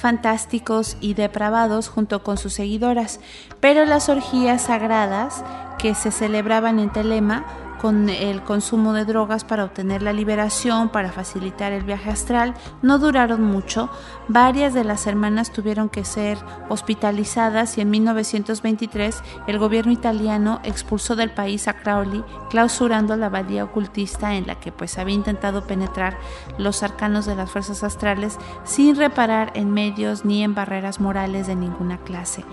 fantásticos 0.00 0.96
y 1.00 1.14
depravados 1.14 1.88
junto 1.88 2.22
con 2.22 2.38
sus 2.38 2.54
seguidoras, 2.54 3.20
pero 3.60 3.84
las 3.84 4.08
orgías 4.08 4.62
sagradas 4.62 5.44
que 5.78 5.94
se 5.94 6.10
celebraban 6.10 6.78
en 6.78 6.90
Telema 6.90 7.69
con 7.80 8.10
el 8.10 8.42
consumo 8.42 8.92
de 8.92 9.06
drogas 9.06 9.44
para 9.44 9.64
obtener 9.64 10.02
la 10.02 10.12
liberación, 10.12 10.90
para 10.90 11.12
facilitar 11.12 11.72
el 11.72 11.82
viaje 11.82 12.10
astral, 12.10 12.54
no 12.82 12.98
duraron 12.98 13.42
mucho. 13.42 13.88
Varias 14.28 14.74
de 14.74 14.84
las 14.84 15.06
hermanas 15.06 15.50
tuvieron 15.50 15.88
que 15.88 16.04
ser 16.04 16.36
hospitalizadas 16.68 17.78
y 17.78 17.80
en 17.80 17.90
1923 17.90 19.22
el 19.46 19.58
gobierno 19.58 19.92
italiano 19.92 20.60
expulsó 20.62 21.16
del 21.16 21.30
país 21.30 21.68
a 21.68 21.74
Crowley, 21.74 22.22
clausurando 22.50 23.16
la 23.16 23.26
abadía 23.26 23.64
ocultista 23.64 24.34
en 24.34 24.46
la 24.46 24.56
que 24.56 24.72
pues 24.72 24.98
había 24.98 25.14
intentado 25.14 25.66
penetrar 25.66 26.18
los 26.58 26.82
arcanos 26.82 27.24
de 27.24 27.34
las 27.34 27.50
fuerzas 27.50 27.82
astrales 27.82 28.36
sin 28.64 28.96
reparar 28.96 29.52
en 29.54 29.70
medios 29.70 30.26
ni 30.26 30.42
en 30.42 30.54
barreras 30.54 31.00
morales 31.00 31.46
de 31.46 31.56
ninguna 31.56 31.96
clase. 31.98 32.44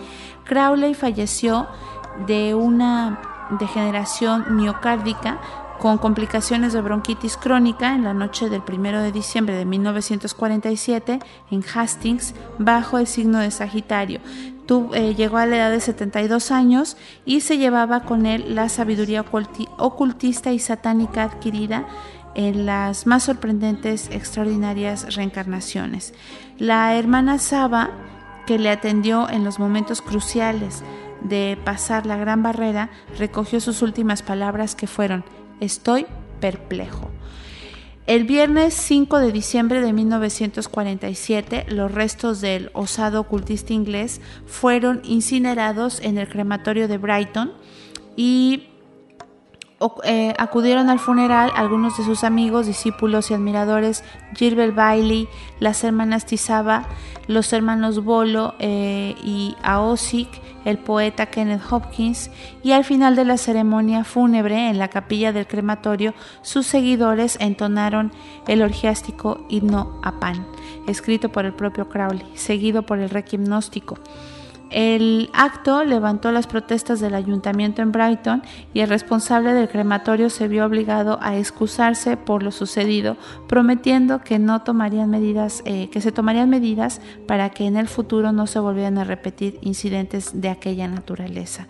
Crowley 0.46 0.94
falleció 0.94 1.68
de 2.26 2.56
una 2.56 3.37
degeneración 3.60 4.56
miocárdica 4.56 5.40
con 5.80 5.98
complicaciones 5.98 6.74
de 6.74 6.82
bronquitis 6.82 7.38
crónica 7.38 7.94
en 7.94 8.04
la 8.04 8.14
noche 8.14 8.50
del 8.50 8.64
1 8.68 9.02
de 9.02 9.12
diciembre 9.12 9.56
de 9.56 9.66
1947 9.66 11.20
en 11.52 11.64
Hastings 11.64 12.34
bajo 12.58 12.98
el 12.98 13.08
signo 13.08 13.40
de 13.40 13.52
Sagitario. 13.52 14.20
Eh, 14.94 15.16
llegó 15.16 15.38
a 15.38 15.46
la 15.46 15.56
edad 15.58 15.72
de 15.72 15.80
72 15.80 16.52
años 16.52 16.98
y 17.26 17.40
se 17.42 17.58
llevaba 17.58 18.02
con 18.02 18.26
él 18.26 18.54
la 18.56 18.68
sabiduría 18.68 19.24
ocultista 19.78 20.52
y 20.52 20.60
satánica 20.60 21.24
adquirida 21.24 21.86
en 22.36 22.66
las 22.66 23.08
más 23.08 23.24
sorprendentes, 23.24 24.10
extraordinarias 24.12 25.16
reencarnaciones. 25.16 26.14
La 26.58 26.96
hermana 26.96 27.40
Saba, 27.40 27.90
que 28.46 28.60
le 28.60 28.70
atendió 28.70 29.30
en 29.30 29.44
los 29.44 29.58
momentos 29.58 30.02
cruciales, 30.02 30.84
de 31.28 31.58
pasar 31.64 32.06
la 32.06 32.18
gran 32.18 32.44
barrera, 32.44 32.90
recogió 33.18 33.60
sus 33.60 33.82
últimas 33.82 34.22
palabras 34.22 34.76
que 34.76 34.88
fueron, 34.88 35.24
estoy 35.60 36.06
perplejo. 36.40 37.12
El 38.08 38.24
viernes 38.24 38.74
5 38.74 39.20
de 39.20 39.34
diciembre 39.34 39.82
de 39.82 39.92
1947, 39.92 41.66
los 41.68 41.92
restos 41.92 42.40
del 42.40 42.72
osado 42.74 43.20
ocultista 43.20 43.74
inglés 43.74 44.22
fueron 44.46 45.02
incinerados 45.04 46.00
en 46.00 46.18
el 46.18 46.30
crematorio 46.30 46.88
de 46.88 46.98
Brighton 46.98 47.52
y 48.16 48.70
eh, 50.04 50.34
acudieron 50.40 50.90
al 50.90 51.00
funeral 51.00 51.52
algunos 51.56 51.98
de 51.98 52.04
sus 52.04 52.24
amigos, 52.24 52.66
discípulos 52.66 53.30
y 53.30 53.36
admiradores, 53.36 54.04
Gilbert 54.36 54.74
Bailey, 54.74 55.30
las 55.60 55.84
hermanas 55.84 56.26
Tizaba, 56.26 56.88
los 57.28 57.54
hermanos 57.54 58.04
Bolo 58.04 58.56
eh, 58.58 59.16
y 59.24 59.56
Aosik, 59.62 60.30
el 60.66 60.80
poeta 60.80 61.28
Kenneth 61.28 61.62
Hopkins, 61.70 62.32
y 62.64 62.72
al 62.72 62.86
final 62.86 63.16
de 63.16 63.26
la 63.26 63.38
ceremonia 63.38 64.04
fúnebre 64.04 64.70
en 64.70 64.80
la 64.80 64.88
capilla 64.88 65.32
del 65.32 65.46
crematorio, 65.46 66.16
sus 66.42 66.66
seguidores 66.66 67.38
entonaron 67.40 68.12
el 68.48 68.64
orgiástico 68.64 69.46
himno 69.48 70.00
a 70.04 70.20
Pan, 70.20 70.48
escrito 70.88 71.30
por 71.30 71.46
el 71.46 71.54
propio 71.54 71.88
Crowley, 71.88 72.26
seguido 72.34 72.82
por 72.82 72.98
el 72.98 73.12
requiem 73.12 73.44
gnóstico. 73.44 74.00
El 74.70 75.30
acto 75.34 75.84
levantó 75.84 76.32
las 76.32 76.48
protestas 76.48 77.00
del 77.00 77.16
ayuntamiento 77.16 77.82
en 77.82 77.92
Brighton 77.92 78.44
y 78.74 78.82
el 78.82 78.90
responsable 78.90 79.54
del 79.54 79.70
crematorio 79.70 80.30
se 80.30 80.48
vio 80.48 80.66
obligado 80.66 81.20
a 81.22 81.38
excusarse 81.38 82.18
por 82.18 82.44
lo 82.44 82.52
sucedido, 82.52 83.18
prometiendo 83.48 84.20
que 84.20 84.40
no 84.40 84.64
tomarían 84.64 85.10
medidas, 85.10 85.62
eh, 85.66 85.90
que 85.90 86.02
se 86.02 86.12
tomarían 86.12 86.50
medidas 86.50 87.02
para 87.28 87.50
que 87.52 87.66
en 87.66 87.78
el 87.78 87.88
futuro 87.88 88.32
no 88.32 88.46
se 88.48 88.60
volvieran 88.60 88.98
a 88.98 89.04
repetir 89.04 89.58
incidentes 89.62 90.42
de 90.42 90.50
aquella 90.50 90.88
naturaleza. 90.88 91.68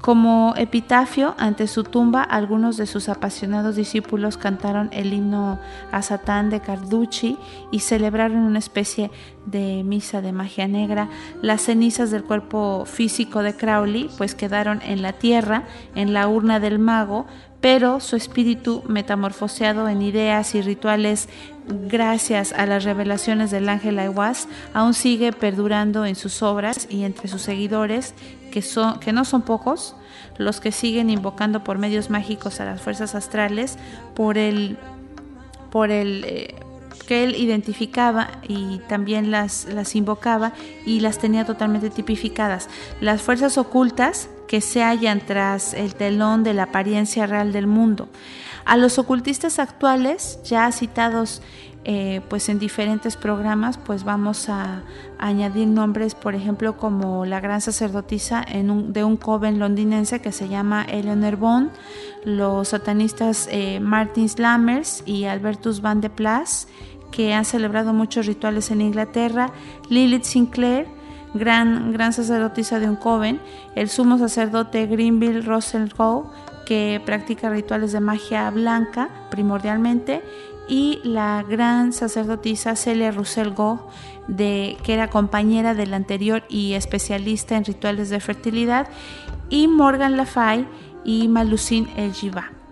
Como 0.00 0.54
epitafio 0.56 1.34
ante 1.36 1.66
su 1.66 1.84
tumba, 1.84 2.22
algunos 2.22 2.78
de 2.78 2.86
sus 2.86 3.10
apasionados 3.10 3.76
discípulos 3.76 4.38
cantaron 4.38 4.88
el 4.92 5.12
himno 5.12 5.58
a 5.92 6.00
Satán 6.00 6.48
de 6.48 6.60
Carducci 6.60 7.36
y 7.70 7.80
celebraron 7.80 8.38
una 8.38 8.60
especie 8.60 9.10
de 9.44 9.82
misa 9.84 10.22
de 10.22 10.32
magia 10.32 10.66
negra. 10.68 11.10
Las 11.42 11.62
cenizas 11.62 12.10
del 12.10 12.24
cuerpo 12.24 12.86
físico 12.86 13.42
de 13.42 13.54
Crowley 13.54 14.08
pues 14.16 14.34
quedaron 14.34 14.80
en 14.82 15.02
la 15.02 15.12
tierra, 15.12 15.64
en 15.94 16.14
la 16.14 16.28
urna 16.28 16.60
del 16.60 16.78
mago, 16.78 17.26
pero 17.60 18.00
su 18.00 18.16
espíritu 18.16 18.82
metamorfoseado 18.88 19.86
en 19.86 20.00
ideas 20.00 20.54
y 20.54 20.62
rituales 20.62 21.28
gracias 21.88 22.52
a 22.52 22.66
las 22.66 22.84
revelaciones 22.84 23.50
del 23.50 23.68
ángel 23.68 23.98
Aiwas 23.98 24.48
aún 24.74 24.94
sigue 24.94 25.32
perdurando 25.32 26.04
en 26.04 26.16
sus 26.16 26.42
obras 26.42 26.86
y 26.90 27.04
entre 27.04 27.28
sus 27.28 27.42
seguidores 27.42 28.14
que, 28.50 28.62
son, 28.62 29.00
que 29.00 29.12
no 29.12 29.24
son 29.24 29.42
pocos, 29.42 29.96
los 30.38 30.60
que 30.60 30.72
siguen 30.72 31.10
invocando 31.10 31.64
por 31.64 31.78
medios 31.78 32.10
mágicos 32.10 32.60
a 32.60 32.64
las 32.64 32.80
fuerzas 32.80 33.14
astrales, 33.14 33.78
por 34.14 34.38
el, 34.38 34.78
por 35.70 35.90
el 35.90 36.24
eh, 36.26 36.54
que 37.06 37.24
él 37.24 37.34
identificaba 37.36 38.28
y 38.46 38.78
también 38.88 39.30
las, 39.30 39.66
las 39.66 39.96
invocaba 39.96 40.52
y 40.86 41.00
las 41.00 41.18
tenía 41.18 41.44
totalmente 41.44 41.90
tipificadas. 41.90 42.68
Las 43.00 43.22
fuerzas 43.22 43.58
ocultas 43.58 44.28
que 44.46 44.60
se 44.60 44.82
hallan 44.82 45.20
tras 45.20 45.74
el 45.74 45.94
telón 45.94 46.42
de 46.42 46.54
la 46.54 46.64
apariencia 46.64 47.26
real 47.26 47.52
del 47.52 47.66
mundo. 47.66 48.08
A 48.64 48.76
los 48.76 48.98
ocultistas 48.98 49.58
actuales, 49.58 50.38
ya 50.44 50.70
citados 50.72 51.42
eh, 51.84 52.20
pues 52.28 52.50
en 52.50 52.58
diferentes 52.58 53.16
programas 53.16 53.78
pues 53.78 54.04
vamos 54.04 54.50
a, 54.50 54.82
añadir 55.18 55.66
nombres 55.66 56.14
por 56.14 56.34
ejemplo 56.34 56.76
como 56.76 57.24
la 57.24 57.40
gran 57.40 57.62
sacerdotisa 57.62 58.44
de 58.44 59.04
un 59.04 59.18
joven 59.18 59.58
londinense 59.58 60.20
que 60.20 60.30
se 60.30 60.48
llama 60.48 60.84
Eleanor 60.84 61.36
Bond, 61.36 61.70
los 62.24 62.68
satanistas 62.68 63.48
eh, 63.50 63.80
Martin 63.80 64.28
Slammers 64.28 65.02
y 65.06 65.24
Albertus 65.24 65.80
Van 65.80 66.02
de 66.02 66.10
Plas 66.10 66.68
que 67.10 67.32
han 67.32 67.46
celebrado 67.46 67.94
muchos 67.94 68.26
rituales 68.26 68.70
en 68.70 68.82
Inglaterra, 68.82 69.50
Lilith 69.88 70.24
Sinclair 70.24 70.86
gran, 71.34 71.92
gran 71.92 72.12
sacerdotisa 72.12 72.78
de 72.78 72.88
un 72.88 72.96
joven, 72.96 73.40
el 73.74 73.88
sumo 73.88 74.18
sacerdote 74.18 74.86
Greenville 74.86 75.42
Russell 75.42 75.88
Gow, 75.96 76.30
que 76.70 77.02
practica 77.04 77.50
rituales 77.50 77.90
de 77.90 77.98
magia 77.98 78.48
blanca 78.48 79.10
primordialmente, 79.28 80.22
y 80.68 81.00
la 81.02 81.42
gran 81.42 81.92
sacerdotisa 81.92 82.76
Celia 82.76 83.10
Russell 83.10 83.48
Go, 83.48 83.88
de, 84.28 84.76
que 84.84 84.94
era 84.94 85.10
compañera 85.10 85.74
del 85.74 85.92
anterior 85.94 86.44
y 86.48 86.74
especialista 86.74 87.56
en 87.56 87.64
rituales 87.64 88.08
de 88.08 88.20
fertilidad, 88.20 88.86
y 89.48 89.66
Morgan 89.66 90.16
Lafay 90.16 90.64
y 91.04 91.26
Malucine 91.26 91.88
El 91.96 92.14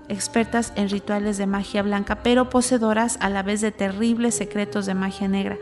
expertas 0.09 0.73
en 0.77 0.91
rituales 0.91 1.37
de 1.37 1.49
magia 1.49 1.83
blanca, 1.83 2.23
pero 2.23 2.49
poseedoras 2.49 3.19
a 3.21 3.29
la 3.29 3.43
vez 3.43 3.61
de 3.61 3.73
terribles 3.73 4.37
secretos 4.37 4.87
de 4.87 4.95
magia 4.95 5.27
negra. 5.27 5.59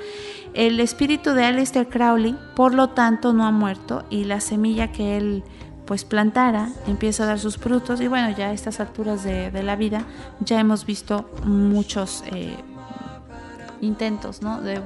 El 0.53 0.79
espíritu 0.81 1.31
de 1.31 1.47
Aleister 1.47 1.89
Crowley, 1.89 2.37
por 2.55 2.75
lo 2.75 2.91
tanto, 2.91 3.33
no 3.33 3.47
ha 3.47 3.51
muerto 3.51 4.05
y 4.11 4.25
la 4.25 4.41
semilla 4.41 4.93
que 4.93 5.17
él 5.17 5.43
pues 5.87 6.05
plantara 6.05 6.69
empieza 6.87 7.25
a 7.25 7.27
dar 7.27 7.39
sus 7.39 7.57
frutos 7.57 8.01
y 8.01 8.09
bueno, 8.09 8.31
ya 8.37 8.49
a 8.49 8.53
estas 8.53 8.81
alturas 8.81 9.25
de, 9.25 9.51
la 9.63 9.77
vida 9.77 10.05
ya 10.41 10.61
hemos 10.61 10.85
visto 10.85 11.31
muchos 11.45 12.23
eh, 12.27 12.57
intentos 13.81 14.43
¿no? 14.43 14.61
de, 14.61 14.81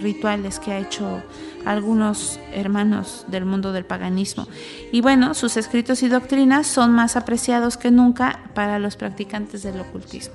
rituales 0.00 0.58
que 0.58 0.72
ha 0.72 0.78
hecho 0.78 1.22
algunos 1.64 2.38
hermanos 2.52 3.24
del 3.28 3.44
mundo 3.44 3.72
del 3.72 3.84
paganismo. 3.84 4.46
Y 4.92 5.00
bueno, 5.00 5.34
sus 5.34 5.56
escritos 5.56 6.02
y 6.02 6.08
doctrinas 6.08 6.66
son 6.66 6.92
más 6.92 7.16
apreciados 7.16 7.76
que 7.76 7.90
nunca 7.90 8.40
para 8.54 8.78
los 8.78 8.96
practicantes 8.96 9.62
del 9.62 9.80
ocultismo. 9.80 10.34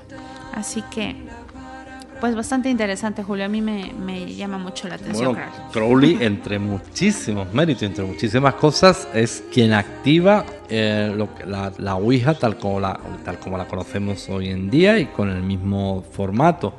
Así 0.53 0.83
que, 0.91 1.15
pues 2.21 2.35
bastante 2.35 2.69
interesante, 2.69 3.23
Julio. 3.23 3.45
A 3.45 3.47
mí 3.47 3.61
me, 3.61 4.35
llama 4.35 4.59
mucho 4.59 4.87
la 4.87 4.95
atención. 4.95 5.35
Crowley, 5.73 6.19
entre 6.21 6.59
muchísimos 6.59 7.51
méritos, 7.51 7.81
entre 7.81 8.05
muchísimas 8.05 8.53
cosas, 8.53 9.07
es 9.13 9.43
quien 9.51 9.73
activa 9.73 10.45
eh, 10.69 11.13
la, 11.47 11.73
la, 11.79 11.95
Ouija 11.95 12.35
tal 12.35 12.57
como 12.57 12.79
la, 12.79 12.99
conocemos 13.67 14.29
hoy 14.29 14.49
en 14.49 14.69
día 14.69 14.99
y 14.99 15.07
con 15.07 15.29
el 15.29 15.41
mismo 15.41 16.03
formato. 16.11 16.73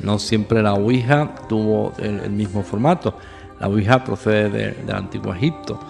No 0.00 0.18
siempre 0.18 0.62
la 0.62 0.74
Ouija 0.74 1.34
tuvo 1.48 1.94
el, 1.98 2.30
mismo 2.30 2.62
formato. 2.62 3.16
La 3.60 3.68
Ouija 3.68 4.04
procede 4.04 4.74
del 4.74 4.94
antiguo 4.94 5.34
Egipto. 5.34 5.80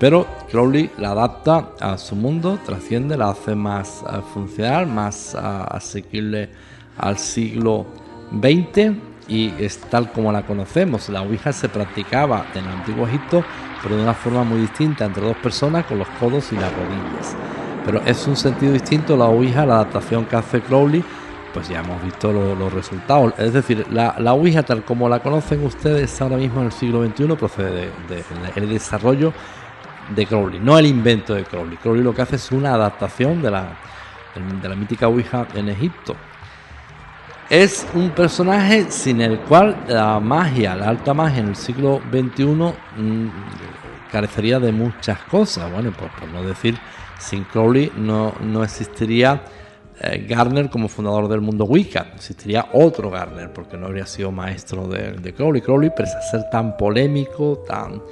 Pero 0.00 0.26
Crowley 0.50 0.90
la 0.96 1.10
adapta 1.10 1.72
a 1.80 1.98
su 1.98 2.16
mundo, 2.16 2.58
trasciende, 2.64 3.16
la 3.18 3.30
hace 3.30 3.54
más 3.54 4.02
eh, 4.02 4.20
funcional, 4.32 4.86
más 4.86 5.34
eh, 5.34 5.38
asequible 5.38 6.48
al 6.96 7.18
siglo 7.18 8.07
XX 8.32 8.96
y 9.28 9.52
es 9.58 9.78
tal 9.78 10.12
como 10.12 10.32
la 10.32 10.44
conocemos. 10.44 11.08
La 11.08 11.22
Ouija 11.22 11.52
se 11.52 11.68
practicaba 11.68 12.46
en 12.54 12.64
el 12.64 12.70
antiguo 12.70 13.06
Egipto, 13.06 13.44
pero 13.82 13.96
de 13.96 14.02
una 14.02 14.14
forma 14.14 14.44
muy 14.44 14.60
distinta 14.60 15.04
entre 15.04 15.24
dos 15.24 15.36
personas 15.36 15.84
con 15.84 15.98
los 15.98 16.08
codos 16.20 16.52
y 16.52 16.56
las 16.56 16.72
rodillas. 16.72 17.36
Pero 17.84 18.00
es 18.04 18.26
un 18.26 18.36
sentido 18.36 18.72
distinto 18.72 19.16
la 19.16 19.26
Ouija, 19.26 19.66
la 19.66 19.76
adaptación 19.76 20.24
que 20.24 20.36
hace 20.36 20.60
Crowley 20.60 21.04
pues 21.52 21.68
ya 21.68 21.80
hemos 21.80 22.02
visto 22.02 22.32
los 22.32 22.72
resultados. 22.72 23.34
Es 23.38 23.52
decir, 23.52 23.86
la, 23.90 24.14
la, 24.18 24.32
Ouija 24.34 24.62
tal 24.62 24.84
como 24.84 25.08
la 25.08 25.20
conocen 25.20 25.64
ustedes 25.64 26.20
ahora 26.20 26.36
mismo 26.36 26.60
en 26.60 26.66
el 26.66 26.72
siglo 26.72 27.04
XXI 27.04 27.26
procede 27.36 27.90
del 28.08 28.54
de, 28.54 28.66
desarrollo 28.66 29.32
de 30.14 30.26
Crowley, 30.26 30.60
no 30.60 30.78
el 30.78 30.86
invento 30.86 31.34
de 31.34 31.44
Crowley. 31.44 31.76
Crowley 31.78 32.02
lo 32.02 32.14
que 32.14 32.22
hace 32.22 32.36
es 32.36 32.52
una 32.52 32.74
adaptación 32.74 33.42
de 33.42 33.50
la, 33.50 33.76
de 34.62 34.68
la 34.68 34.74
mítica 34.74 35.08
Ouija 35.08 35.46
en 35.54 35.68
Egipto. 35.68 36.14
Es 37.50 37.86
un 37.94 38.10
personaje 38.10 38.90
sin 38.90 39.22
el 39.22 39.40
cual 39.40 39.84
la 39.88 40.20
magia, 40.20 40.76
la 40.76 40.90
alta 40.90 41.14
magia 41.14 41.40
en 41.40 41.48
el 41.48 41.56
siglo 41.56 41.98
XXI 42.10 42.44
mm, 42.44 43.28
carecería 44.12 44.60
de 44.60 44.70
muchas 44.70 45.18
cosas. 45.20 45.72
Bueno, 45.72 45.90
pues 45.98 46.10
por 46.20 46.28
no 46.28 46.42
decir, 46.42 46.76
sin 47.18 47.44
Crowley 47.44 47.90
no, 47.96 48.34
no 48.42 48.62
existiría 48.62 49.40
eh, 49.98 50.26
Garner 50.28 50.68
como 50.68 50.88
fundador 50.88 51.26
del 51.26 51.40
mundo 51.40 51.64
Wicca. 51.64 52.08
Existiría 52.14 52.66
otro 52.74 53.08
Garner, 53.08 53.50
porque 53.50 53.78
no 53.78 53.86
habría 53.86 54.04
sido 54.04 54.30
maestro 54.30 54.86
de, 54.86 55.32
Crowley. 55.34 55.62
Crowley, 55.62 55.88
pese 55.88 56.18
a 56.18 56.20
ser 56.20 56.50
tan 56.50 56.76
polémico, 56.76 57.64
tan, 57.66 58.02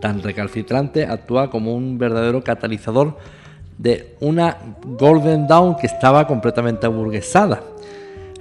tan 0.00 0.22
recalcitrante, 0.22 1.04
actúa 1.04 1.50
como 1.50 1.74
un 1.74 1.98
verdadero 1.98 2.44
catalizador 2.44 3.18
de 3.76 4.14
una 4.20 4.56
Golden 4.84 5.48
Dawn 5.48 5.76
que 5.76 5.88
estaba 5.88 6.28
completamente 6.28 6.86
aburguesada. 6.86 7.60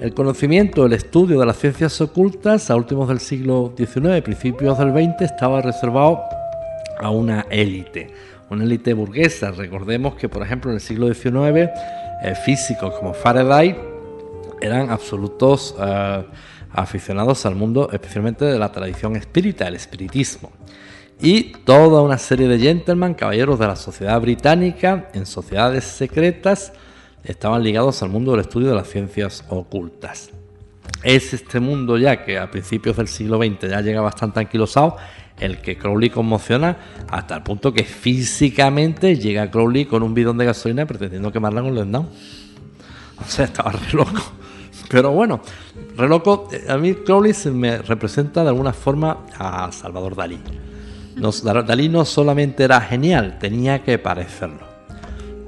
El 0.04 0.14
conocimiento, 0.14 0.86
el 0.86 0.92
estudio 0.92 1.40
de 1.40 1.46
las 1.46 1.58
ciencias 1.58 2.02
ocultas 2.02 2.70
a 2.70 2.76
últimos 2.76 3.08
del 3.08 3.22
siglo 3.22 3.74
XIX, 3.78 4.22
principios 4.22 4.78
del 4.78 4.92
XX, 4.92 5.22
estaba 5.22 5.62
reservado 5.62 6.20
a 7.00 7.10
una 7.10 7.46
élite, 7.50 8.14
una 8.50 8.66
élite 8.66 8.94
burguesa. 8.94 9.52
Recordemos 9.52 10.16
que, 10.16 10.28
por 10.28 10.44
ejemplo, 10.44 10.72
en 10.72 10.76
el 10.76 10.82
siglo 10.82 11.08
XIX 11.08 11.70
eh, 12.22 12.36
físicos 12.44 12.94
como 12.96 13.14
Faraday 13.14 13.78
eran 14.60 14.90
absolutos 14.90 15.74
eh, 15.80 16.26
aficionados 16.74 17.46
al 17.46 17.56
mundo, 17.56 17.90
especialmente 17.94 18.44
de 18.44 18.60
la 18.60 18.74
tradición 18.74 19.16
espírita, 19.16 19.70
el 19.70 19.76
espiritismo. 19.76 20.52
Y 21.22 21.54
toda 21.64 22.02
una 22.02 22.18
serie 22.18 22.50
de 22.50 22.60
gentlemen, 22.60 23.14
caballeros 23.14 23.58
de 23.58 23.68
la 23.68 23.78
sociedad 23.78 24.20
británica, 24.20 25.08
en 25.14 25.26
sociedades 25.26 25.86
secretas, 25.86 26.74
estaban 27.24 27.64
ligados 27.64 28.02
al 28.04 28.10
mundo 28.10 28.32
del 28.32 28.42
estudio 28.42 28.70
de 28.70 28.76
las 28.76 28.88
ciencias 28.88 29.44
ocultas. 29.50 30.32
Es 31.04 31.34
este 31.34 31.60
mundo 31.60 31.98
ya 31.98 32.24
que 32.24 32.38
a 32.38 32.50
principios 32.50 32.98
del 32.98 33.08
siglo 33.08 33.38
XX 33.38 33.70
ya 33.70 33.82
llega 33.82 34.02
bastante 34.02 34.40
anquilosado, 34.40 34.98
el 35.40 35.60
que 35.60 35.78
Crowley 35.78 36.10
conmociona 36.10 36.78
hasta 37.10 37.36
el 37.36 37.44
punto 37.44 37.74
que 37.74 37.84
físicamente 37.84 39.18
llega 39.18 39.50
Crowley 39.50 39.86
con 39.86 40.04
un 40.04 40.14
bidón 40.14 40.38
de 40.38 40.46
gasolina 40.46 40.86
pretendiendo 40.86 41.32
quemarla 41.32 41.62
con 41.62 41.78
el 41.78 41.92
down. 41.92 42.08
O 43.20 43.30
sea, 43.30 43.46
estaba 43.46 43.72
re 43.72 43.92
loco. 43.94 44.22
Pero 44.90 45.12
bueno, 45.12 45.42
re 45.98 46.08
loco. 46.08 46.50
Eh, 46.52 46.66
a 46.70 46.78
mí 46.78 46.94
Crowley 46.94 47.34
se 47.34 47.52
me 47.52 47.80
representa 47.80 48.44
de 48.44 48.50
alguna 48.50 48.74
forma 48.74 49.26
a 49.38 49.72
Salvador 49.72 50.16
Dalí. 50.16 50.40
Dalí 51.66 51.90
no 51.90 52.06
solamente 52.06 52.64
era 52.64 52.82
genial, 52.82 53.38
tenía 53.40 53.84
que 53.84 53.98
parecerlo. 54.00 54.73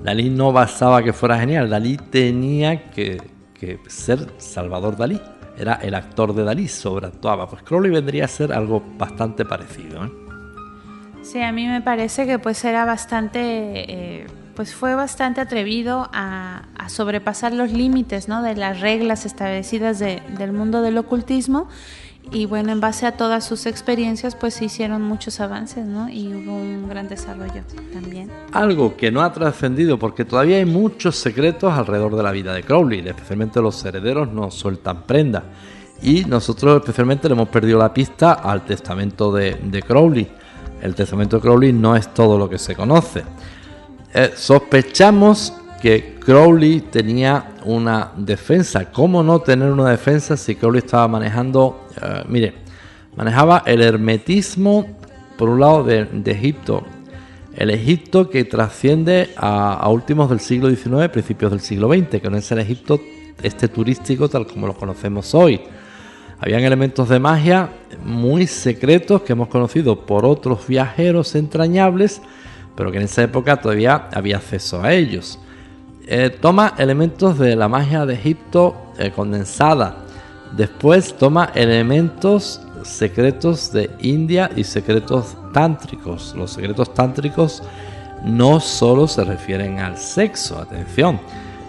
Dalí 0.06 0.30
no 0.30 0.54
bastaba 0.54 1.02
que 1.02 1.14
fuera 1.14 1.40
genial, 1.40 1.68
Dalí 1.68 1.98
tenía 1.98 2.92
que, 2.92 3.20
que 3.56 3.80
ser 3.88 4.20
Salvador 4.38 4.96
Dalí 4.96 5.20
era 5.58 5.80
el 5.82 5.96
actor 5.96 6.36
de 6.36 6.44
Dalí, 6.44 6.68
sobreactuaba. 6.68 7.50
Pues 7.50 7.64
Crowley 7.64 7.90
vendría 7.90 8.26
a 8.26 8.28
ser 8.28 8.54
algo 8.54 8.84
bastante 9.00 9.46
parecido. 9.46 10.06
¿eh? 10.06 10.12
Sí, 11.24 11.42
a 11.42 11.52
mí 11.52 11.66
me 11.66 11.82
parece 11.82 12.28
que 12.28 12.38
pues 12.38 12.64
era 12.66 12.86
bastante, 12.86 13.40
eh, 13.42 14.28
pues 14.56 14.76
fue 14.76 14.94
bastante 14.94 15.42
atrevido 15.42 16.08
a, 16.14 16.68
sobrepasar 16.88 17.52
los 17.52 17.72
límites, 17.72 18.28
¿no? 18.28 18.44
De 18.44 18.56
las 18.56 18.82
reglas 18.82 19.26
establecidas 19.26 19.98
del 19.98 20.52
mundo 20.54 20.84
del 20.84 21.00
ocultismo 21.00 21.68
y 22.32 22.46
bueno, 22.46 22.72
en 22.72 22.80
base 22.82 23.06
a 23.06 23.18
todas 23.18 23.46
sus 23.46 23.66
experiencias, 23.66 24.36
pues 24.36 24.56
se 24.56 24.66
hicieron 24.66 25.02
muchos 25.02 25.40
avances, 25.40 25.86
¿no? 25.86 26.10
Y 26.10 26.34
hubo 26.34 26.56
un 26.56 26.88
gran 26.90 27.08
desarrollo 27.08 27.64
también. 27.94 28.32
Algo 28.52 28.96
que 28.98 29.12
no 29.12 29.22
ha 29.22 29.32
trascendido 29.32 30.00
porque 30.00 30.26
todavía 30.26 30.58
hay 30.58 30.66
muchos 30.66 31.16
secretos 31.16 31.74
alrededor 31.74 32.16
de 32.16 32.24
la 32.24 32.32
vida 32.32 32.54
de 32.54 32.64
Crowley, 32.64 33.08
especialmente 33.08 33.62
los 33.62 33.84
herederos 33.86 34.32
no 34.32 34.52
sueltan 34.52 35.04
prenda. 35.04 35.44
Y 36.02 36.26
nosotros 36.26 36.78
especialmente 36.78 37.30
le 37.30 37.36
hemos 37.36 37.50
perdido 37.50 37.80
la 37.80 37.94
pista 37.94 38.34
al 38.34 38.66
testamento 38.66 39.32
de, 39.32 39.84
Crowley. 39.88 40.28
El 40.82 40.94
testamento 40.94 41.38
de 41.38 41.42
Crowley 41.42 41.74
no 41.74 41.96
es 41.96 42.14
todo 42.14 42.38
lo 42.38 42.50
que 42.50 42.58
se 42.58 42.76
conoce. 42.76 43.24
Eh, 44.14 44.34
sospechamos 44.36 45.54
Crowley 46.20 46.82
tenía 46.82 47.52
una 47.64 48.12
defensa. 48.18 48.92
¿Cómo 48.92 49.22
no 49.22 49.40
tener 49.40 49.72
una 49.72 49.92
defensa 49.92 50.36
si 50.36 50.56
Crowley 50.56 50.80
estaba 50.80 51.08
manejando, 51.08 51.86
eh, 52.02 52.24
mire, 52.28 52.54
manejaba 53.16 53.62
el 53.68 53.82
hermetismo 53.82 54.98
por 55.38 55.50
un 55.50 55.60
lado 55.60 55.84
de, 55.84 56.08
Egipto, 56.26 56.84
el 57.56 57.70
Egipto 57.70 58.32
que 58.32 58.46
trasciende 58.46 59.30
a, 59.38 59.88
últimos 59.90 60.28
del 60.30 60.40
siglo 60.40 60.70
XIX, 60.70 61.10
principios 61.10 61.52
del 61.52 61.60
siglo 61.60 61.90
XX, 61.90 62.20
que 62.20 62.30
no 62.32 62.38
es 62.38 62.52
el 62.52 62.60
Egipto 62.60 63.00
este 63.44 63.68
turístico 63.68 64.28
tal 64.28 64.48
como 64.48 64.66
lo 64.66 64.74
conocemos 64.74 65.36
hoy. 65.36 65.62
Habían 66.40 66.64
elementos 66.64 67.10
de 67.10 67.20
magia 67.20 67.70
muy 68.04 68.48
secretos 68.48 69.22
que 69.22 69.34
hemos 69.34 69.50
conocido 69.50 70.06
por 70.06 70.26
otros 70.26 70.66
viajeros 70.68 71.36
entrañables, 71.36 72.22
pero 72.76 72.92
que 72.92 72.98
en 72.98 73.04
esa 73.04 73.22
época 73.22 73.58
todavía 73.58 74.10
había 74.12 74.38
acceso 74.38 74.82
a 74.82 74.92
ellos. 74.92 75.40
Eh, 76.08 76.30
toma 76.30 76.76
elementos 76.78 77.40
de 77.40 77.56
la 77.56 77.68
magia 77.68 78.06
de 78.06 78.14
Egipto 78.14 78.76
eh, 79.00 79.12
condensada. 79.12 79.98
Después 80.56 81.16
toma 81.18 81.50
elementos 81.56 82.62
secretos 82.84 83.72
de 83.72 83.90
India 84.00 84.52
y 84.56 84.64
secretos 84.64 85.36
tántricos. 85.52 86.36
Los 86.38 86.52
secretos 86.52 86.94
tántricos 86.94 87.64
no 88.24 88.60
solo 88.60 89.08
se 89.08 89.24
refieren 89.24 89.80
al 89.80 89.98
sexo, 89.98 90.60
atención. 90.60 91.20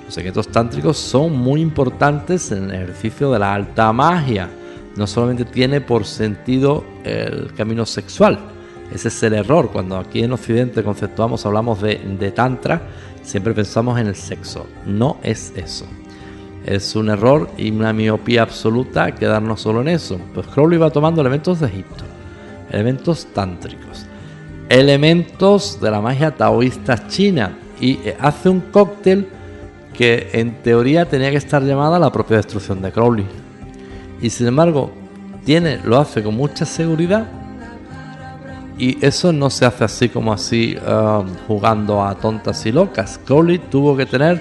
Los 0.05 0.13
secretos 0.13 0.49
tántricos 0.49 0.99
son 0.99 1.33
muy 1.33 1.63
importantes 1.63 2.53
en 2.53 2.65
el 2.65 2.83
ejercicio 2.83 3.33
de 3.33 3.39
la 3.39 3.55
alta 3.55 3.91
magia. 3.93 4.51
No 4.97 5.07
solamente 5.07 5.47
tiene 5.47 5.81
por 5.81 6.05
sentido 6.05 6.85
el 7.05 7.55
camino 7.55 7.87
sexual. 7.87 8.39
Ese 8.93 9.09
es 9.09 9.23
el 9.23 9.35
error. 9.35 9.71
Cuando 9.73 9.97
aquí 9.97 10.23
en 10.23 10.33
Occidente 10.33 10.83
conceptuamos, 10.83 11.45
hablamos 11.45 11.83
de, 11.83 11.97
de 12.19 12.31
tantra, 12.31 12.83
Siempre 13.27 13.55
pensamos 13.55 13.99
en 13.99 14.07
el 14.07 14.15
sexo. 14.15 14.69
No 14.87 15.17
es 15.25 15.53
eso. 15.57 15.85
Es 16.65 16.95
un 16.95 17.11
error 17.11 17.51
y 17.59 17.73
una 17.73 17.93
miopía 17.93 18.43
absoluta 18.43 19.13
quedarnos 19.17 19.61
solo 19.61 19.81
en 19.81 19.89
eso. 19.89 20.21
Pues 20.33 20.47
Crowley 20.47 20.79
va 20.79 20.91
tomando 20.91 21.23
elementos 21.23 21.59
de 21.59 21.67
Egipto, 21.67 22.05
elementos 22.71 23.27
tántricos, 23.35 24.07
elementos 24.69 25.81
de 25.81 25.91
la 25.91 26.01
magia 26.01 26.31
taoísta 26.31 27.09
china 27.09 27.59
y 27.81 27.99
hace 28.21 28.49
un 28.49 28.61
cóctel 28.61 29.27
que 29.93 30.31
en 30.33 30.63
teoría 30.63 31.07
tenía 31.07 31.33
que 31.33 31.37
estar 31.37 31.65
llamada 31.65 31.99
la 31.99 32.13
propia 32.13 32.37
destrucción 32.37 32.81
de 32.81 32.93
Crowley. 32.93 33.27
Y 34.23 34.31
sin 34.31 34.47
embargo, 34.47 34.93
tiene, 35.45 35.81
lo 35.83 35.99
hace 35.99 36.23
con 36.23 36.37
mucha 36.37 36.65
seguridad 36.65 37.27
y 38.79 39.05
eso 39.05 39.33
no 39.33 39.51
se 39.51 39.65
hace 39.65 39.85
así 39.85 40.09
como 40.09 40.33
así 40.33 40.77
um, 40.77 41.27
jugando 41.47 42.05
a 42.05 42.15
tontas 42.15 42.65
y 42.67 42.73
locas. 42.73 43.19
Crowley 43.25 43.59
tuvo 43.59 43.97
que 43.97 44.07
tener 44.07 44.41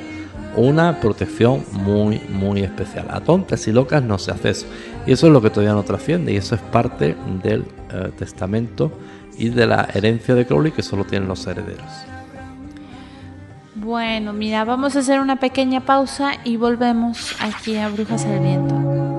una 0.57 0.99
protección 0.99 1.63
muy, 1.71 2.21
muy 2.29 2.61
especial. 2.61 3.07
A 3.09 3.21
tontas 3.21 3.67
y 3.67 3.71
locas 3.71 4.03
no 4.03 4.17
se 4.17 4.31
hace 4.31 4.49
eso. 4.49 4.65
Y 5.05 5.13
eso 5.13 5.27
es 5.27 5.33
lo 5.33 5.41
que 5.41 5.49
todavía 5.49 5.73
no 5.73 5.83
trasciende. 5.83 6.33
Y 6.33 6.37
eso 6.37 6.55
es 6.55 6.61
parte 6.61 7.15
del 7.43 7.65
eh, 7.91 8.11
testamento 8.17 8.91
y 9.37 9.49
de 9.49 9.67
la 9.67 9.87
herencia 9.93 10.35
de 10.35 10.45
Crowley 10.45 10.71
que 10.71 10.83
solo 10.83 11.05
tienen 11.05 11.27
los 11.27 11.45
herederos. 11.47 11.85
Bueno, 13.75 14.33
mira, 14.33 14.63
vamos 14.63 14.95
a 14.95 14.99
hacer 14.99 15.19
una 15.19 15.35
pequeña 15.37 15.81
pausa 15.81 16.33
y 16.43 16.57
volvemos 16.57 17.35
aquí 17.41 17.77
a 17.77 17.89
Brujas 17.89 18.25
al 18.25 18.39
Viento. 18.39 19.14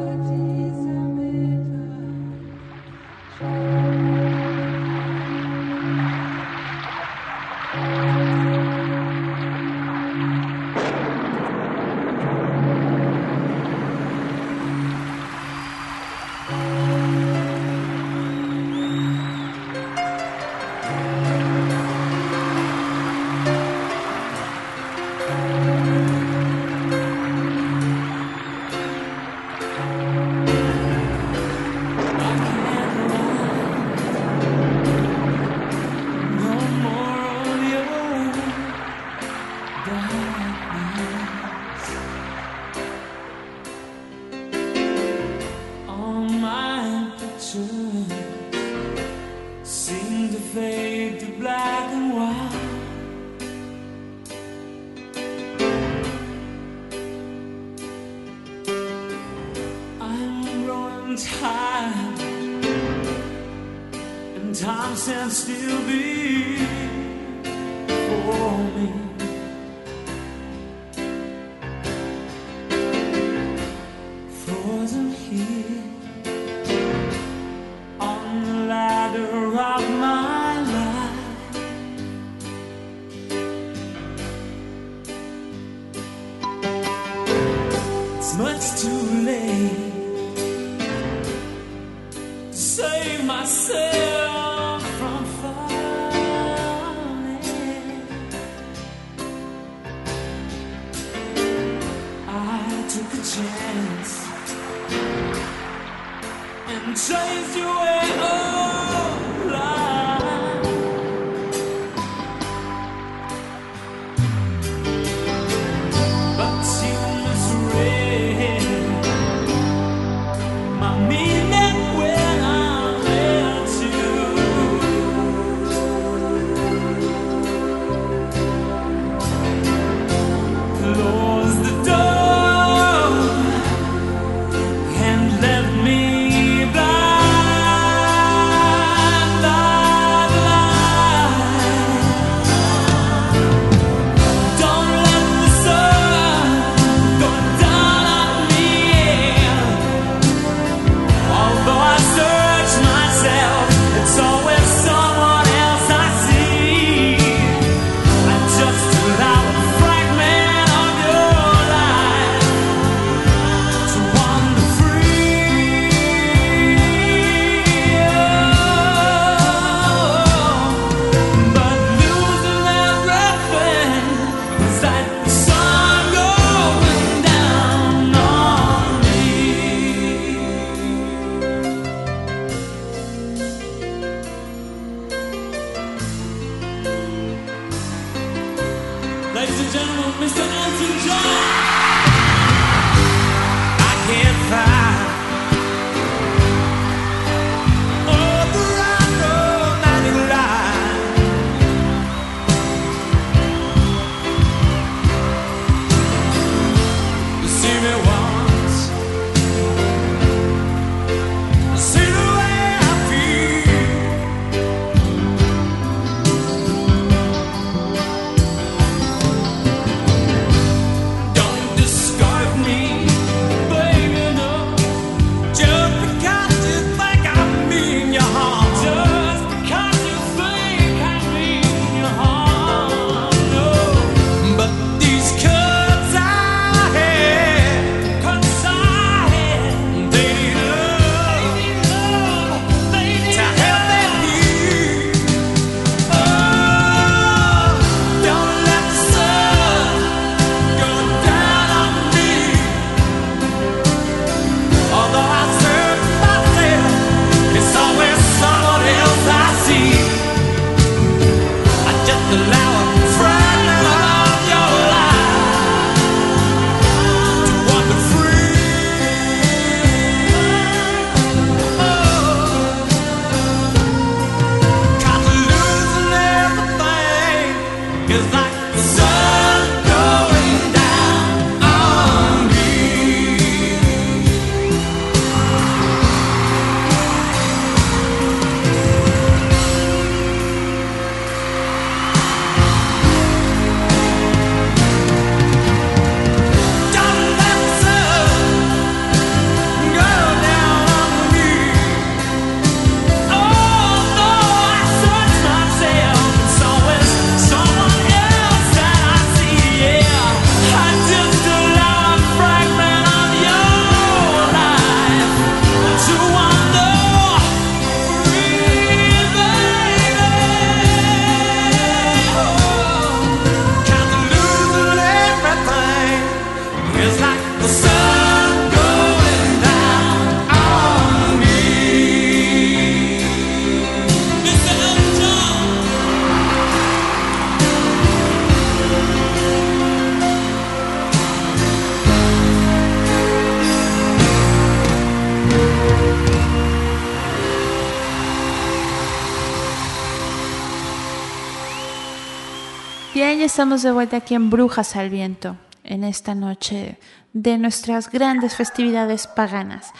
Estamos 353.56 353.80
de 353.80 353.90
vuelta 353.90 354.18
aquí 354.18 354.34
en 354.34 354.50
Brujas 354.50 354.96
al 354.96 355.08
Viento, 355.08 355.56
en 355.82 356.04
esta 356.04 356.34
noche 356.34 356.98
de 357.32 357.56
nuestras 357.56 358.10
grandes 358.10 358.54
festividades 358.54 359.26
paganas. 359.26 359.94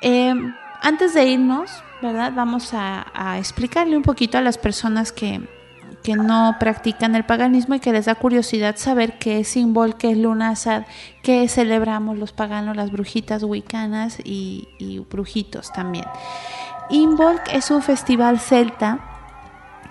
Em, 0.00 0.54
antes 0.80 1.12
de 1.12 1.24
irnos, 1.24 1.72
¿verdad? 2.00 2.32
Vamos 2.36 2.70
a, 2.72 3.36
explicarle 3.36 3.96
un 3.96 4.04
poquito 4.04 4.38
a 4.38 4.42
las 4.42 4.58
personas 4.58 5.10
que, 5.10 5.40
no 6.06 6.54
practican 6.60 7.16
el 7.16 7.24
paganismo 7.24 7.74
y 7.74 7.80
que 7.80 7.90
les 7.90 8.04
da 8.04 8.14
curiosidad 8.14 8.76
saber 8.76 9.18
qué 9.18 9.40
es 9.40 9.48
Simbol, 9.48 9.96
qué 9.96 10.12
es 10.12 10.18
Luna 10.18 10.54
qué 11.24 11.48
celebramos 11.48 12.16
los 12.16 12.32
paganos, 12.32 12.76
las 12.76 12.92
brujitas 12.92 13.42
wicanas 13.42 14.20
y, 14.22 14.68
y 14.78 15.00
brujitos 15.00 15.72
también. 15.72 16.04
Imbolc 16.90 17.48
es 17.52 17.72
un 17.72 17.82
festival 17.82 18.38
celta 18.38 19.13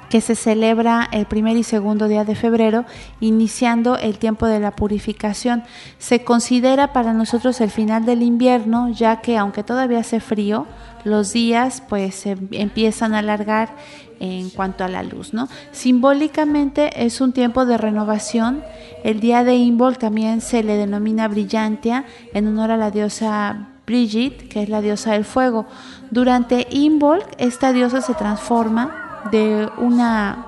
que 0.09 0.21
se 0.21 0.35
celebra 0.35 1.07
el 1.11 1.25
primer 1.25 1.57
y 1.57 1.63
segundo 1.63 2.07
día 2.07 2.25
de 2.25 2.35
febrero, 2.35 2.85
iniciando 3.19 3.97
el 3.97 4.17
tiempo 4.17 4.45
de 4.47 4.59
la 4.59 4.71
purificación. 4.71 5.63
Se 5.97 6.23
considera 6.23 6.93
para 6.93 7.13
nosotros 7.13 7.61
el 7.61 7.71
final 7.71 8.05
del 8.05 8.21
invierno, 8.21 8.89
ya 8.89 9.21
que 9.21 9.37
aunque 9.37 9.63
todavía 9.63 9.99
hace 9.99 10.19
frío, 10.19 10.67
los 11.03 11.33
días 11.33 11.83
pues 11.87 12.15
se 12.15 12.37
empiezan 12.51 13.13
a 13.13 13.19
alargar 13.19 13.75
en 14.19 14.49
cuanto 14.49 14.85
a 14.85 14.87
la 14.87 15.03
luz, 15.03 15.33
¿no? 15.33 15.49
Simbólicamente 15.71 17.05
es 17.05 17.19
un 17.19 17.33
tiempo 17.33 17.65
de 17.65 17.77
renovación. 17.77 18.63
El 19.03 19.19
día 19.19 19.43
de 19.43 19.55
Imbol 19.55 19.97
también 19.97 20.39
se 20.39 20.63
le 20.63 20.77
denomina 20.77 21.27
Brillantia 21.27 22.05
en 22.33 22.47
honor 22.47 22.71
a 22.71 22.77
la 22.77 22.89
diosa 22.89 23.67
Brigitte, 23.85 24.47
que 24.47 24.63
es 24.63 24.69
la 24.69 24.81
diosa 24.81 25.11
del 25.11 25.25
fuego. 25.25 25.65
Durante 26.09 26.67
Imbolc, 26.69 27.27
esta 27.37 27.73
diosa 27.73 28.01
se 28.01 28.13
transforma 28.13 29.02
de 29.31 29.69
una, 29.77 30.45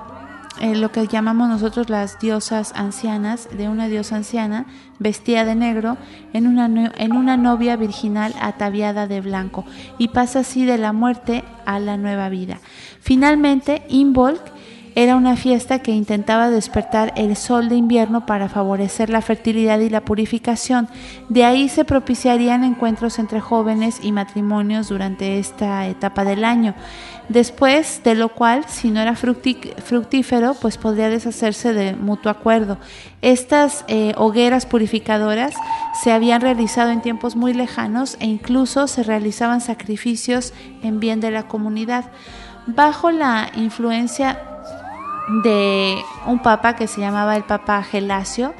eh, 0.60 0.74
lo 0.74 0.90
que 0.92 1.06
llamamos 1.06 1.48
nosotros 1.48 1.88
las 1.90 2.18
diosas 2.18 2.72
ancianas, 2.74 3.48
de 3.56 3.68
una 3.68 3.88
diosa 3.88 4.16
anciana 4.16 4.66
vestida 4.98 5.44
de 5.44 5.54
negro 5.54 5.96
en 6.32 6.46
una, 6.46 6.92
en 6.96 7.12
una 7.12 7.36
novia 7.36 7.76
virginal 7.76 8.34
ataviada 8.40 9.06
de 9.06 9.20
blanco 9.20 9.64
y 9.98 10.08
pasa 10.08 10.40
así 10.40 10.64
de 10.64 10.78
la 10.78 10.92
muerte 10.92 11.44
a 11.64 11.78
la 11.78 11.96
nueva 11.96 12.28
vida. 12.28 12.58
Finalmente, 13.00 13.84
Imbolc 13.88 14.55
era 14.96 15.14
una 15.14 15.36
fiesta 15.36 15.80
que 15.80 15.90
intentaba 15.90 16.48
despertar 16.48 17.12
el 17.16 17.36
sol 17.36 17.68
de 17.68 17.76
invierno 17.76 18.24
para 18.24 18.48
favorecer 18.48 19.10
la 19.10 19.20
fertilidad 19.20 19.78
y 19.80 19.90
la 19.90 20.00
purificación. 20.00 20.88
De 21.28 21.44
ahí 21.44 21.68
se 21.68 21.84
propiciarían 21.84 22.64
encuentros 22.64 23.18
entre 23.18 23.40
jóvenes 23.40 23.98
y 24.02 24.10
matrimonios 24.10 24.88
durante 24.88 25.38
esta 25.38 25.86
etapa 25.86 26.24
del 26.24 26.46
año. 26.46 26.74
Después 27.28 28.00
de 28.04 28.14
lo 28.14 28.30
cual, 28.30 28.64
si 28.68 28.90
no 28.90 29.02
era 29.02 29.14
fructífero, 29.16 30.54
pues 30.54 30.78
podría 30.78 31.10
deshacerse 31.10 31.74
de 31.74 31.94
mutuo 31.94 32.30
acuerdo. 32.30 32.78
Estas 33.20 33.84
eh, 33.88 34.14
hogueras 34.16 34.64
purificadoras 34.64 35.54
se 36.02 36.10
habían 36.10 36.40
realizado 36.40 36.90
en 36.90 37.02
tiempos 37.02 37.36
muy 37.36 37.52
lejanos 37.52 38.16
e 38.18 38.24
incluso 38.24 38.86
se 38.86 39.02
realizaban 39.02 39.60
sacrificios 39.60 40.54
en 40.82 41.00
bien 41.00 41.20
de 41.20 41.32
la 41.32 41.48
comunidad. 41.48 42.06
Bajo 42.66 43.10
la 43.10 43.50
influencia 43.56 44.55
de 45.42 46.02
un 46.26 46.38
papa 46.40 46.76
que 46.76 46.86
se 46.86 47.00
llamaba 47.00 47.36
el 47.36 47.44
Papa 47.44 47.82
Gelasio, 47.82 48.54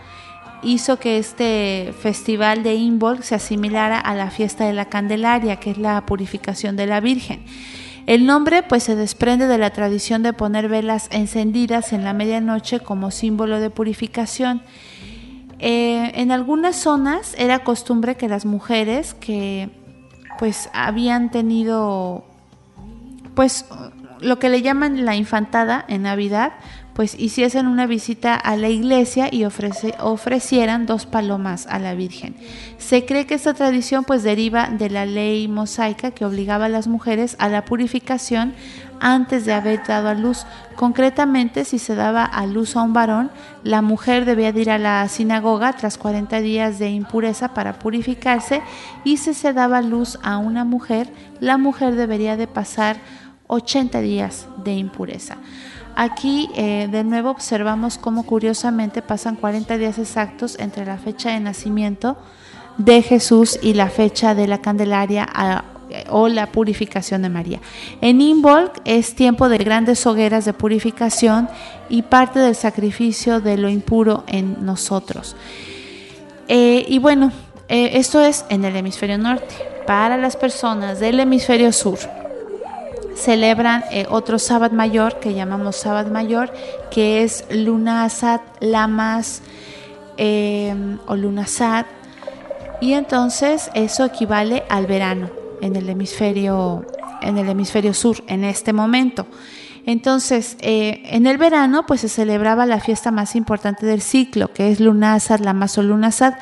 hizo 0.62 0.98
que 0.98 1.18
este 1.18 1.94
festival 2.00 2.62
de 2.62 2.74
Imbolc 2.74 3.22
se 3.22 3.34
asimilara 3.34 3.98
a 3.98 4.14
la 4.14 4.30
fiesta 4.30 4.66
de 4.66 4.72
la 4.72 4.86
Candelaria, 4.86 5.56
que 5.56 5.70
es 5.70 5.78
la 5.78 6.04
purificación 6.06 6.76
de 6.76 6.86
la 6.86 7.00
Virgen. 7.00 7.44
El 8.06 8.24
nombre 8.24 8.62
pues 8.62 8.84
se 8.84 8.94
desprende 8.94 9.48
de 9.48 9.58
la 9.58 9.70
tradición 9.70 10.22
de 10.22 10.32
poner 10.32 10.68
velas 10.68 11.08
encendidas 11.10 11.92
en 11.92 12.04
la 12.04 12.12
medianoche 12.12 12.80
como 12.80 13.10
símbolo 13.10 13.58
de 13.58 13.70
purificación. 13.70 14.62
Eh, 15.58 16.12
en 16.14 16.30
algunas 16.30 16.76
zonas 16.76 17.34
era 17.38 17.64
costumbre 17.64 18.16
que 18.16 18.28
las 18.28 18.44
mujeres 18.44 19.14
que 19.14 19.70
pues 20.38 20.68
habían 20.72 21.30
tenido 21.30 22.24
pues 23.34 23.66
lo 24.20 24.38
que 24.38 24.48
le 24.48 24.62
llaman 24.62 25.04
la 25.04 25.16
infantada 25.16 25.84
en 25.88 26.02
Navidad, 26.02 26.52
pues 26.96 27.14
hiciesen 27.18 27.66
una 27.66 27.86
visita 27.86 28.34
a 28.34 28.56
la 28.56 28.70
iglesia 28.70 29.28
y 29.30 29.44
ofrecieran 29.44 30.86
dos 30.86 31.04
palomas 31.04 31.66
a 31.66 31.78
la 31.78 31.94
Virgen. 31.94 32.34
Se 32.78 33.04
cree 33.04 33.26
que 33.26 33.34
esta 33.34 33.52
tradición 33.52 34.04
pues 34.04 34.22
deriva 34.22 34.68
de 34.70 34.88
la 34.88 35.04
ley 35.04 35.46
mosaica 35.46 36.12
que 36.12 36.24
obligaba 36.24 36.64
a 36.64 36.70
las 36.70 36.86
mujeres 36.86 37.36
a 37.38 37.50
la 37.50 37.66
purificación 37.66 38.54
antes 38.98 39.44
de 39.44 39.52
haber 39.52 39.82
dado 39.86 40.08
a 40.08 40.14
luz. 40.14 40.46
Concretamente, 40.74 41.66
si 41.66 41.78
se 41.78 41.94
daba 41.94 42.24
a 42.24 42.46
luz 42.46 42.76
a 42.76 42.82
un 42.82 42.94
varón, 42.94 43.30
la 43.62 43.82
mujer 43.82 44.24
debía 44.24 44.48
ir 44.48 44.70
a 44.70 44.78
la 44.78 45.06
sinagoga 45.08 45.74
tras 45.74 45.98
40 45.98 46.40
días 46.40 46.78
de 46.78 46.88
impureza 46.88 47.52
para 47.52 47.78
purificarse 47.78 48.62
y 49.04 49.18
si 49.18 49.34
se 49.34 49.52
daba 49.52 49.82
luz 49.82 50.18
a 50.22 50.38
una 50.38 50.64
mujer, 50.64 51.10
la 51.40 51.58
mujer 51.58 51.94
debería 51.94 52.38
de 52.38 52.46
pasar 52.46 52.96
80 53.48 54.00
días 54.00 54.46
de 54.64 54.74
impureza. 54.74 55.36
Aquí 55.94 56.50
eh, 56.54 56.88
de 56.90 57.04
nuevo 57.04 57.30
observamos 57.30 57.96
cómo 57.98 58.24
curiosamente 58.24 59.02
pasan 59.02 59.36
40 59.36 59.78
días 59.78 59.98
exactos 59.98 60.58
entre 60.58 60.84
la 60.84 60.98
fecha 60.98 61.30
de 61.30 61.40
nacimiento 61.40 62.16
de 62.76 63.02
Jesús 63.02 63.58
y 63.62 63.74
la 63.74 63.88
fecha 63.88 64.34
de 64.34 64.46
la 64.46 64.58
Candelaria 64.58 65.26
o 66.10 66.28
la 66.28 66.46
purificación 66.52 67.22
de 67.22 67.28
María. 67.28 67.60
En 68.00 68.20
Imbolc 68.20 68.80
es 68.84 69.14
tiempo 69.14 69.48
de 69.48 69.58
grandes 69.58 70.06
hogueras 70.06 70.44
de 70.44 70.52
purificación 70.52 71.48
y 71.88 72.02
parte 72.02 72.40
del 72.40 72.54
sacrificio 72.54 73.40
de 73.40 73.56
lo 73.56 73.68
impuro 73.68 74.24
en 74.26 74.64
nosotros. 74.64 75.36
Eh, 76.48 76.84
y 76.88 76.98
bueno, 76.98 77.32
eh, 77.68 77.92
esto 77.94 78.20
es 78.20 78.44
en 78.48 78.64
el 78.64 78.76
hemisferio 78.76 79.18
norte. 79.18 79.54
Para 79.86 80.16
las 80.16 80.36
personas 80.36 81.00
del 81.00 81.20
hemisferio 81.20 81.72
sur, 81.72 81.98
celebran 83.16 83.84
eh, 83.90 84.06
otro 84.08 84.38
sábado 84.38 84.74
mayor 84.74 85.18
que 85.18 85.34
llamamos 85.34 85.76
sábado 85.76 86.10
mayor, 86.10 86.52
que 86.90 87.22
es 87.22 87.44
Lunasat, 87.50 88.42
Lamas 88.60 89.42
em, 90.16 90.98
o 91.06 91.16
Lunasat. 91.16 91.86
Y 92.80 92.92
entonces 92.92 93.70
eso 93.74 94.04
equivale 94.04 94.64
al 94.68 94.86
verano 94.86 95.30
en 95.62 95.76
el 95.76 95.88
hemisferio, 95.88 96.86
en 97.22 97.38
el 97.38 97.48
hemisferio 97.48 97.94
sur 97.94 98.22
en 98.28 98.44
este 98.44 98.72
momento. 98.72 99.26
Entonces, 99.86 100.56
eh, 100.60 101.02
en 101.06 101.26
el 101.26 101.38
verano, 101.38 101.86
pues 101.86 102.00
se 102.00 102.08
celebraba 102.08 102.66
la 102.66 102.80
fiesta 102.80 103.12
más 103.12 103.36
importante 103.36 103.86
del 103.86 104.02
ciclo, 104.02 104.52
que 104.52 104.70
es 104.70 104.80
Lunasat, 104.80 105.40
Lamas 105.40 105.78
o 105.78 105.82
Lunasat, 105.82 106.34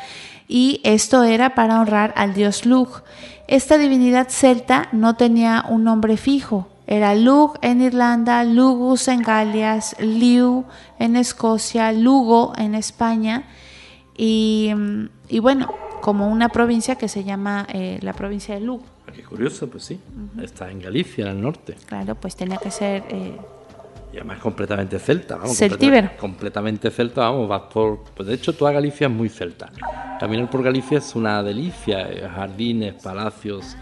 y 0.49 0.81
esto 0.83 1.23
era 1.23 1.55
para 1.55 1.81
honrar 1.81 2.13
al 2.17 2.35
dios 2.35 2.67
Lug. 2.67 3.03
Esta 3.47 3.77
divinidad 3.79 4.29
celta 4.31 4.89
no 4.93 5.17
tenía 5.17 5.65
un 5.69 5.85
nombre 5.85 6.17
fijo, 6.17 6.69
era 6.87 7.15
Lug 7.15 7.59
en 7.63 7.81
Irlanda, 7.81 8.45
Lugus 8.45 9.09
en 9.09 9.23
Galias, 9.23 9.97
Liu 10.01 10.65
en 10.99 11.17
Escocia, 11.17 11.93
Lugo 11.93 12.53
en 12.57 12.75
España 12.75 13.45
y, 14.17 14.73
bueno, 15.41 15.73
como 16.01 16.29
una 16.29 16.49
provincia 16.49 16.97
que 16.97 17.09
se 17.09 17.25
llama 17.25 17.67
eh, 17.73 17.99
la 18.03 18.13
provincia 18.13 18.55
de 18.55 18.61
Lugo. 18.61 18.85
Qué 19.15 19.23
curioso, 19.23 19.69
pues 19.69 19.85
sí, 19.85 20.01
está 20.43 20.71
en 20.71 20.81
Galicia, 20.81 21.27
en 21.27 21.37
el 21.37 21.41
norte. 21.41 21.77
Claro, 21.87 22.15
pues 22.15 22.37
tenía 22.37 22.57
que 22.59 22.71
ser... 22.71 23.05
Eh, 23.09 23.39
y 24.15 24.19
además 24.19 24.39
completamente 24.39 25.01
celta, 25.01 25.37
vamos. 25.37 25.57
Celtíbero. 25.57 26.11
Completamente, 26.19 26.91
celta, 26.93 27.23
vamos, 27.23 27.49
vas 27.49 27.63
por... 27.63 28.05
Pues 28.15 28.29
de 28.29 28.35
hecho 28.35 28.53
toda 28.53 28.71
Galicia 28.71 29.09
es 29.09 29.13
muy 29.13 29.29
celta. 29.29 29.73
Caminar 30.21 30.49
por 30.49 30.63
Galicia 30.63 30.99
es 30.99 31.17
una 31.17 31.43
delicia, 31.43 32.09
eh, 32.09 32.29
jardines, 32.29 32.95
palacios, 33.03 33.77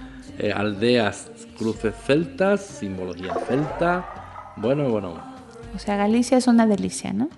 aldeas 0.54 1.30
cruces 1.58 1.94
celtas, 2.06 2.64
simbología 2.64 3.34
celta. 3.46 4.52
Bueno, 4.56 4.88
bueno. 4.88 5.14
O 5.74 5.78
sea, 5.78 5.96
Galicia 5.96 6.38
es 6.38 6.46
una 6.46 6.66
delicia, 6.66 7.12
¿no? 7.12 7.28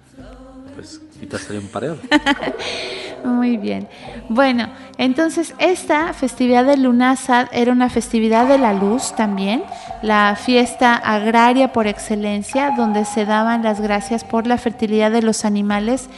Pues 0.76 1.00
quítase 1.24 1.58
un 1.58 1.68
pareo. 1.68 1.96
Muy 3.24 3.56
bien. 3.56 3.88
Bueno, 4.28 4.68
entonces 4.98 5.54
esta 5.58 6.12
festividad 6.12 6.66
de 6.66 6.76
Lunasad 6.76 7.48
era 7.52 7.72
una 7.72 7.88
festividad 7.88 8.46
de 8.46 8.58
la 8.58 8.74
luz 8.74 9.14
también, 9.16 9.62
la 10.02 10.36
fiesta 10.36 10.94
agraria 10.94 11.72
por 11.72 11.86
excelencia, 11.86 12.72
donde 12.76 13.06
se 13.06 13.24
daban 13.24 13.62
las 13.62 13.80
gracias 13.80 14.24
por 14.24 14.46
la 14.46 14.58
fertilidad 14.58 15.10
de 15.10 15.22
los 15.22 15.46
animales 15.46 16.10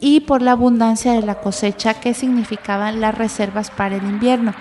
y 0.00 0.20
por 0.20 0.42
la 0.42 0.52
abundancia 0.52 1.12
de 1.12 1.22
la 1.22 1.36
cosecha 1.36 1.94
que 1.94 2.12
significaban 2.12 3.00
las 3.00 3.16
reservas 3.16 3.70
para 3.70 3.96
el 3.96 4.02
invierno 4.02 4.52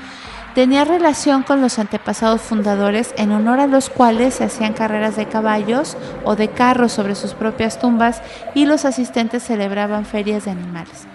tenía 0.57 0.85
relación 0.85 1.43
con 1.43 1.61
los 1.61 1.77
antepasados 1.77 2.41
fundadores 2.41 3.13
en 3.15 3.31
honor 3.31 3.59
a 3.59 3.67
los 3.67 3.91
cuales 3.91 4.33
se 4.33 4.45
hacían 4.45 4.73
carreras 4.73 5.15
de 5.15 5.27
caballos 5.27 5.95
o 6.23 6.35
de 6.35 6.47
carros 6.47 6.93
sobre 6.93 7.13
sus 7.13 7.35
propias 7.35 7.77
tumbas 7.77 8.23
y 8.55 8.65
los 8.65 8.83
asistentes 8.83 9.43
celebraban 9.43 10.03
ferias 10.03 10.45
de 10.45 10.51
animales. 10.51 11.05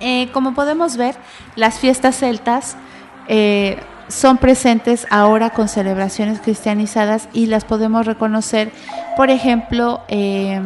Eh, 0.00 0.30
como 0.32 0.54
podemos 0.54 0.96
ver, 0.96 1.16
las 1.54 1.80
fiestas 1.80 2.16
celtas 2.16 2.78
eh, 3.28 3.76
son 4.08 4.38
presentes 4.38 5.06
ahora 5.10 5.50
con 5.50 5.68
celebraciones 5.68 6.40
cristianizadas 6.40 7.28
y 7.34 7.44
las 7.44 7.66
podemos 7.66 8.06
reconocer, 8.06 8.72
por 9.18 9.28
ejemplo, 9.28 10.00
eh, 10.08 10.62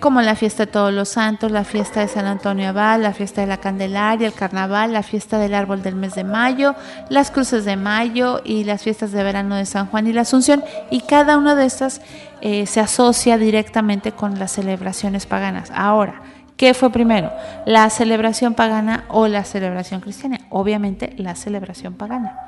como 0.00 0.20
la 0.22 0.34
fiesta 0.36 0.66
de 0.66 0.72
todos 0.72 0.92
los 0.92 1.08
santos, 1.08 1.50
la 1.50 1.64
fiesta 1.64 2.00
de 2.00 2.08
San 2.08 2.26
Antonio 2.26 2.68
Abad, 2.68 3.00
la 3.00 3.12
fiesta 3.12 3.40
de 3.40 3.46
la 3.46 3.58
Candelaria, 3.58 4.26
el 4.26 4.34
carnaval, 4.34 4.92
la 4.92 5.02
fiesta 5.02 5.38
del 5.38 5.54
árbol 5.54 5.82
del 5.82 5.94
mes 5.94 6.14
de 6.14 6.24
mayo, 6.24 6.74
las 7.08 7.30
cruces 7.30 7.64
de 7.64 7.76
mayo 7.76 8.40
y 8.44 8.64
las 8.64 8.82
fiestas 8.82 9.12
de 9.12 9.22
verano 9.22 9.56
de 9.56 9.66
San 9.66 9.86
Juan 9.86 10.06
y 10.06 10.12
la 10.12 10.22
Asunción. 10.22 10.62
Y 10.90 11.00
cada 11.00 11.38
una 11.38 11.54
de 11.54 11.66
estas 11.66 12.00
eh, 12.40 12.66
se 12.66 12.80
asocia 12.80 13.38
directamente 13.38 14.12
con 14.12 14.38
las 14.38 14.52
celebraciones 14.52 15.26
paganas. 15.26 15.70
Ahora, 15.74 16.20
¿qué 16.56 16.74
fue 16.74 16.90
primero? 16.90 17.32
¿La 17.64 17.88
celebración 17.90 18.54
pagana 18.54 19.04
o 19.08 19.28
la 19.28 19.44
celebración 19.44 20.00
cristiana? 20.00 20.40
Obviamente 20.50 21.14
la 21.16 21.34
celebración 21.34 21.94
pagana. 21.94 22.38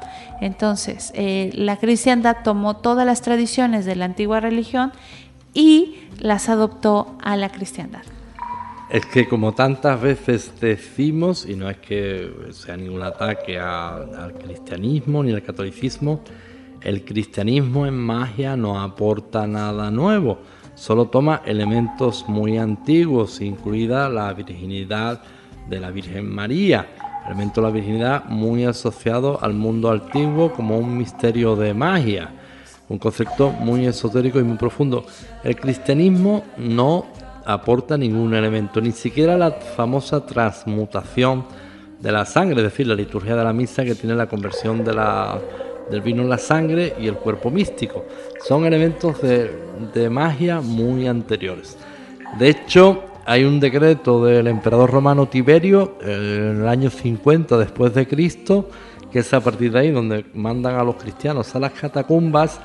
Entonces, 0.40 1.12
eh, 1.14 1.50
la 1.54 1.76
cristiandad 1.76 2.38
tomó 2.44 2.76
todas 2.76 3.06
las 3.06 3.22
tradiciones 3.22 3.84
de 3.84 3.96
la 3.96 4.04
antigua 4.04 4.40
religión 4.40 4.92
y 5.56 5.96
las 6.20 6.48
adoptó 6.48 7.16
a 7.22 7.36
la 7.36 7.48
cristiandad. 7.48 8.02
Es 8.90 9.04
que 9.06 9.26
como 9.26 9.52
tantas 9.52 10.00
veces 10.00 10.52
decimos, 10.60 11.44
y 11.48 11.56
no 11.56 11.68
es 11.68 11.78
que 11.78 12.30
sea 12.52 12.76
ningún 12.76 13.02
ataque 13.02 13.58
al 13.58 14.34
cristianismo 14.38 15.24
ni 15.24 15.32
al 15.32 15.42
catolicismo, 15.42 16.20
el 16.82 17.04
cristianismo 17.04 17.86
en 17.86 17.94
magia 17.94 18.56
no 18.56 18.80
aporta 18.80 19.46
nada 19.46 19.90
nuevo, 19.90 20.38
solo 20.76 21.06
toma 21.06 21.42
elementos 21.44 22.26
muy 22.28 22.58
antiguos, 22.58 23.40
incluida 23.40 24.08
la 24.08 24.32
virginidad 24.34 25.22
de 25.68 25.80
la 25.80 25.90
Virgen 25.90 26.32
María, 26.32 26.86
elemento 27.24 27.60
de 27.60 27.66
la 27.66 27.72
virginidad 27.72 28.24
muy 28.26 28.64
asociado 28.64 29.42
al 29.42 29.54
mundo 29.54 29.90
antiguo 29.90 30.52
como 30.52 30.78
un 30.78 30.96
misterio 30.96 31.56
de 31.56 31.74
magia 31.74 32.30
un 32.88 32.98
concepto 32.98 33.50
muy 33.50 33.86
esotérico 33.86 34.38
y 34.38 34.42
muy 34.42 34.56
profundo. 34.56 35.04
El 35.42 35.56
cristianismo 35.56 36.44
no 36.56 37.06
aporta 37.44 37.96
ningún 37.96 38.34
elemento, 38.34 38.80
ni 38.80 38.92
siquiera 38.92 39.36
la 39.36 39.52
famosa 39.52 40.24
transmutación 40.26 41.44
de 42.00 42.12
la 42.12 42.24
sangre, 42.24 42.58
es 42.58 42.64
decir, 42.64 42.86
la 42.86 42.94
liturgia 42.94 43.36
de 43.36 43.44
la 43.44 43.52
misa 43.52 43.84
que 43.84 43.94
tiene 43.94 44.14
la 44.14 44.28
conversión 44.28 44.84
del 44.84 46.00
vino 46.02 46.22
en 46.22 46.28
la 46.28 46.38
sangre 46.38 46.94
y 47.00 47.06
el 47.06 47.14
cuerpo 47.14 47.50
místico. 47.50 48.04
Son 48.46 48.64
elementos 48.64 49.22
de, 49.22 49.50
de 49.94 50.10
magia 50.10 50.60
muy 50.60 51.06
anteriores. 51.06 51.78
De 52.38 52.48
hecho, 52.48 53.04
hay 53.24 53.44
un 53.44 53.58
decreto 53.58 54.24
del 54.24 54.46
emperador 54.46 54.90
romano 54.90 55.26
Tiberio 55.26 55.98
eh, 56.00 56.52
en 56.52 56.62
el 56.62 56.68
año 56.68 56.90
50 56.90 57.58
después 57.58 57.92
de 57.92 58.06
Cristo, 58.06 58.68
que 59.10 59.20
es 59.20 59.34
a 59.34 59.40
partir 59.40 59.72
de 59.72 59.78
ahí 59.78 59.90
donde 59.90 60.24
mandan 60.34 60.76
a 60.76 60.84
los 60.84 60.96
cristianos 60.96 61.54
a 61.54 61.60
las 61.60 61.72
catacumbas 61.72 62.60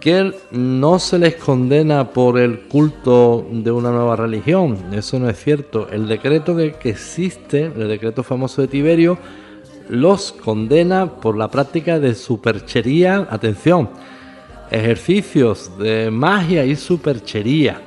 que 0.00 0.32
no 0.50 0.98
se 0.98 1.18
les 1.18 1.36
condena 1.36 2.10
por 2.10 2.38
el 2.38 2.60
culto 2.68 3.46
de 3.50 3.70
una 3.70 3.90
nueva 3.90 4.16
religión. 4.16 4.92
Eso 4.92 5.18
no 5.18 5.28
es 5.28 5.42
cierto. 5.42 5.88
El 5.90 6.06
decreto 6.06 6.56
que, 6.56 6.76
existe, 6.84 7.64
el 7.64 7.88
decreto 7.88 8.22
famoso 8.22 8.62
de 8.62 8.68
Tiberio, 8.68 9.18
los 9.88 10.32
condena 10.32 11.06
por 11.06 11.36
la 11.36 11.48
práctica 11.48 11.98
de 11.98 12.14
superchería. 12.14 13.26
Atención, 13.30 13.88
ejercicios 14.70 15.76
de 15.78 16.10
magia 16.10 16.64
y 16.64 16.76
superchería. 16.76 17.82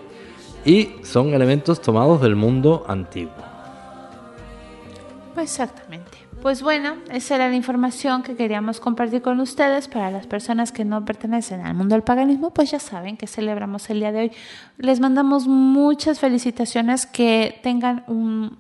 Y 0.66 0.96
son 1.04 1.34
elementos 1.34 1.82
tomados 1.82 2.22
del 2.22 2.36
mundo 2.36 2.84
antiguo. 2.88 3.32
Exactamente. 5.38 6.09
Pues 6.42 6.62
bueno, 6.62 6.96
esa 7.12 7.36
era 7.36 7.50
la 7.50 7.56
información 7.56 8.24
que 8.24 8.38
queríamos 8.38 8.80
compartir 8.80 9.22
con 9.22 9.42
ustedes. 9.42 9.90
Para 9.90 10.10
las 10.10 10.26
personas 10.26 10.72
que 10.72 10.86
no 10.86 11.04
pertenecen 11.04 11.66
al 11.66 11.74
mundo 11.74 11.96
del 11.96 12.04
paganismo, 12.04 12.52
pues 12.52 12.72
ya 12.72 12.80
saben 12.80 13.18
que 13.18 13.28
celebramos 13.28 13.90
el 13.90 14.00
día 14.00 14.14
de 14.14 14.20
hoy. 14.22 14.32
Les 14.78 15.02
mandamos 15.02 15.48
muchas 15.48 16.20
felicitaciones, 16.20 17.06
que 17.06 17.60
tengan 17.62 18.06
un, 18.08 18.58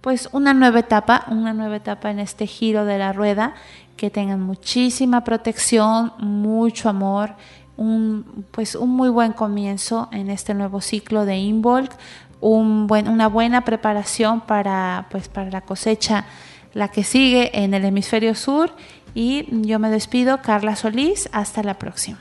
pues 0.00 0.30
una 0.32 0.54
nueva 0.54 0.78
etapa, 0.78 1.26
una 1.28 1.52
nueva 1.52 1.76
etapa 1.76 2.10
en 2.10 2.20
este 2.20 2.46
giro 2.46 2.86
de 2.86 2.96
la 2.96 3.12
rueda, 3.12 3.52
que 3.98 4.08
tengan 4.08 4.40
muchísima 4.40 5.22
protección, 5.22 6.14
mucho 6.20 6.88
amor, 6.88 7.34
un, 7.76 8.46
pues 8.50 8.74
un 8.74 8.88
muy 8.88 9.10
buen 9.10 9.34
comienzo 9.34 10.08
en 10.10 10.30
este 10.30 10.54
nuevo 10.54 10.80
ciclo 10.80 11.26
de 11.26 11.36
Involk, 11.36 11.92
un 12.40 12.86
buen, 12.86 13.08
una 13.08 13.28
buena 13.28 13.66
preparación 13.66 14.40
para, 14.40 15.06
pues, 15.10 15.28
para 15.28 15.50
la 15.50 15.60
cosecha 15.60 16.24
la 16.72 16.88
que 16.88 17.04
sigue 17.04 17.50
en 17.62 17.74
el 17.74 17.84
hemisferio 17.84 18.34
sur. 18.34 18.72
Y 19.14 19.46
yo 19.66 19.78
me 19.78 19.90
despido, 19.90 20.40
Carla 20.42 20.76
Solís, 20.76 21.28
hasta 21.32 21.62
la 21.62 21.78
próxima. 21.78 22.18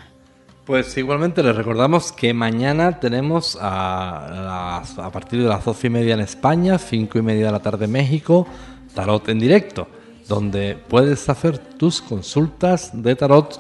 Pues 0.66 0.96
igualmente 0.98 1.42
les 1.42 1.56
recordamos 1.56 2.12
que 2.12 2.34
mañana 2.34 3.00
tenemos 3.00 3.58
a, 3.60 4.84
a 4.98 5.12
partir 5.12 5.42
de 5.42 5.50
las 5.50 5.66
doce 5.66 5.88
y 5.88 5.90
media 5.90 6.14
en 6.14 6.20
España, 6.20 6.78
cinco 6.78 7.18
y 7.18 7.22
media 7.22 7.48
de 7.48 7.52
la 7.52 7.60
tarde 7.60 7.86
en 7.86 7.92
México, 7.92 8.48
tarot 8.94 9.28
en 9.30 9.40
directo, 9.40 9.88
donde 10.28 10.78
puedes 10.88 11.28
hacer 11.28 11.58
tus 11.58 12.02
consultas 12.02 12.92
de 12.94 13.16
tarot 13.16 13.60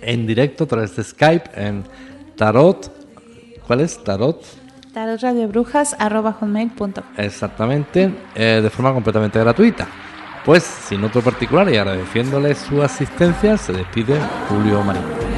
en 0.00 0.26
directo 0.26 0.64
a 0.64 0.66
través 0.66 0.96
de 0.96 1.04
Skype 1.04 1.50
en 1.54 1.84
tarot. 2.36 2.90
¿Cuál 3.66 3.80
es? 3.80 4.02
Tarot 4.02 4.42
tarotradioBrujas.com. 4.98 6.92
Exactamente, 7.16 8.12
eh, 8.34 8.60
de 8.62 8.70
forma 8.70 8.92
completamente 8.92 9.38
gratuita. 9.38 9.86
Pues, 10.44 10.64
sin 10.64 11.04
otro 11.04 11.20
particular 11.20 11.68
y 11.68 11.76
agradeciéndole 11.76 12.54
su 12.54 12.82
asistencia, 12.82 13.56
se 13.56 13.72
despide 13.72 14.18
Julio 14.48 14.82
Marín. 14.82 15.37